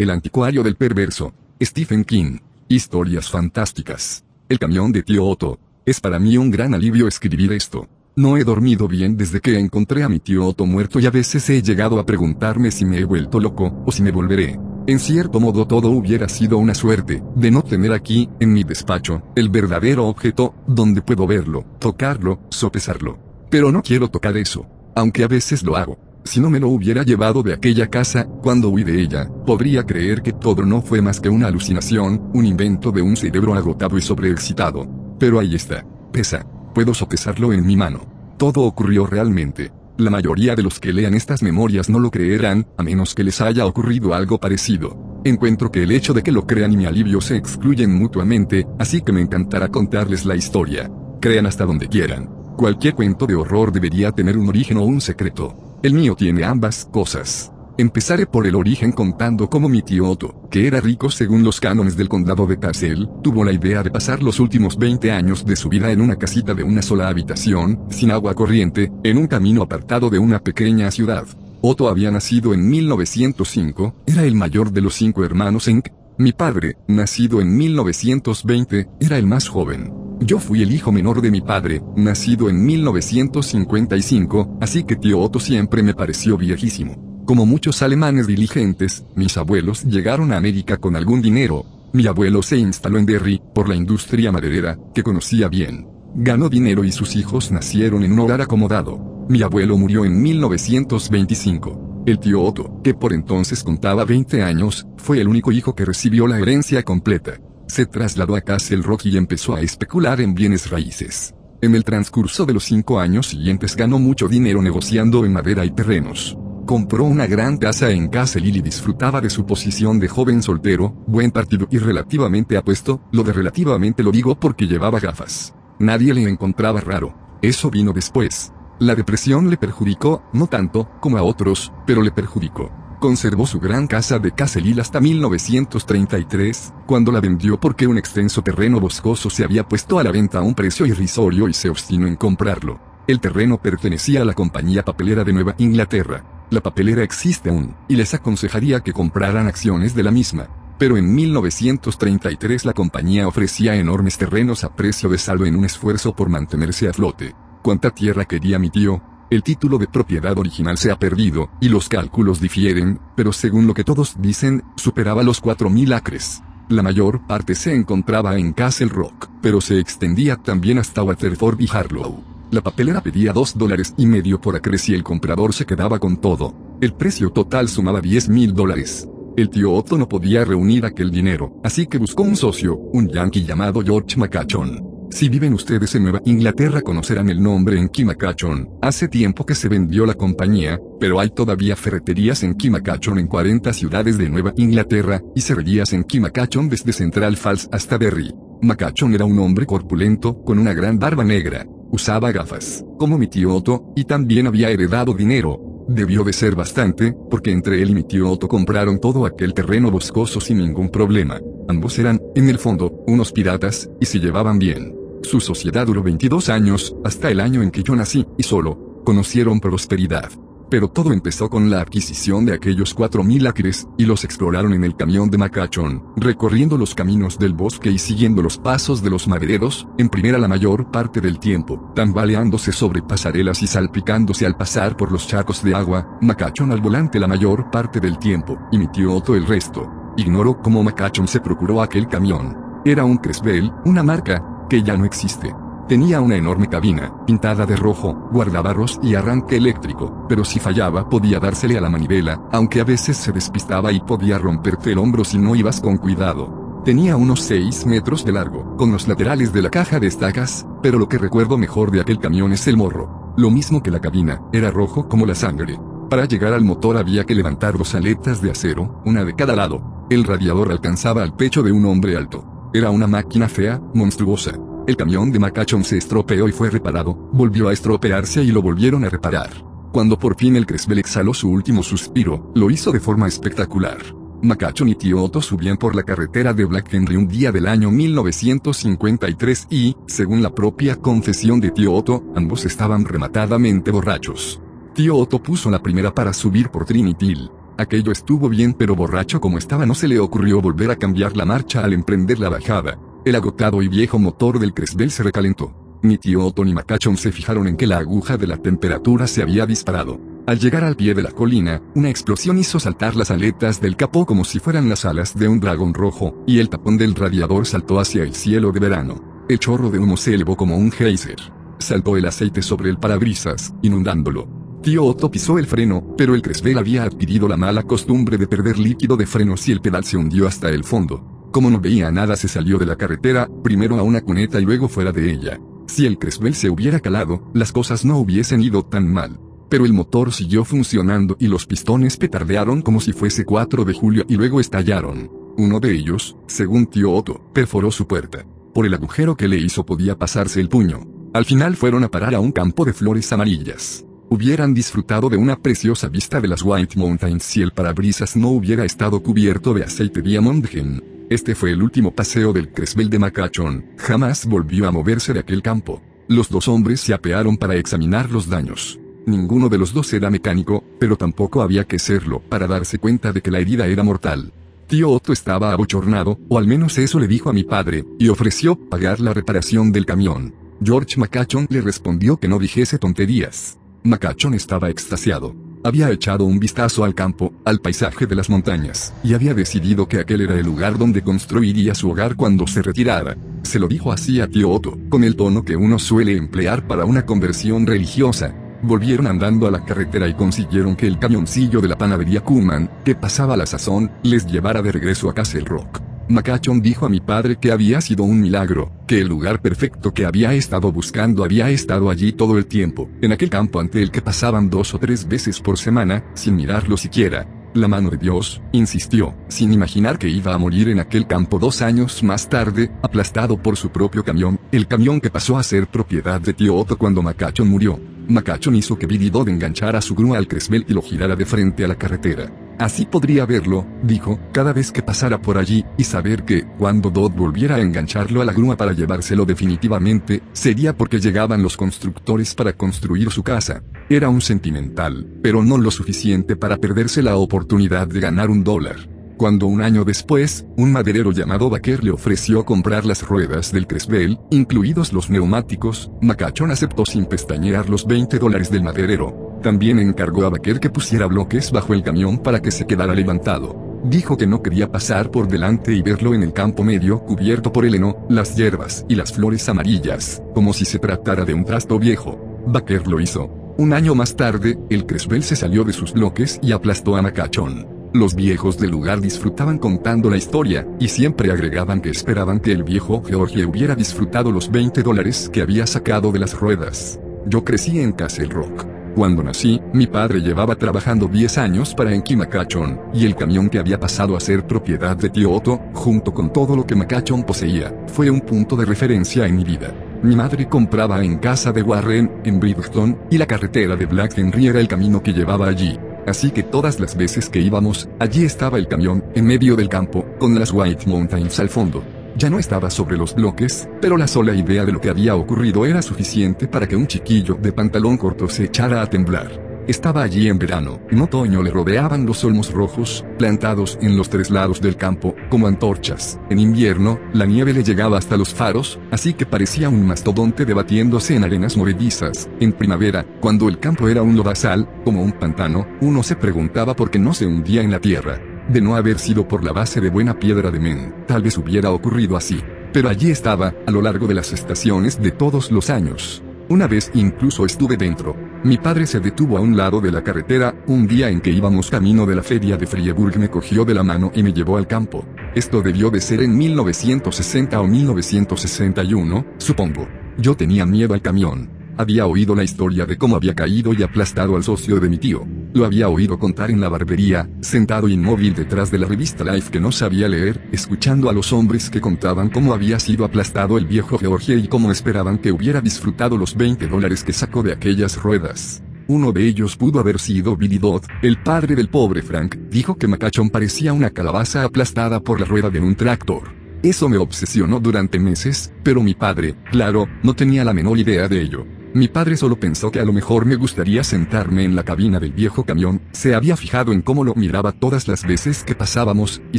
El 0.00 0.08
anticuario 0.08 0.62
del 0.62 0.76
perverso. 0.76 1.34
Stephen 1.62 2.06
King. 2.06 2.38
Historias 2.68 3.28
fantásticas. 3.28 4.24
El 4.48 4.58
camión 4.58 4.92
de 4.92 5.02
tío 5.02 5.26
Otto. 5.26 5.58
Es 5.84 6.00
para 6.00 6.18
mí 6.18 6.38
un 6.38 6.50
gran 6.50 6.72
alivio 6.72 7.06
escribir 7.06 7.52
esto. 7.52 7.86
No 8.16 8.38
he 8.38 8.44
dormido 8.44 8.88
bien 8.88 9.18
desde 9.18 9.42
que 9.42 9.58
encontré 9.58 10.02
a 10.02 10.08
mi 10.08 10.18
tío 10.18 10.46
Otto 10.46 10.64
muerto 10.64 11.00
y 11.00 11.04
a 11.04 11.10
veces 11.10 11.50
he 11.50 11.60
llegado 11.60 11.98
a 11.98 12.06
preguntarme 12.06 12.70
si 12.70 12.86
me 12.86 12.98
he 12.98 13.04
vuelto 13.04 13.38
loco 13.40 13.82
o 13.84 13.92
si 13.92 14.02
me 14.02 14.10
volveré. 14.10 14.58
En 14.86 14.98
cierto 14.98 15.38
modo 15.38 15.66
todo 15.66 15.90
hubiera 15.90 16.30
sido 16.30 16.56
una 16.56 16.74
suerte, 16.74 17.22
de 17.36 17.50
no 17.50 17.60
tener 17.60 17.92
aquí, 17.92 18.30
en 18.40 18.54
mi 18.54 18.64
despacho, 18.64 19.20
el 19.36 19.50
verdadero 19.50 20.06
objeto, 20.06 20.54
donde 20.66 21.02
puedo 21.02 21.26
verlo, 21.26 21.66
tocarlo, 21.78 22.40
sopesarlo. 22.48 23.18
Pero 23.50 23.70
no 23.70 23.82
quiero 23.82 24.08
tocar 24.08 24.38
eso. 24.38 24.66
Aunque 24.94 25.24
a 25.24 25.28
veces 25.28 25.62
lo 25.62 25.76
hago. 25.76 25.98
Si 26.24 26.40
no 26.40 26.50
me 26.50 26.60
lo 26.60 26.68
hubiera 26.68 27.02
llevado 27.02 27.42
de 27.42 27.54
aquella 27.54 27.88
casa, 27.88 28.24
cuando 28.24 28.68
huí 28.68 28.84
de 28.84 29.00
ella, 29.00 29.28
podría 29.46 29.84
creer 29.84 30.22
que 30.22 30.32
todo 30.32 30.64
no 30.64 30.82
fue 30.82 31.00
más 31.00 31.20
que 31.20 31.28
una 31.28 31.48
alucinación, 31.48 32.30
un 32.34 32.44
invento 32.44 32.92
de 32.92 33.02
un 33.02 33.16
cerebro 33.16 33.54
agotado 33.54 33.96
y 33.98 34.02
sobreexcitado. 34.02 34.86
Pero 35.18 35.38
ahí 35.38 35.54
está. 35.54 35.84
Pesa. 36.12 36.46
Puedo 36.74 36.94
sopesarlo 36.94 37.52
en 37.52 37.66
mi 37.66 37.76
mano. 37.76 38.34
Todo 38.38 38.62
ocurrió 38.62 39.06
realmente. 39.06 39.72
La 39.96 40.10
mayoría 40.10 40.54
de 40.54 40.62
los 40.62 40.80
que 40.80 40.92
lean 40.92 41.14
estas 41.14 41.42
memorias 41.42 41.90
no 41.90 41.98
lo 41.98 42.10
creerán, 42.10 42.66
a 42.78 42.82
menos 42.82 43.14
que 43.14 43.24
les 43.24 43.40
haya 43.40 43.66
ocurrido 43.66 44.14
algo 44.14 44.38
parecido. 44.38 45.20
Encuentro 45.24 45.70
que 45.70 45.82
el 45.82 45.90
hecho 45.90 46.14
de 46.14 46.22
que 46.22 46.32
lo 46.32 46.46
crean 46.46 46.72
y 46.72 46.76
mi 46.78 46.86
alivio 46.86 47.20
se 47.20 47.36
excluyen 47.36 47.92
mutuamente, 47.92 48.66
así 48.78 49.02
que 49.02 49.12
me 49.12 49.20
encantará 49.20 49.68
contarles 49.68 50.24
la 50.24 50.36
historia. 50.36 50.90
Crean 51.20 51.44
hasta 51.46 51.66
donde 51.66 51.88
quieran. 51.88 52.30
Cualquier 52.56 52.94
cuento 52.94 53.26
de 53.26 53.34
horror 53.34 53.72
debería 53.72 54.12
tener 54.12 54.38
un 54.38 54.48
origen 54.48 54.78
o 54.78 54.84
un 54.84 55.00
secreto. 55.00 55.69
El 55.82 55.94
mío 55.94 56.14
tiene 56.14 56.44
ambas 56.44 56.86
cosas. 56.92 57.50
Empezaré 57.78 58.26
por 58.26 58.46
el 58.46 58.54
origen 58.54 58.92
contando 58.92 59.48
cómo 59.48 59.66
mi 59.66 59.80
tío 59.80 60.10
Otto, 60.10 60.46
que 60.50 60.66
era 60.66 60.78
rico 60.78 61.08
según 61.08 61.42
los 61.42 61.58
cánones 61.58 61.96
del 61.96 62.10
condado 62.10 62.46
de 62.46 62.58
Kassel, 62.58 63.08
tuvo 63.22 63.44
la 63.44 63.52
idea 63.52 63.82
de 63.82 63.90
pasar 63.90 64.22
los 64.22 64.40
últimos 64.40 64.76
20 64.76 65.10
años 65.10 65.46
de 65.46 65.56
su 65.56 65.70
vida 65.70 65.90
en 65.90 66.02
una 66.02 66.16
casita 66.16 66.52
de 66.52 66.64
una 66.64 66.82
sola 66.82 67.08
habitación, 67.08 67.80
sin 67.88 68.10
agua 68.10 68.34
corriente, 68.34 68.92
en 69.02 69.16
un 69.16 69.26
camino 69.26 69.62
apartado 69.62 70.10
de 70.10 70.18
una 70.18 70.40
pequeña 70.40 70.90
ciudad. 70.90 71.26
Otto 71.62 71.88
había 71.88 72.10
nacido 72.10 72.52
en 72.52 72.68
1905, 72.68 73.94
era 74.06 74.24
el 74.24 74.34
mayor 74.34 74.72
de 74.72 74.82
los 74.82 74.94
cinco 74.94 75.24
hermanos 75.24 75.66
en 75.66 75.80
mi 76.20 76.32
padre, 76.32 76.76
nacido 76.86 77.40
en 77.40 77.56
1920, 77.56 78.88
era 79.00 79.16
el 79.16 79.26
más 79.26 79.48
joven. 79.48 79.90
Yo 80.20 80.38
fui 80.38 80.62
el 80.62 80.70
hijo 80.70 80.92
menor 80.92 81.22
de 81.22 81.30
mi 81.30 81.40
padre, 81.40 81.80
nacido 81.96 82.50
en 82.50 82.62
1955, 82.62 84.58
así 84.60 84.84
que 84.84 84.96
tío 84.96 85.18
Otto 85.18 85.40
siempre 85.40 85.82
me 85.82 85.94
pareció 85.94 86.36
viejísimo. 86.36 87.24
Como 87.24 87.46
muchos 87.46 87.80
alemanes 87.80 88.26
diligentes, 88.26 89.02
mis 89.14 89.38
abuelos 89.38 89.84
llegaron 89.84 90.30
a 90.32 90.36
América 90.36 90.76
con 90.76 90.94
algún 90.94 91.22
dinero. 91.22 91.64
Mi 91.94 92.06
abuelo 92.06 92.42
se 92.42 92.58
instaló 92.58 92.98
en 92.98 93.06
Derry, 93.06 93.40
por 93.54 93.70
la 93.70 93.74
industria 93.74 94.30
maderera, 94.30 94.78
que 94.94 95.02
conocía 95.02 95.48
bien. 95.48 95.86
Ganó 96.14 96.50
dinero 96.50 96.84
y 96.84 96.92
sus 96.92 97.16
hijos 97.16 97.50
nacieron 97.50 98.04
en 98.04 98.12
un 98.12 98.18
hogar 98.18 98.42
acomodado. 98.42 99.24
Mi 99.30 99.40
abuelo 99.40 99.78
murió 99.78 100.04
en 100.04 100.20
1925. 100.20 101.89
El 102.10 102.18
tío 102.18 102.42
Otto, 102.42 102.80
que 102.82 102.92
por 102.92 103.12
entonces 103.12 103.62
contaba 103.62 104.04
20 104.04 104.42
años, 104.42 104.84
fue 104.96 105.20
el 105.20 105.28
único 105.28 105.52
hijo 105.52 105.76
que 105.76 105.84
recibió 105.84 106.26
la 106.26 106.40
herencia 106.40 106.82
completa. 106.82 107.38
Se 107.68 107.86
trasladó 107.86 108.34
a 108.34 108.40
Castle 108.40 108.82
Rock 108.82 109.06
y 109.06 109.16
empezó 109.16 109.54
a 109.54 109.60
especular 109.60 110.20
en 110.20 110.34
bienes 110.34 110.70
raíces. 110.70 111.32
En 111.62 111.76
el 111.76 111.84
transcurso 111.84 112.46
de 112.46 112.54
los 112.54 112.64
cinco 112.64 112.98
años 112.98 113.28
siguientes 113.28 113.76
ganó 113.76 114.00
mucho 114.00 114.26
dinero 114.26 114.60
negociando 114.60 115.24
en 115.24 115.32
madera 115.32 115.64
y 115.64 115.70
terrenos. 115.70 116.36
Compró 116.66 117.04
una 117.04 117.28
gran 117.28 117.58
casa 117.58 117.90
en 117.90 118.08
Castle 118.08 118.48
y 118.48 118.60
disfrutaba 118.60 119.20
de 119.20 119.30
su 119.30 119.46
posición 119.46 120.00
de 120.00 120.08
joven 120.08 120.42
soltero, 120.42 120.92
buen 121.06 121.30
partido 121.30 121.68
y 121.70 121.78
relativamente 121.78 122.56
apuesto, 122.56 123.02
lo 123.12 123.22
de 123.22 123.32
relativamente 123.32 124.02
lo 124.02 124.10
digo 124.10 124.34
porque 124.34 124.66
llevaba 124.66 124.98
gafas. 124.98 125.54
Nadie 125.78 126.12
le 126.12 126.28
encontraba 126.28 126.80
raro. 126.80 127.14
Eso 127.40 127.70
vino 127.70 127.92
después. 127.92 128.52
La 128.80 128.94
depresión 128.94 129.50
le 129.50 129.58
perjudicó, 129.58 130.22
no 130.32 130.46
tanto, 130.46 130.88
como 131.00 131.18
a 131.18 131.22
otros, 131.22 131.70
pero 131.86 132.00
le 132.00 132.10
perjudicó. 132.10 132.70
Conservó 132.98 133.46
su 133.46 133.60
gran 133.60 133.86
casa 133.86 134.18
de 134.18 134.32
Castle 134.32 134.80
hasta 134.80 135.00
1933, 135.00 136.72
cuando 136.86 137.12
la 137.12 137.20
vendió 137.20 137.60
porque 137.60 137.86
un 137.86 137.98
extenso 137.98 138.40
terreno 138.40 138.80
boscoso 138.80 139.28
se 139.28 139.44
había 139.44 139.68
puesto 139.68 139.98
a 139.98 140.02
la 140.02 140.10
venta 140.10 140.38
a 140.38 140.40
un 140.40 140.54
precio 140.54 140.86
irrisorio 140.86 141.46
y 141.46 141.52
se 141.52 141.68
obstinó 141.68 142.06
en 142.06 142.16
comprarlo. 142.16 142.80
El 143.06 143.20
terreno 143.20 143.60
pertenecía 143.60 144.22
a 144.22 144.24
la 144.24 144.32
compañía 144.32 144.82
papelera 144.82 145.24
de 145.24 145.34
Nueva 145.34 145.54
Inglaterra. 145.58 146.46
La 146.48 146.62
papelera 146.62 147.02
existe 147.02 147.50
aún, 147.50 147.76
y 147.86 147.96
les 147.96 148.14
aconsejaría 148.14 148.80
que 148.80 148.94
compraran 148.94 149.46
acciones 149.46 149.94
de 149.94 150.04
la 150.04 150.10
misma. 150.10 150.48
Pero 150.78 150.96
en 150.96 151.14
1933 151.14 152.64
la 152.64 152.72
compañía 152.72 153.28
ofrecía 153.28 153.74
enormes 153.74 154.16
terrenos 154.16 154.64
a 154.64 154.74
precio 154.74 155.10
de 155.10 155.18
saldo 155.18 155.44
en 155.44 155.56
un 155.56 155.66
esfuerzo 155.66 156.16
por 156.16 156.30
mantenerse 156.30 156.88
a 156.88 156.94
flote. 156.94 157.34
¿Cuánta 157.62 157.90
tierra 157.90 158.24
quería 158.24 158.58
mi 158.58 158.70
tío? 158.70 159.02
El 159.28 159.42
título 159.42 159.76
de 159.76 159.86
propiedad 159.86 160.36
original 160.38 160.78
se 160.78 160.90
ha 160.90 160.98
perdido, 160.98 161.50
y 161.60 161.68
los 161.68 161.90
cálculos 161.90 162.40
difieren, 162.40 162.98
pero 163.14 163.32
según 163.32 163.66
lo 163.66 163.74
que 163.74 163.84
todos 163.84 164.16
dicen, 164.18 164.64
superaba 164.76 165.22
los 165.22 165.42
4.000 165.42 165.94
acres. 165.94 166.42
La 166.70 166.82
mayor 166.82 167.26
parte 167.26 167.54
se 167.54 167.74
encontraba 167.74 168.38
en 168.38 168.54
Castle 168.54 168.88
Rock, 168.88 169.28
pero 169.42 169.60
se 169.60 169.78
extendía 169.78 170.36
también 170.36 170.78
hasta 170.78 171.02
Waterford 171.02 171.60
y 171.60 171.68
Harlow. 171.70 172.24
La 172.50 172.62
papelera 172.62 173.02
pedía 173.02 173.32
dos 173.32 173.56
dólares 173.56 173.94
y 173.98 174.06
medio 174.06 174.40
por 174.40 174.56
acre 174.56 174.78
si 174.78 174.94
el 174.94 175.04
comprador 175.04 175.52
se 175.52 175.66
quedaba 175.66 175.98
con 175.98 176.16
todo. 176.16 176.54
El 176.80 176.94
precio 176.94 177.30
total 177.30 177.68
sumaba 177.68 178.00
10 178.00 178.30
mil 178.30 178.54
dólares. 178.54 179.06
El 179.36 179.50
tío 179.50 179.72
Otto 179.72 179.98
no 179.98 180.08
podía 180.08 180.44
reunir 180.44 180.86
aquel 180.86 181.10
dinero, 181.10 181.60
así 181.62 181.86
que 181.86 181.98
buscó 181.98 182.22
un 182.22 182.36
socio, 182.36 182.76
un 182.76 183.08
yankee 183.08 183.44
llamado 183.44 183.82
George 183.82 184.16
McCachon. 184.16 184.89
Si 185.10 185.28
viven 185.28 185.54
ustedes 185.54 185.94
en 185.94 186.04
Nueva 186.04 186.22
Inglaterra 186.24 186.80
conocerán 186.82 187.28
el 187.30 187.42
nombre 187.42 187.78
en 187.78 187.88
Kimacachon. 187.88 188.70
Hace 188.80 189.08
tiempo 189.08 189.44
que 189.44 189.54
se 189.54 189.68
vendió 189.68 190.06
la 190.06 190.14
compañía, 190.14 190.80
pero 190.98 191.20
hay 191.20 191.30
todavía 191.30 191.76
ferreterías 191.76 192.42
en 192.42 192.54
Kimacachon 192.54 193.18
en 193.18 193.26
40 193.26 193.72
ciudades 193.72 194.16
de 194.18 194.28
Nueva 194.28 194.52
Inglaterra, 194.56 195.20
y 195.34 195.40
cerrerías 195.40 195.92
en 195.92 196.04
Kimacachon 196.04 196.68
desde 196.68 196.92
Central 196.92 197.36
Falls 197.36 197.68
hasta 197.72 197.98
Derry. 197.98 198.32
Macachon 198.62 199.14
era 199.14 199.24
un 199.24 199.38
hombre 199.38 199.66
corpulento, 199.66 200.42
con 200.42 200.58
una 200.58 200.74
gran 200.74 200.98
barba 200.98 201.24
negra, 201.24 201.66
Usaba 201.92 202.30
gafas, 202.30 202.84
como 202.98 203.18
mi 203.18 203.26
tío 203.26 203.52
Otto, 203.52 203.92
y 203.96 204.04
también 204.04 204.46
había 204.46 204.70
heredado 204.70 205.12
dinero. 205.12 205.84
Debió 205.88 206.22
de 206.22 206.32
ser 206.32 206.54
bastante, 206.54 207.16
porque 207.28 207.50
entre 207.50 207.82
él 207.82 207.90
y 207.90 207.94
mi 207.94 208.04
tío 208.04 208.30
Otto 208.30 208.46
compraron 208.46 209.00
todo 209.00 209.26
aquel 209.26 209.54
terreno 209.54 209.90
boscoso 209.90 210.40
sin 210.40 210.58
ningún 210.58 210.90
problema. 210.90 211.40
Ambos 211.68 211.98
eran, 211.98 212.20
en 212.36 212.48
el 212.48 212.58
fondo, 212.58 213.02
unos 213.08 213.32
piratas, 213.32 213.90
y 214.00 214.06
se 214.06 214.20
llevaban 214.20 214.60
bien. 214.60 214.99
Su 215.22 215.40
sociedad 215.40 215.86
duró 215.86 216.02
22 216.02 216.48
años, 216.48 216.96
hasta 217.04 217.30
el 217.30 217.40
año 217.40 217.62
en 217.62 217.70
que 217.70 217.82
yo 217.82 217.94
nací, 217.94 218.26
y 218.38 218.42
solo, 218.42 219.02
conocieron 219.04 219.60
prosperidad. 219.60 220.30
Pero 220.70 220.88
todo 220.88 221.12
empezó 221.12 221.50
con 221.50 221.68
la 221.68 221.80
adquisición 221.80 222.46
de 222.46 222.54
aquellos 222.54 222.94
cuatro 222.94 223.24
mil 223.24 223.46
acres, 223.46 223.88
y 223.98 224.06
los 224.06 224.24
exploraron 224.24 224.72
en 224.72 224.84
el 224.84 224.96
camión 224.96 225.28
de 225.28 225.36
Macachón, 225.36 226.04
recorriendo 226.16 226.78
los 226.78 226.94
caminos 226.94 227.38
del 227.38 227.54
bosque 227.54 227.90
y 227.90 227.98
siguiendo 227.98 228.40
los 228.40 228.56
pasos 228.56 229.02
de 229.02 229.10
los 229.10 229.26
madereros, 229.26 229.86
en 229.98 230.08
primera 230.08 230.38
la 230.38 230.48
mayor 230.48 230.90
parte 230.90 231.20
del 231.20 231.38
tiempo, 231.38 231.92
tambaleándose 231.94 232.72
sobre 232.72 233.02
pasarelas 233.02 233.62
y 233.62 233.66
salpicándose 233.66 234.46
al 234.46 234.56
pasar 234.56 234.96
por 234.96 235.10
los 235.12 235.26
charcos 235.26 235.62
de 235.62 235.74
agua, 235.74 236.18
Macachón 236.22 236.70
al 236.70 236.80
volante 236.80 237.18
la 237.18 237.26
mayor 237.26 237.70
parte 237.70 238.00
del 238.00 238.18
tiempo, 238.18 238.58
y 238.70 238.78
mi 238.78 238.86
tío 238.86 239.14
Otto 239.14 239.34
el 239.34 239.46
resto. 239.46 239.90
Ignoro 240.16 240.62
cómo 240.62 240.82
Macachón 240.82 241.28
se 241.28 241.40
procuró 241.40 241.82
aquel 241.82 242.06
camión. 242.06 242.56
Era 242.84 243.04
un 243.04 243.18
Creswell, 243.18 243.72
una 243.84 244.02
marca, 244.02 244.42
que 244.70 244.82
ya 244.82 244.96
no 244.96 245.04
existe. 245.04 245.54
Tenía 245.88 246.20
una 246.20 246.36
enorme 246.36 246.68
cabina, 246.68 247.12
pintada 247.26 247.66
de 247.66 247.74
rojo, 247.74 248.28
guardabarros 248.30 249.00
y 249.02 249.16
arranque 249.16 249.56
eléctrico, 249.56 250.24
pero 250.28 250.44
si 250.44 250.60
fallaba 250.60 251.08
podía 251.08 251.40
dársele 251.40 251.76
a 251.76 251.80
la 251.80 251.90
manivela, 251.90 252.40
aunque 252.52 252.80
a 252.80 252.84
veces 252.84 253.16
se 253.16 253.32
despistaba 253.32 253.90
y 253.90 253.98
podía 253.98 254.38
romperte 254.38 254.92
el 254.92 254.98
hombro 254.98 255.24
si 255.24 255.36
no 255.36 255.56
ibas 255.56 255.80
con 255.80 255.96
cuidado. 255.96 256.82
Tenía 256.84 257.16
unos 257.16 257.40
6 257.40 257.86
metros 257.86 258.24
de 258.24 258.32
largo, 258.32 258.76
con 258.76 258.92
los 258.92 259.08
laterales 259.08 259.52
de 259.52 259.62
la 259.62 259.70
caja 259.70 259.98
de 259.98 260.06
estacas, 260.06 260.64
pero 260.80 260.96
lo 260.96 261.08
que 261.08 261.18
recuerdo 261.18 261.58
mejor 261.58 261.90
de 261.90 262.00
aquel 262.00 262.20
camión 262.20 262.52
es 262.52 262.68
el 262.68 262.76
morro. 262.76 263.34
Lo 263.36 263.50
mismo 263.50 263.82
que 263.82 263.90
la 263.90 264.00
cabina, 264.00 264.42
era 264.52 264.70
rojo 264.70 265.08
como 265.08 265.26
la 265.26 265.34
sangre. 265.34 265.78
Para 266.08 266.26
llegar 266.26 266.52
al 266.52 266.64
motor 266.64 266.96
había 266.96 267.24
que 267.26 267.34
levantar 267.34 267.76
dos 267.76 267.96
aletas 267.96 268.40
de 268.40 268.52
acero, 268.52 269.02
una 269.04 269.24
de 269.24 269.34
cada 269.34 269.56
lado. 269.56 270.06
El 270.08 270.22
radiador 270.22 270.70
alcanzaba 270.70 271.22
al 271.22 271.34
pecho 271.34 271.64
de 271.64 271.72
un 271.72 271.84
hombre 271.84 272.16
alto. 272.16 272.59
Era 272.72 272.90
una 272.90 273.08
máquina 273.08 273.48
fea, 273.48 273.80
monstruosa. 273.94 274.52
El 274.86 274.96
camión 274.96 275.32
de 275.32 275.40
Macachon 275.40 275.82
se 275.82 275.98
estropeó 275.98 276.46
y 276.48 276.52
fue 276.52 276.70
reparado, 276.70 277.14
volvió 277.32 277.68
a 277.68 277.72
estropearse 277.72 278.44
y 278.44 278.52
lo 278.52 278.62
volvieron 278.62 279.04
a 279.04 279.08
reparar. 279.08 279.50
Cuando 279.92 280.16
por 280.16 280.36
fin 280.36 280.54
el 280.54 280.66
Cresbel 280.66 281.00
exhaló 281.00 281.34
su 281.34 281.50
último 281.50 281.82
suspiro, 281.82 282.52
lo 282.54 282.70
hizo 282.70 282.92
de 282.92 283.00
forma 283.00 283.26
espectacular. 283.26 283.98
Macachon 284.42 284.88
y 284.88 284.94
Tío 284.94 285.20
Otto 285.20 285.42
subían 285.42 285.76
por 285.76 285.96
la 285.96 286.04
carretera 286.04 286.54
de 286.54 286.64
Black 286.64 286.94
Henry 286.94 287.16
un 287.16 287.26
día 287.26 287.50
del 287.50 287.66
año 287.66 287.90
1953 287.90 289.66
y, 289.68 289.96
según 290.06 290.40
la 290.40 290.54
propia 290.54 290.94
confesión 290.94 291.58
de 291.58 291.72
Tío 291.72 291.92
Otto, 291.92 292.22
ambos 292.36 292.64
estaban 292.64 293.04
rematadamente 293.04 293.90
borrachos. 293.90 294.62
Tío 294.94 295.16
Otto 295.16 295.42
puso 295.42 295.70
la 295.70 295.82
primera 295.82 296.14
para 296.14 296.32
subir 296.32 296.68
por 296.70 296.84
Trinity 296.84 297.32
Hill. 297.32 297.50
Aquello 297.80 298.12
estuvo 298.12 298.50
bien 298.50 298.74
pero 298.74 298.94
borracho 298.94 299.40
como 299.40 299.56
estaba 299.56 299.86
no 299.86 299.94
se 299.94 300.06
le 300.06 300.18
ocurrió 300.18 300.60
volver 300.60 300.90
a 300.90 300.96
cambiar 300.96 301.34
la 301.34 301.46
marcha 301.46 301.82
al 301.82 301.94
emprender 301.94 302.38
la 302.38 302.50
bajada. 302.50 302.98
El 303.24 303.34
agotado 303.36 303.80
y 303.80 303.88
viejo 303.88 304.18
motor 304.18 304.58
del 304.58 304.74
Cresbel 304.74 305.10
se 305.10 305.22
recalentó. 305.22 305.72
Ni 306.02 306.18
tío 306.18 306.44
Otto 306.44 306.62
ni 306.62 306.74
Macachon 306.74 307.16
se 307.16 307.32
fijaron 307.32 307.66
en 307.66 307.78
que 307.78 307.86
la 307.86 307.96
aguja 307.96 308.36
de 308.36 308.46
la 308.46 308.58
temperatura 308.58 309.26
se 309.26 309.40
había 309.40 309.64
disparado. 309.64 310.20
Al 310.46 310.58
llegar 310.58 310.84
al 310.84 310.94
pie 310.94 311.14
de 311.14 311.22
la 311.22 311.30
colina, 311.30 311.80
una 311.94 312.10
explosión 312.10 312.58
hizo 312.58 312.78
saltar 312.78 313.16
las 313.16 313.30
aletas 313.30 313.80
del 313.80 313.96
capó 313.96 314.26
como 314.26 314.44
si 314.44 314.58
fueran 314.58 314.90
las 314.90 315.06
alas 315.06 315.34
de 315.34 315.48
un 315.48 315.58
dragón 315.58 315.94
rojo, 315.94 316.34
y 316.46 316.58
el 316.58 316.68
tapón 316.68 316.98
del 316.98 317.14
radiador 317.14 317.64
saltó 317.64 317.98
hacia 317.98 318.24
el 318.24 318.34
cielo 318.34 318.72
de 318.72 318.80
verano. 318.80 319.46
El 319.48 319.58
chorro 319.58 319.88
de 319.88 319.98
humo 319.98 320.18
se 320.18 320.34
elevó 320.34 320.54
como 320.54 320.76
un 320.76 320.92
geyser. 320.92 321.38
Saltó 321.78 322.18
el 322.18 322.26
aceite 322.26 322.60
sobre 322.60 322.90
el 322.90 322.98
parabrisas, 322.98 323.72
inundándolo. 323.80 324.59
Tío 324.82 325.04
Otto 325.04 325.30
pisó 325.30 325.58
el 325.58 325.66
freno, 325.66 326.14
pero 326.16 326.34
el 326.34 326.40
Cresbel 326.40 326.78
había 326.78 327.04
adquirido 327.04 327.46
la 327.46 327.58
mala 327.58 327.82
costumbre 327.82 328.38
de 328.38 328.46
perder 328.46 328.78
líquido 328.78 329.14
de 329.18 329.26
frenos 329.26 329.68
y 329.68 329.72
el 329.72 329.82
pedal 329.82 330.04
se 330.04 330.16
hundió 330.16 330.46
hasta 330.46 330.70
el 330.70 330.84
fondo. 330.84 331.48
Como 331.52 331.68
no 331.68 331.80
veía 331.80 332.10
nada 332.10 332.34
se 332.34 332.48
salió 332.48 332.78
de 332.78 332.86
la 332.86 332.96
carretera, 332.96 333.46
primero 333.62 333.98
a 333.98 334.02
una 334.02 334.22
cuneta 334.22 334.58
y 334.58 334.64
luego 334.64 334.88
fuera 334.88 335.12
de 335.12 335.30
ella. 335.30 335.60
Si 335.86 336.06
el 336.06 336.18
Cresbel 336.18 336.54
se 336.54 336.70
hubiera 336.70 337.00
calado, 337.00 337.50
las 337.52 337.72
cosas 337.72 338.06
no 338.06 338.16
hubiesen 338.18 338.62
ido 338.62 338.82
tan 338.82 339.12
mal. 339.12 339.38
Pero 339.68 339.84
el 339.84 339.92
motor 339.92 340.32
siguió 340.32 340.64
funcionando 340.64 341.36
y 341.38 341.48
los 341.48 341.66
pistones 341.66 342.16
petardearon 342.16 342.80
como 342.80 343.02
si 343.02 343.12
fuese 343.12 343.44
4 343.44 343.84
de 343.84 343.92
julio 343.92 344.24
y 344.28 344.36
luego 344.36 344.60
estallaron. 344.60 345.30
Uno 345.58 345.78
de 345.78 345.92
ellos, 345.92 346.36
según 346.46 346.86
tío 346.86 347.12
Otto, 347.12 347.50
perforó 347.52 347.90
su 347.90 348.06
puerta. 348.06 348.46
Por 348.72 348.86
el 348.86 348.94
agujero 348.94 349.36
que 349.36 349.46
le 349.46 349.58
hizo 349.58 349.84
podía 349.84 350.16
pasarse 350.16 350.58
el 350.58 350.70
puño. 350.70 351.06
Al 351.34 351.44
final 351.44 351.76
fueron 351.76 352.02
a 352.02 352.10
parar 352.10 352.34
a 352.34 352.40
un 352.40 352.50
campo 352.50 352.84
de 352.86 352.94
flores 352.94 353.30
amarillas. 353.32 354.06
Hubieran 354.32 354.74
disfrutado 354.74 355.28
de 355.28 355.36
una 355.36 355.56
preciosa 355.56 356.06
vista 356.06 356.40
de 356.40 356.46
las 356.46 356.62
White 356.62 356.96
Mountains 356.96 357.42
si 357.42 357.62
el 357.62 357.72
parabrisas 357.72 358.36
no 358.36 358.50
hubiera 358.50 358.84
estado 358.84 359.20
cubierto 359.24 359.74
de 359.74 359.82
aceite 359.82 360.22
Diamond 360.22 360.64
Gen. 360.68 361.02
Este 361.28 361.56
fue 361.56 361.72
el 361.72 361.82
último 361.82 362.14
paseo 362.14 362.52
del 362.52 362.70
Cresbel 362.70 363.10
de 363.10 363.18
Macachon, 363.18 363.86
jamás 363.96 364.46
volvió 364.46 364.86
a 364.86 364.92
moverse 364.92 365.32
de 365.32 365.40
aquel 365.40 365.62
campo. 365.62 366.00
Los 366.28 366.48
dos 366.48 366.68
hombres 366.68 367.00
se 367.00 367.12
apearon 367.12 367.56
para 367.56 367.74
examinar 367.74 368.30
los 368.30 368.48
daños. 368.48 369.00
Ninguno 369.26 369.68
de 369.68 369.78
los 369.78 369.92
dos 369.92 370.12
era 370.12 370.30
mecánico, 370.30 370.84
pero 371.00 371.16
tampoco 371.16 371.60
había 371.60 371.82
que 371.82 371.98
serlo 371.98 372.38
para 372.38 372.68
darse 372.68 373.00
cuenta 373.00 373.32
de 373.32 373.42
que 373.42 373.50
la 373.50 373.58
herida 373.58 373.88
era 373.88 374.04
mortal. 374.04 374.52
Tío 374.86 375.10
Otto 375.10 375.32
estaba 375.32 375.72
abochornado, 375.72 376.38
o 376.48 376.56
al 376.56 376.68
menos 376.68 376.98
eso 376.98 377.18
le 377.18 377.26
dijo 377.26 377.50
a 377.50 377.52
mi 377.52 377.64
padre, 377.64 378.04
y 378.20 378.28
ofreció 378.28 378.76
pagar 378.76 379.18
la 379.18 379.34
reparación 379.34 379.90
del 379.90 380.06
camión. 380.06 380.54
George 380.80 381.18
Macachon 381.18 381.66
le 381.68 381.80
respondió 381.80 382.36
que 382.36 382.46
no 382.46 382.60
dijese 382.60 382.96
tonterías. 382.96 383.79
Macachon 384.02 384.54
estaba 384.54 384.88
extasiado. 384.88 385.54
Había 385.84 386.10
echado 386.10 386.44
un 386.44 386.58
vistazo 386.58 387.04
al 387.04 387.14
campo, 387.14 387.52
al 387.64 387.80
paisaje 387.80 388.26
de 388.26 388.34
las 388.34 388.48
montañas, 388.48 389.12
y 389.22 389.34
había 389.34 389.54
decidido 389.54 390.08
que 390.08 390.18
aquel 390.18 390.42
era 390.42 390.58
el 390.58 390.64
lugar 390.64 390.98
donde 390.98 391.22
construiría 391.22 391.94
su 391.94 392.10
hogar 392.10 392.36
cuando 392.36 392.66
se 392.66 392.82
retirara. 392.82 393.36
Se 393.62 393.78
lo 393.78 393.88
dijo 393.88 394.12
así 394.12 394.40
a 394.40 394.48
tío 394.48 394.70
Otto, 394.70 394.98
con 395.08 395.24
el 395.24 395.36
tono 395.36 395.62
que 395.62 395.76
uno 395.76 395.98
suele 395.98 396.36
emplear 396.36 396.86
para 396.86 397.04
una 397.04 397.26
conversión 397.26 397.86
religiosa. 397.86 398.54
Volvieron 398.82 399.26
andando 399.26 399.66
a 399.66 399.70
la 399.70 399.84
carretera 399.84 400.28
y 400.28 400.34
consiguieron 400.34 400.96
que 400.96 401.06
el 401.06 401.18
camioncillo 401.18 401.80
de 401.80 401.88
la 401.88 401.98
panadería 401.98 402.40
Kuman, 402.40 402.90
que 403.04 403.14
pasaba 403.14 403.56
la 403.56 403.66
sazón, 403.66 404.10
les 404.22 404.46
llevara 404.46 404.80
de 404.80 404.92
regreso 404.92 405.28
a 405.28 405.34
Castle 405.34 405.64
Rock. 405.64 406.00
Macachon 406.30 406.80
dijo 406.80 407.06
a 407.06 407.08
mi 407.08 407.18
padre 407.18 407.56
que 407.56 407.72
había 407.72 408.00
sido 408.00 408.22
un 408.22 408.40
milagro, 408.40 408.92
que 409.08 409.20
el 409.20 409.26
lugar 409.26 409.60
perfecto 409.60 410.14
que 410.14 410.26
había 410.26 410.54
estado 410.54 410.92
buscando 410.92 411.42
había 411.42 411.70
estado 411.70 412.08
allí 412.08 412.32
todo 412.32 412.56
el 412.56 412.66
tiempo, 412.66 413.08
en 413.20 413.32
aquel 413.32 413.50
campo 413.50 413.80
ante 413.80 414.00
el 414.00 414.12
que 414.12 414.22
pasaban 414.22 414.70
dos 414.70 414.94
o 414.94 415.00
tres 415.00 415.26
veces 415.26 415.60
por 415.60 415.76
semana, 415.76 416.24
sin 416.34 416.54
mirarlo 416.54 416.96
siquiera. 416.96 417.48
La 417.74 417.88
mano 417.88 418.10
de 418.10 418.16
Dios, 418.16 418.62
insistió, 418.70 419.34
sin 419.48 419.72
imaginar 419.72 420.20
que 420.20 420.28
iba 420.28 420.54
a 420.54 420.58
morir 420.58 420.88
en 420.88 421.00
aquel 421.00 421.26
campo 421.26 421.58
dos 421.58 421.82
años 421.82 422.22
más 422.22 422.48
tarde, 422.48 422.92
aplastado 423.02 423.60
por 423.60 423.76
su 423.76 423.90
propio 423.90 424.24
camión, 424.24 424.60
el 424.70 424.86
camión 424.86 425.20
que 425.20 425.30
pasó 425.30 425.58
a 425.58 425.64
ser 425.64 425.88
propiedad 425.88 426.40
de 426.40 426.54
tío 426.54 426.76
Otto 426.76 426.96
cuando 426.96 427.22
Macachon 427.22 427.68
murió. 427.68 427.98
Macachon 428.28 428.76
hizo 428.76 428.96
que 428.96 429.06
Billy 429.06 429.30
Dodd 429.30 429.48
enganchara 429.48 430.00
su 430.00 430.14
grúa 430.14 430.38
al 430.38 430.46
Cresbel 430.46 430.84
y 430.86 430.92
lo 430.92 431.02
girara 431.02 431.34
de 431.34 431.44
frente 431.44 431.84
a 431.84 431.88
la 431.88 431.96
carretera. 431.96 432.52
Así 432.80 433.04
podría 433.04 433.44
verlo, 433.44 433.86
dijo, 434.02 434.40
cada 434.52 434.72
vez 434.72 434.90
que 434.90 435.02
pasara 435.02 435.42
por 435.42 435.58
allí, 435.58 435.84
y 435.98 436.04
saber 436.04 436.46
que, 436.46 436.64
cuando 436.78 437.10
Dodd 437.10 437.32
volviera 437.32 437.76
a 437.76 437.80
engancharlo 437.82 438.40
a 438.40 438.44
la 438.46 438.54
grúa 438.54 438.74
para 438.78 438.94
llevárselo 438.94 439.44
definitivamente, 439.44 440.42
sería 440.54 440.96
porque 440.96 441.20
llegaban 441.20 441.62
los 441.62 441.76
constructores 441.76 442.54
para 442.54 442.72
construir 442.72 443.30
su 443.30 443.42
casa. 443.42 443.82
Era 444.08 444.30
un 444.30 444.40
sentimental, 444.40 445.26
pero 445.42 445.62
no 445.62 445.76
lo 445.76 445.90
suficiente 445.90 446.56
para 446.56 446.78
perderse 446.78 447.22
la 447.22 447.36
oportunidad 447.36 448.08
de 448.08 448.18
ganar 448.18 448.48
un 448.48 448.64
dólar. 448.64 449.19
Cuando 449.40 449.68
un 449.68 449.80
año 449.80 450.04
después, 450.04 450.66
un 450.76 450.92
maderero 450.92 451.32
llamado 451.32 451.70
Baker 451.70 452.04
le 452.04 452.10
ofreció 452.10 452.66
comprar 452.66 453.06
las 453.06 453.26
ruedas 453.26 453.72
del 453.72 453.86
Cresbel, 453.86 454.38
incluidos 454.50 455.14
los 455.14 455.30
neumáticos, 455.30 456.10
Macachón 456.20 456.70
aceptó 456.70 457.06
sin 457.06 457.24
pestañear 457.24 457.88
los 457.88 458.06
20 458.06 458.38
dólares 458.38 458.70
del 458.70 458.82
maderero. 458.82 459.58
También 459.62 459.98
encargó 459.98 460.44
a 460.44 460.50
Baker 460.50 460.78
que 460.78 460.90
pusiera 460.90 461.24
bloques 461.24 461.72
bajo 461.72 461.94
el 461.94 462.02
camión 462.02 462.36
para 462.36 462.60
que 462.60 462.70
se 462.70 462.86
quedara 462.86 463.14
levantado. 463.14 464.02
Dijo 464.04 464.36
que 464.36 464.46
no 464.46 464.62
quería 464.62 464.92
pasar 464.92 465.30
por 465.30 465.48
delante 465.48 465.94
y 465.94 466.02
verlo 466.02 466.34
en 466.34 466.42
el 466.42 466.52
campo 466.52 466.84
medio 466.84 467.20
cubierto 467.20 467.72
por 467.72 467.86
el 467.86 467.94
heno, 467.94 468.26
las 468.28 468.56
hierbas 468.56 469.06
y 469.08 469.14
las 469.14 469.32
flores 469.32 469.66
amarillas, 469.70 470.42
como 470.54 470.74
si 470.74 470.84
se 470.84 470.98
tratara 470.98 471.46
de 471.46 471.54
un 471.54 471.64
trasto 471.64 471.98
viejo. 471.98 472.62
Baker 472.66 473.08
lo 473.08 473.18
hizo. 473.20 473.46
Un 473.78 473.94
año 473.94 474.14
más 474.14 474.36
tarde, 474.36 474.78
el 474.90 475.06
Cresbel 475.06 475.42
se 475.42 475.56
salió 475.56 475.82
de 475.84 475.94
sus 475.94 476.12
bloques 476.12 476.60
y 476.62 476.72
aplastó 476.72 477.16
a 477.16 477.22
Macachón. 477.22 477.99
Los 478.12 478.34
viejos 478.34 478.76
del 478.76 478.90
lugar 478.90 479.20
disfrutaban 479.20 479.78
contando 479.78 480.30
la 480.30 480.36
historia, 480.36 480.84
y 480.98 481.06
siempre 481.06 481.52
agregaban 481.52 482.00
que 482.00 482.10
esperaban 482.10 482.58
que 482.58 482.72
el 482.72 482.82
viejo 482.82 483.22
George 483.24 483.64
hubiera 483.64 483.94
disfrutado 483.94 484.50
los 484.50 484.68
20 484.68 485.04
dólares 485.04 485.48
que 485.52 485.62
había 485.62 485.86
sacado 485.86 486.32
de 486.32 486.40
las 486.40 486.58
ruedas. 486.58 487.20
Yo 487.46 487.64
crecí 487.64 488.00
en 488.00 488.10
Castle 488.10 488.46
Rock. 488.46 488.84
Cuando 489.14 489.44
nací, 489.44 489.80
mi 489.92 490.08
padre 490.08 490.40
llevaba 490.40 490.74
trabajando 490.74 491.28
10 491.28 491.58
años 491.58 491.94
para 491.94 492.12
Enki 492.12 492.34
Macachon, 492.34 493.00
y 493.14 493.26
el 493.26 493.36
camión 493.36 493.68
que 493.68 493.78
había 493.78 494.00
pasado 494.00 494.36
a 494.36 494.40
ser 494.40 494.66
propiedad 494.66 495.16
de 495.16 495.30
tío 495.30 495.52
Otto, 495.52 495.80
junto 495.92 496.34
con 496.34 496.52
todo 496.52 496.74
lo 496.74 496.84
que 496.84 496.96
Macachon 496.96 497.44
poseía, 497.44 497.94
fue 498.08 498.28
un 498.28 498.40
punto 498.40 498.74
de 498.74 498.86
referencia 498.86 499.46
en 499.46 499.54
mi 499.54 499.62
vida. 499.62 499.94
Mi 500.24 500.34
madre 500.34 500.68
compraba 500.68 501.22
en 501.22 501.38
casa 501.38 501.72
de 501.72 501.82
Warren, 501.82 502.40
en 502.42 502.58
Bridgeton, 502.58 503.18
y 503.30 503.38
la 503.38 503.46
carretera 503.46 503.94
de 503.94 504.06
Black 504.06 504.36
Henry 504.36 504.66
era 504.66 504.80
el 504.80 504.88
camino 504.88 505.22
que 505.22 505.32
llevaba 505.32 505.68
allí. 505.68 505.96
Así 506.30 506.52
que 506.52 506.62
todas 506.62 507.00
las 507.00 507.16
veces 507.16 507.50
que 507.50 507.58
íbamos, 507.58 508.08
allí 508.20 508.44
estaba 508.44 508.78
el 508.78 508.86
camión, 508.86 509.24
en 509.34 509.44
medio 509.44 509.74
del 509.74 509.88
campo, 509.88 510.24
con 510.38 510.56
las 510.56 510.70
White 510.72 511.06
Mountains 511.08 511.58
al 511.58 511.68
fondo. 511.68 512.04
Ya 512.36 512.48
no 512.48 512.60
estaba 512.60 512.88
sobre 512.88 513.16
los 513.16 513.34
bloques, 513.34 513.88
pero 514.00 514.16
la 514.16 514.28
sola 514.28 514.54
idea 514.54 514.84
de 514.84 514.92
lo 514.92 515.00
que 515.00 515.10
había 515.10 515.34
ocurrido 515.34 515.84
era 515.84 516.00
suficiente 516.02 516.68
para 516.68 516.86
que 516.86 516.94
un 516.94 517.08
chiquillo 517.08 517.56
de 517.60 517.72
pantalón 517.72 518.16
corto 518.16 518.48
se 518.48 518.66
echara 518.66 519.02
a 519.02 519.10
temblar. 519.10 519.69
Estaba 519.86 520.22
allí 520.22 520.48
en 520.48 520.58
verano, 520.58 521.00
en 521.10 521.20
otoño 521.20 521.62
le 521.62 521.70
rodeaban 521.70 522.26
los 522.26 522.44
olmos 522.44 522.70
rojos, 522.70 523.24
plantados 523.38 523.98
en 524.02 524.16
los 524.16 524.28
tres 524.28 524.50
lados 524.50 524.80
del 524.80 524.96
campo, 524.96 525.34
como 525.48 525.66
antorchas. 525.66 526.38
En 526.50 526.58
invierno, 526.58 527.18
la 527.32 527.46
nieve 527.46 527.72
le 527.72 527.82
llegaba 527.82 528.18
hasta 528.18 528.36
los 528.36 528.54
faros, 528.54 529.00
así 529.10 529.32
que 529.34 529.46
parecía 529.46 529.88
un 529.88 530.06
mastodonte 530.06 530.64
debatiéndose 530.64 531.34
en 531.34 531.44
arenas 531.44 531.76
movedizas. 531.76 532.48
En 532.60 532.72
primavera, 532.72 533.24
cuando 533.40 533.68
el 533.68 533.80
campo 533.80 534.08
era 534.08 534.22
un 534.22 534.36
lodazal, 534.36 534.88
como 535.04 535.22
un 535.22 535.32
pantano, 535.32 535.86
uno 536.00 536.22
se 536.22 536.36
preguntaba 536.36 536.94
por 536.94 537.10
qué 537.10 537.18
no 537.18 537.32
se 537.32 537.46
hundía 537.46 537.82
en 537.82 537.90
la 537.90 538.00
tierra. 538.00 538.38
De 538.68 538.80
no 538.80 538.94
haber 538.94 539.18
sido 539.18 539.48
por 539.48 539.64
la 539.64 539.72
base 539.72 540.00
de 540.00 540.10
buena 540.10 540.38
piedra 540.38 540.70
de 540.70 540.78
Men, 540.78 541.24
tal 541.26 541.42
vez 541.42 541.58
hubiera 541.58 541.90
ocurrido 541.90 542.36
así. 542.36 542.62
Pero 542.92 543.08
allí 543.08 543.30
estaba, 543.30 543.74
a 543.86 543.90
lo 543.90 544.02
largo 544.02 544.26
de 544.26 544.34
las 544.34 544.52
estaciones 544.52 545.20
de 545.20 545.30
todos 545.30 545.70
los 545.70 545.90
años. 545.90 546.42
Una 546.68 546.86
vez 546.86 547.10
incluso 547.14 547.66
estuve 547.66 547.96
dentro. 547.96 548.36
Mi 548.62 548.76
padre 548.76 549.06
se 549.06 549.20
detuvo 549.20 549.56
a 549.56 549.60
un 549.62 549.74
lado 549.74 550.02
de 550.02 550.12
la 550.12 550.22
carretera, 550.22 550.74
un 550.86 551.06
día 551.06 551.30
en 551.30 551.40
que 551.40 551.48
íbamos 551.48 551.90
camino 551.90 552.26
de 552.26 552.34
la 552.34 552.42
feria 552.42 552.76
de 552.76 552.86
Frieburg 552.86 553.38
me 553.38 553.48
cogió 553.48 553.86
de 553.86 553.94
la 553.94 554.02
mano 554.02 554.30
y 554.34 554.42
me 554.42 554.52
llevó 554.52 554.76
al 554.76 554.86
campo. 554.86 555.24
Esto 555.54 555.80
debió 555.80 556.10
de 556.10 556.20
ser 556.20 556.42
en 556.42 556.58
1960 556.58 557.80
o 557.80 557.86
1961, 557.86 559.46
supongo. 559.56 560.06
Yo 560.36 560.54
tenía 560.54 560.84
miedo 560.84 561.14
al 561.14 561.22
camión. 561.22 561.79
Había 562.00 562.24
oído 562.24 562.54
la 562.54 562.64
historia 562.64 563.04
de 563.04 563.18
cómo 563.18 563.36
había 563.36 563.54
caído 563.54 563.92
y 563.92 564.02
aplastado 564.02 564.56
al 564.56 564.64
socio 564.64 564.98
de 565.00 565.10
mi 565.10 565.18
tío. 565.18 565.46
Lo 565.74 565.84
había 565.84 566.08
oído 566.08 566.38
contar 566.38 566.70
en 566.70 566.80
la 566.80 566.88
barbería, 566.88 567.50
sentado 567.60 568.08
inmóvil 568.08 568.54
detrás 568.54 568.90
de 568.90 568.96
la 568.96 569.06
revista 569.06 569.44
Life 569.44 569.70
que 569.70 569.80
no 569.80 569.92
sabía 569.92 570.26
leer, 570.26 570.66
escuchando 570.72 571.28
a 571.28 571.34
los 571.34 571.52
hombres 571.52 571.90
que 571.90 572.00
contaban 572.00 572.48
cómo 572.48 572.72
había 572.72 572.98
sido 572.98 573.26
aplastado 573.26 573.76
el 573.76 573.84
viejo 573.84 574.18
George 574.18 574.56
y 574.56 574.66
cómo 574.66 574.90
esperaban 574.90 575.36
que 575.36 575.52
hubiera 575.52 575.82
disfrutado 575.82 576.38
los 576.38 576.56
20 576.56 576.86
dólares 576.86 577.22
que 577.22 577.34
sacó 577.34 577.62
de 577.62 577.74
aquellas 577.74 578.16
ruedas. 578.16 578.82
Uno 579.06 579.30
de 579.32 579.46
ellos 579.46 579.76
pudo 579.76 580.00
haber 580.00 580.18
sido 580.20 580.56
Billy 580.56 580.78
Dodd, 580.78 581.02
el 581.20 581.42
padre 581.42 581.76
del 581.76 581.90
pobre 581.90 582.22
Frank, 582.22 582.56
dijo 582.70 582.96
que 582.96 583.08
Macachon 583.08 583.50
parecía 583.50 583.92
una 583.92 584.08
calabaza 584.08 584.64
aplastada 584.64 585.20
por 585.20 585.38
la 585.38 585.44
rueda 585.44 585.68
de 585.68 585.80
un 585.80 585.94
tractor. 585.96 586.44
Eso 586.82 587.10
me 587.10 587.18
obsesionó 587.18 587.78
durante 587.78 588.18
meses, 588.18 588.72
pero 588.82 589.02
mi 589.02 589.12
padre, 589.12 589.54
claro, 589.70 590.08
no 590.22 590.32
tenía 590.32 590.64
la 590.64 590.72
menor 590.72 590.98
idea 590.98 591.28
de 591.28 591.42
ello. 591.42 591.66
Mi 591.92 592.06
padre 592.06 592.36
solo 592.36 592.60
pensó 592.60 592.92
que 592.92 593.00
a 593.00 593.04
lo 593.04 593.12
mejor 593.12 593.46
me 593.46 593.56
gustaría 593.56 594.04
sentarme 594.04 594.64
en 594.64 594.76
la 594.76 594.84
cabina 594.84 595.18
del 595.18 595.32
viejo 595.32 595.64
camión, 595.64 596.00
se 596.12 596.36
había 596.36 596.56
fijado 596.56 596.92
en 596.92 597.02
cómo 597.02 597.24
lo 597.24 597.34
miraba 597.34 597.72
todas 597.72 598.06
las 598.06 598.24
veces 598.24 598.62
que 598.62 598.76
pasábamos, 598.76 599.42
y 599.50 599.58